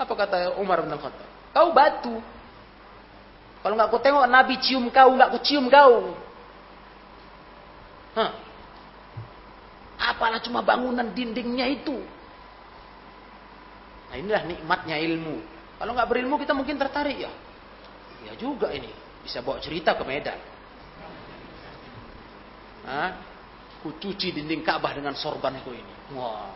Apa 0.00 0.12
kata 0.14 0.56
Umar 0.56 0.80
bin 0.80 0.96
Khattab? 0.96 1.28
Kau 1.52 1.68
batu. 1.76 2.16
Kalau 3.60 3.74
nggak 3.74 3.90
kau 3.90 4.00
tengok 4.00 4.24
Nabi 4.30 4.54
cium 4.62 4.88
kau, 4.88 5.10
nggak 5.12 5.28
kau 5.34 5.42
cium 5.42 5.66
kau. 5.68 6.14
Hah. 8.16 8.32
Apalah 9.98 10.40
cuma 10.40 10.62
bangunan 10.62 11.04
dindingnya 11.10 11.66
itu. 11.68 11.98
Nah 14.08 14.16
inilah 14.16 14.42
nikmatnya 14.46 14.96
ilmu. 14.96 15.42
Kalau 15.76 15.92
nggak 15.92 16.08
berilmu 16.08 16.40
kita 16.40 16.54
mungkin 16.56 16.80
tertarik 16.80 17.18
ya. 17.28 17.32
Ya 18.24 18.32
juga 18.38 18.72
ini. 18.72 18.88
Bisa 19.26 19.42
bawa 19.44 19.60
cerita 19.60 19.98
ke 19.98 20.02
Medan. 20.06 20.38
Hah? 22.88 23.10
Ku 23.78 23.94
cuci 23.94 24.34
dinding 24.34 24.66
Ka'bah 24.66 24.90
dengan 24.90 25.14
sorbanku 25.14 25.70
ini. 25.70 25.94
Wah. 26.18 26.50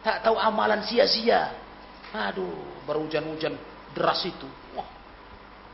Tak 0.00 0.24
tahu 0.24 0.40
amalan 0.40 0.80
sia-sia. 0.88 1.52
Aduh, 2.12 2.84
berhujan-hujan 2.88 3.56
deras 3.92 4.24
itu. 4.24 4.48
Wah. 4.72 4.88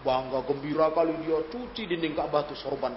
Bangga 0.02 0.42
gembira 0.46 0.90
kali 0.94 1.14
dia 1.22 1.38
cuci 1.46 1.82
dinding 1.86 2.18
Ka'bah 2.18 2.46
itu 2.46 2.58
sorban. 2.58 2.94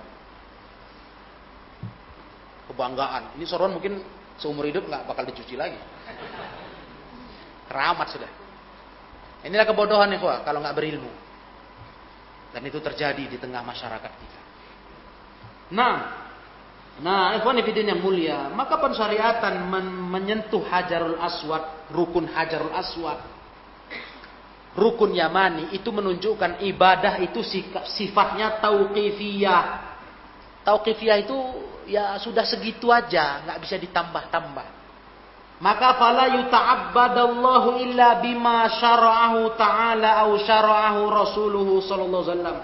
Kebanggaan. 2.70 3.38
Ini 3.38 3.46
sorban 3.46 3.74
mungkin 3.74 4.02
seumur 4.42 4.66
hidup 4.66 4.90
nggak 4.90 5.06
bakal 5.06 5.24
dicuci 5.30 5.54
lagi. 5.54 5.78
Keramat 7.70 8.08
sudah. 8.12 8.32
Inilah 9.42 9.66
kebodohan 9.66 10.10
nih, 10.14 10.22
kalau 10.22 10.60
nggak 10.62 10.78
berilmu. 10.78 11.10
Dan 12.52 12.62
itu 12.68 12.78
terjadi 12.84 13.24
di 13.26 13.38
tengah 13.40 13.64
masyarakat 13.64 14.12
kita. 14.12 14.40
Nah, 15.72 16.21
nah, 17.00 17.40
ikhwan 17.40 17.64
yang 17.64 18.04
mulia, 18.04 18.52
maka 18.52 18.76
pensyariatan 18.76 19.72
men 19.72 19.88
menyentuh 20.12 20.60
Hajarul 20.68 21.16
Aswad, 21.16 21.88
rukun 21.96 22.28
Hajarul 22.28 22.76
Aswad, 22.76 23.24
rukun 24.76 25.16
Yamani 25.16 25.72
itu 25.72 25.88
menunjukkan 25.88 26.60
ibadah 26.68 27.24
itu 27.24 27.40
sifatnya 27.96 28.60
tauqifiyah. 28.60 29.64
Tauqifiyah 30.68 31.18
itu 31.24 31.38
ya 31.88 32.20
sudah 32.20 32.44
segitu 32.44 32.92
aja, 32.92 33.48
nggak 33.48 33.60
bisa 33.64 33.80
ditambah-tambah. 33.80 34.68
Maka 35.62 35.94
fala 35.94 36.26
yuta'abbadallahu 36.42 37.78
illa 37.86 38.18
bima 38.18 38.66
syara'ahu 38.82 39.54
ta'ala 39.54 40.26
au 40.26 40.34
syara'ahu 40.42 41.02
rasuluhu 41.06 41.86
sallallahu 41.86 42.24
alaihi 42.26 42.34
wasallam. 42.34 42.58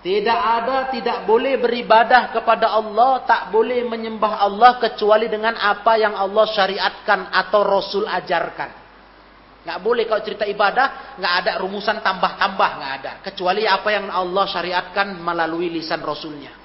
Tidak 0.00 0.40
ada, 0.40 0.88
tidak 0.88 1.28
boleh 1.28 1.60
beribadah 1.60 2.32
kepada 2.32 2.72
Allah, 2.72 3.20
tak 3.28 3.52
boleh 3.52 3.84
menyembah 3.84 4.40
Allah 4.40 4.80
kecuali 4.80 5.28
dengan 5.28 5.52
apa 5.60 5.92
yang 6.00 6.16
Allah 6.16 6.48
syariatkan 6.48 7.28
atau 7.28 7.60
Rasul 7.60 8.08
ajarkan. 8.08 8.80
Nggak 9.60 9.80
boleh 9.84 10.08
kalau 10.08 10.24
cerita 10.24 10.48
ibadah, 10.48 11.20
nggak 11.20 11.34
ada 11.44 11.52
rumusan 11.60 12.00
tambah-tambah, 12.00 12.70
nggak 12.80 12.92
ada. 13.04 13.12
Kecuali 13.28 13.68
apa 13.68 13.88
yang 13.92 14.08
Allah 14.08 14.44
syariatkan 14.48 15.20
melalui 15.20 15.68
lisan 15.68 16.00
Rasulnya. 16.00 16.56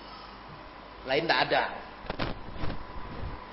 Lain 1.03 1.27
tidak 1.27 1.39
ada. 1.51 1.63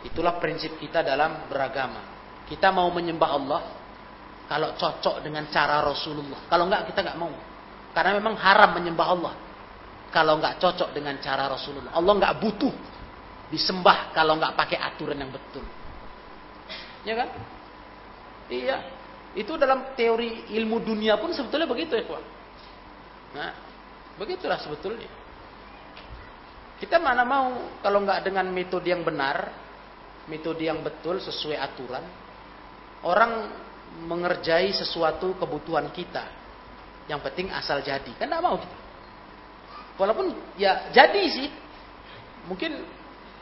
Itulah 0.06 0.38
prinsip 0.38 0.78
kita 0.78 1.02
dalam 1.02 1.50
beragama. 1.50 2.06
Kita 2.46 2.70
mau 2.70 2.86
menyembah 2.94 3.30
Allah 3.34 3.62
kalau 4.46 4.78
cocok 4.78 5.26
dengan 5.26 5.50
cara 5.50 5.82
Rasulullah. 5.82 6.46
Kalau 6.46 6.70
enggak 6.70 6.86
kita 6.94 7.02
enggak 7.02 7.18
mau. 7.18 7.34
Karena 7.90 8.14
memang 8.14 8.38
haram 8.38 8.78
menyembah 8.78 9.08
Allah. 9.10 9.34
Kalau 10.12 10.36
enggak 10.36 10.60
cocok 10.60 10.92
dengan 10.92 11.16
cara 11.24 11.48
Rasulullah. 11.48 11.96
Allah 11.96 12.12
enggak 12.12 12.36
butuh 12.36 12.74
disembah 13.48 14.12
kalau 14.12 14.36
enggak 14.36 14.52
pakai 14.52 14.76
aturan 14.76 15.16
yang 15.16 15.32
betul. 15.32 15.64
Ya 17.08 17.16
kan? 17.16 17.28
Iya. 18.52 18.76
Itu 19.32 19.56
dalam 19.56 19.96
teori 19.96 20.52
ilmu 20.52 20.84
dunia 20.84 21.16
pun 21.16 21.32
sebetulnya 21.32 21.64
begitu 21.64 21.96
ya, 21.96 22.04
kawan. 22.04 22.24
Nah, 23.32 23.52
begitulah 24.20 24.60
sebetulnya. 24.60 25.08
Kita 26.76 27.00
mana 27.00 27.24
mau 27.24 27.80
kalau 27.80 28.04
enggak 28.04 28.28
dengan 28.28 28.52
metode 28.52 28.92
yang 28.92 29.00
benar, 29.00 29.48
metode 30.28 30.60
yang 30.60 30.84
betul 30.84 31.16
sesuai 31.16 31.56
aturan. 31.56 32.04
Orang 33.02 33.48
mengerjai 34.04 34.68
sesuatu 34.76 35.32
kebutuhan 35.40 35.88
kita. 35.88 36.28
Yang 37.08 37.20
penting 37.32 37.48
asal 37.50 37.80
jadi. 37.80 38.12
Kan 38.20 38.28
tidak 38.28 38.44
mau 38.44 38.60
kita. 38.60 38.81
Walaupun 40.00 40.32
ya 40.56 40.88
jadi 40.90 41.22
sih. 41.28 41.48
Mungkin 42.48 42.82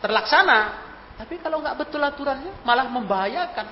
terlaksana. 0.02 0.88
Tapi 1.20 1.36
kalau 1.40 1.60
nggak 1.60 1.76
betul 1.76 2.00
aturannya 2.00 2.64
malah 2.64 2.88
membahayakan. 2.88 3.66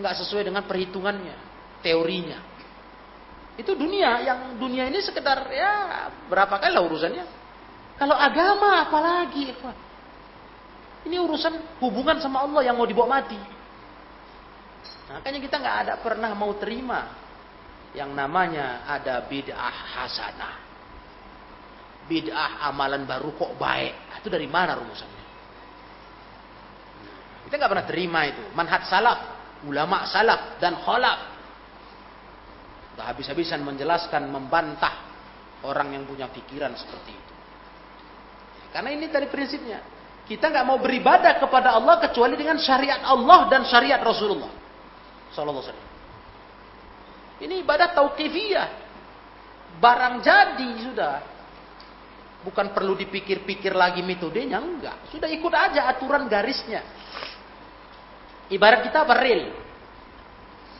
Nggak 0.00 0.14
sesuai 0.24 0.48
dengan 0.48 0.62
perhitungannya. 0.66 1.36
Teorinya. 1.80 2.38
Itu 3.56 3.72
dunia. 3.72 4.22
Yang 4.22 4.40
dunia 4.60 4.84
ini 4.88 5.00
sekedar 5.00 5.48
ya 5.52 5.72
berapa 6.28 6.60
kali 6.60 6.72
lah 6.74 6.84
urusannya. 6.84 7.24
Kalau 7.96 8.16
agama 8.16 8.84
apalagi. 8.84 9.56
Ini 11.06 11.22
urusan 11.22 11.78
hubungan 11.78 12.18
sama 12.18 12.42
Allah 12.42 12.66
yang 12.66 12.76
mau 12.76 12.84
dibawa 12.84 13.22
mati. 13.22 13.38
Makanya 15.06 15.38
kita 15.38 15.56
nggak 15.62 15.76
ada 15.86 15.94
pernah 16.02 16.34
mau 16.34 16.50
terima 16.58 17.06
yang 17.94 18.10
namanya 18.10 18.82
ada 18.84 19.22
bid'ah 19.24 19.76
hasanah. 19.96 20.54
Bid'ah 22.06 22.62
amalan 22.70 23.02
baru 23.02 23.34
kok 23.34 23.58
baik. 23.58 24.18
Itu 24.22 24.30
dari 24.30 24.46
mana 24.46 24.78
rumusannya? 24.78 25.24
Kita 27.46 27.54
nggak 27.62 27.70
pernah 27.70 27.86
terima 27.86 28.26
itu. 28.26 28.42
Manhat 28.58 28.90
salaf, 28.90 29.18
ulama 29.66 30.02
salaf 30.10 30.58
dan 30.58 30.74
khalaf. 30.82 31.18
Sudah 32.90 33.06
habis-habisan 33.12 33.62
menjelaskan, 33.62 34.26
membantah 34.26 35.06
orang 35.62 35.94
yang 35.94 36.02
punya 36.06 36.26
pikiran 36.26 36.74
seperti 36.74 37.14
itu. 37.14 37.34
Karena 38.74 38.90
ini 38.90 39.06
dari 39.06 39.30
prinsipnya. 39.30 39.78
Kita 40.26 40.50
nggak 40.50 40.66
mau 40.66 40.82
beribadah 40.82 41.38
kepada 41.38 41.78
Allah 41.78 42.02
kecuali 42.02 42.34
dengan 42.34 42.58
syariat 42.58 42.98
Allah 43.06 43.46
dan 43.46 43.62
syariat 43.62 44.02
Rasulullah. 44.02 44.50
Sallallahu 45.30 45.62
alaihi 45.62 45.70
wasallam. 45.70 45.90
Ini 47.46 47.54
ibadah 47.62 47.88
tauqifiyah. 47.94 48.68
Barang 49.78 50.18
jadi 50.18 50.70
sudah. 50.82 51.35
Bukan 52.46 52.70
perlu 52.70 52.94
dipikir-pikir 52.94 53.74
lagi 53.74 54.06
metodenya, 54.06 54.62
enggak. 54.62 55.10
Sudah 55.10 55.26
ikut 55.26 55.50
aja 55.50 55.90
aturan 55.90 56.30
garisnya. 56.30 56.78
Ibarat 58.46 58.86
kita 58.86 59.02
beril. 59.02 59.50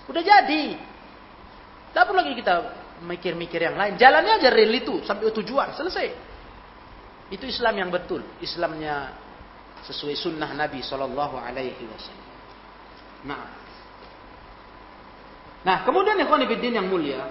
Udah 0.07 0.23
jadi. 0.23 0.79
Tidak 1.91 2.05
perlu 2.07 2.23
lagi 2.23 2.39
kita 2.39 2.55
mikir-mikir 3.03 3.59
yang 3.59 3.75
lain. 3.75 3.99
Jalannya 3.99 4.39
aja 4.39 4.49
rel 4.55 4.71
itu 4.79 5.03
sampai 5.03 5.35
tujuan, 5.35 5.75
selesai. 5.75 6.07
Itu 7.35 7.43
Islam 7.51 7.75
yang 7.83 7.91
betul. 7.91 8.23
Islamnya 8.39 9.11
sesuai 9.83 10.14
sunnah 10.14 10.55
Nabi 10.55 10.79
Shallallahu 10.87 11.35
Alaihi 11.35 11.85
Wasallam. 11.91 12.29
Nah, 13.27 13.43
nah 15.67 15.77
kemudian 15.83 16.14
ikhwan 16.23 16.47
yang 16.47 16.87
mulia, 16.87 17.27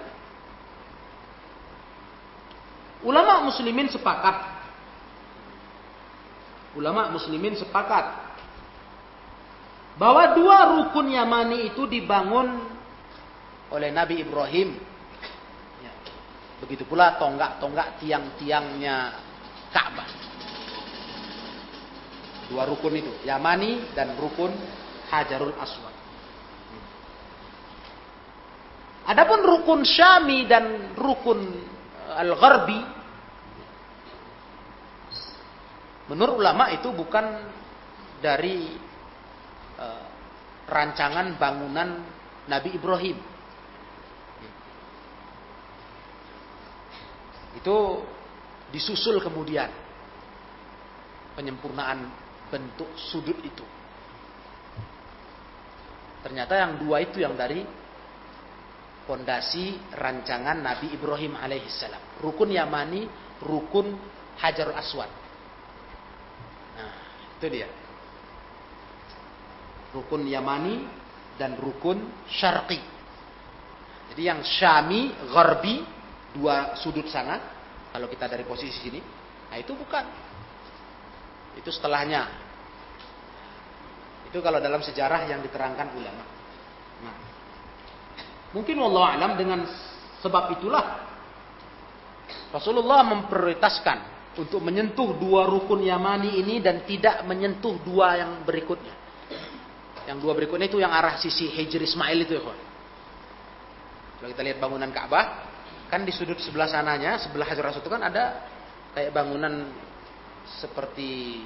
ulama 3.06 3.46
muslimin 3.46 3.88
sepakat, 3.94 4.36
ulama 6.74 7.14
muslimin 7.14 7.54
sepakat 7.56 8.26
bahwa 9.96 10.36
dua 10.36 10.76
rukun 10.76 11.14
Yamani 11.14 11.72
itu 11.72 11.88
dibangun 11.88 12.66
oleh 13.72 13.90
Nabi 13.94 14.26
Ibrahim. 14.26 14.76
Ya. 15.80 15.94
Begitu 16.66 16.84
pula 16.84 17.16
tonggak-tonggak 17.22 18.02
tiang-tiangnya 18.04 19.16
Ka'bah. 19.72 20.10
Dua 22.46 22.66
rukun 22.68 22.94
itu, 22.94 23.14
Yamani 23.26 23.94
dan 23.98 24.18
rukun 24.18 24.54
Hajarul 25.10 25.56
Aswad. 25.58 25.96
Adapun 29.06 29.40
rukun 29.46 29.86
Syami 29.86 30.50
dan 30.50 30.98
rukun 30.98 31.46
Al-Gharbi 32.16 32.80
menurut 36.08 36.40
ulama 36.40 36.70
itu 36.72 36.90
bukan 36.94 37.26
dari 38.22 38.72
uh, 39.78 40.06
rancangan 40.70 41.38
bangunan 41.38 42.02
Nabi 42.46 42.70
Ibrahim. 42.78 43.18
Itu 47.58 48.06
disusul 48.70 49.18
kemudian 49.24 49.70
penyempurnaan 51.34 52.10
bentuk 52.50 52.90
sudut 52.98 53.38
itu. 53.42 53.66
Ternyata 56.26 56.58
yang 56.58 56.82
dua 56.82 57.06
itu 57.06 57.22
yang 57.22 57.38
dari 57.38 57.62
fondasi 59.06 59.94
rancangan 59.94 60.60
Nabi 60.60 60.94
Ibrahim 60.94 61.38
alaihissalam. 61.38 62.20
Rukun 62.22 62.54
Yamani, 62.54 63.06
rukun 63.46 63.94
Hajar 64.42 64.76
Aswad. 64.76 65.08
Nah, 66.76 66.94
itu 67.40 67.48
dia. 67.48 67.70
Rukun 69.96 70.28
Yamani 70.28 70.84
dan 71.40 71.56
rukun 71.56 72.28
Syarqi. 72.28 72.82
Jadi 74.12 74.22
yang 74.22 74.44
Syami, 74.44 75.16
Gharbi, 75.32 75.82
dua 76.36 76.76
sudut 76.76 77.08
sana. 77.08 77.56
Kalau 77.96 78.12
kita 78.12 78.28
dari 78.28 78.44
posisi 78.44 78.76
sini, 78.76 79.00
nah 79.48 79.56
itu 79.56 79.72
bukan 79.72 80.04
itu 81.56 81.72
setelahnya. 81.72 82.28
Itu 84.28 84.44
kalau 84.44 84.60
dalam 84.60 84.84
sejarah 84.84 85.32
yang 85.32 85.40
diterangkan 85.40 85.96
ulama. 85.96 86.35
Mungkin 88.56 88.80
Allah 88.80 89.20
alam 89.20 89.32
dengan 89.36 89.68
sebab 90.24 90.56
itulah 90.56 91.04
Rasulullah 92.56 93.04
memprioritaskan 93.04 94.16
untuk 94.40 94.64
menyentuh 94.64 95.16
dua 95.20 95.44
rukun 95.44 95.84
Yamani 95.84 96.40
ini 96.40 96.64
dan 96.64 96.88
tidak 96.88 97.28
menyentuh 97.28 97.76
dua 97.84 98.16
yang 98.16 98.32
berikutnya. 98.48 98.96
Yang 100.08 100.18
dua 100.24 100.34
berikutnya 100.40 100.72
itu 100.72 100.80
yang 100.80 100.96
arah 100.96 101.20
sisi 101.20 101.52
Hijr 101.52 101.84
Ismail 101.84 102.20
itu 102.24 102.40
ya, 102.40 102.42
Kalau 104.16 104.30
kita 104.32 104.42
lihat 104.46 104.58
bangunan 104.64 104.88
Ka'bah, 104.96 105.52
kan 105.92 106.08
di 106.08 106.16
sudut 106.16 106.40
sebelah 106.40 106.72
sananya, 106.72 107.20
sebelah 107.22 107.46
Hajar 107.46 107.70
Aswad 107.70 107.84
itu 107.84 107.92
kan 107.92 108.04
ada 108.08 108.24
kayak 108.96 109.12
bangunan 109.12 109.70
seperti 110.64 111.42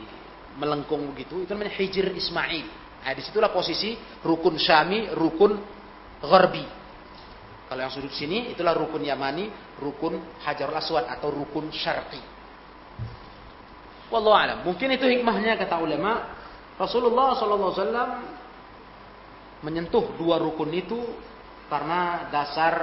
melengkung 0.59 1.09
begitu 1.15 1.41
itu 1.41 1.51
namanya 1.55 1.73
Hijr 1.73 2.13
Ismail. 2.13 2.67
Nah, 2.99 3.15
di 3.15 3.23
situlah 3.23 3.49
posisi 3.49 3.95
rukun 4.21 4.59
Syami, 4.59 5.09
rukun 5.15 5.55
Gharbi. 6.19 6.78
Kalau 7.69 7.85
yang 7.85 7.93
sudut 7.93 8.09
sini 8.17 8.49
itulah 8.49 8.73
rukun 8.73 9.05
Yamani, 9.05 9.45
rukun 9.77 10.17
Hajarul 10.41 10.73
Aswad 10.73 11.05
atau 11.05 11.29
rukun 11.29 11.69
Syarqi. 11.69 12.17
Wallahu 14.09 14.33
alam. 14.33 14.65
Mungkin 14.65 14.89
itu 14.97 15.05
hikmahnya 15.05 15.53
kata 15.53 15.77
ulama 15.77 16.33
Rasulullah 16.81 17.37
wasallam 17.37 18.09
menyentuh 19.61 20.17
dua 20.17 20.41
rukun 20.41 20.73
itu 20.73 20.97
karena 21.69 22.31
dasar 22.33 22.73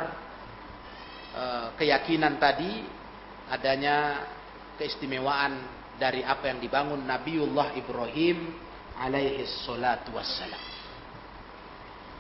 e, 1.35 1.43
keyakinan 1.83 2.39
tadi 2.39 2.87
adanya 3.51 4.23
keistimewaan 4.79 5.67
dari 5.99 6.23
apa 6.23 6.53
yang 6.53 6.63
dibangun 6.63 7.03
Nabiullah 7.03 7.75
Ibrahim 7.75 8.55
alaihi 9.03 9.49
salatu 9.67 10.15
wassalam. 10.15 10.76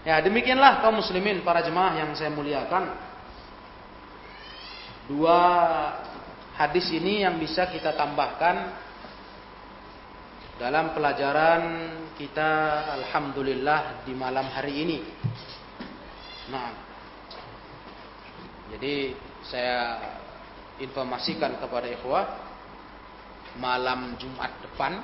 Ya, 0.06 0.22
demikianlah 0.22 0.86
kaum 0.86 1.02
muslimin 1.02 1.42
para 1.42 1.66
jemaah 1.66 1.98
yang 1.98 2.14
saya 2.14 2.30
muliakan. 2.30 2.94
Dua 5.10 5.38
hadis 6.54 6.86
ini 6.94 7.26
yang 7.26 7.42
bisa 7.42 7.66
kita 7.66 7.90
tambahkan 7.98 8.70
dalam 10.62 10.94
pelajaran 10.94 11.62
kita 12.14 12.50
alhamdulillah 13.02 14.06
di 14.06 14.14
malam 14.14 14.46
hari 14.46 14.78
ini. 14.78 14.98
Nah, 16.54 16.70
jadi 18.78 19.10
saya 19.42 19.78
informasikan 20.78 21.58
kepada 21.58 21.90
ikhwah 21.90 22.30
malam 23.58 24.14
Jumat 24.22 24.54
depan 24.62 25.02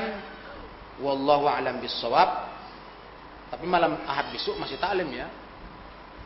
wallahu 1.04 1.44
alam 1.44 1.76
bisawab. 1.84 2.55
Tapi 3.46 3.64
malam 3.66 4.02
Ahad 4.06 4.34
besok 4.34 4.58
masih 4.58 4.78
taklim 4.78 5.10
ya. 5.14 5.30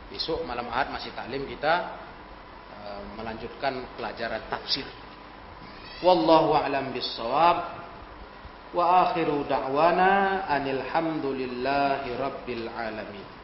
Besok 0.09 0.41
malam 0.43 0.67
Ahad 0.69 0.89
masih 0.89 1.13
taklim 1.13 1.45
kita 1.45 1.97
uh, 2.73 3.01
melanjutkan 3.17 3.85
pelajaran 3.95 4.41
tafsir. 4.49 4.85
Wallahu 6.01 6.57
a'lam 6.57 6.89
bissawab. 6.91 7.81
Wa 8.71 9.11
akhiru 9.11 9.43
da'wana 9.45 10.47
anil 10.47 10.81
hamdulillahi 10.89 12.09
rabbil 12.15 12.65
alamin. 12.71 13.40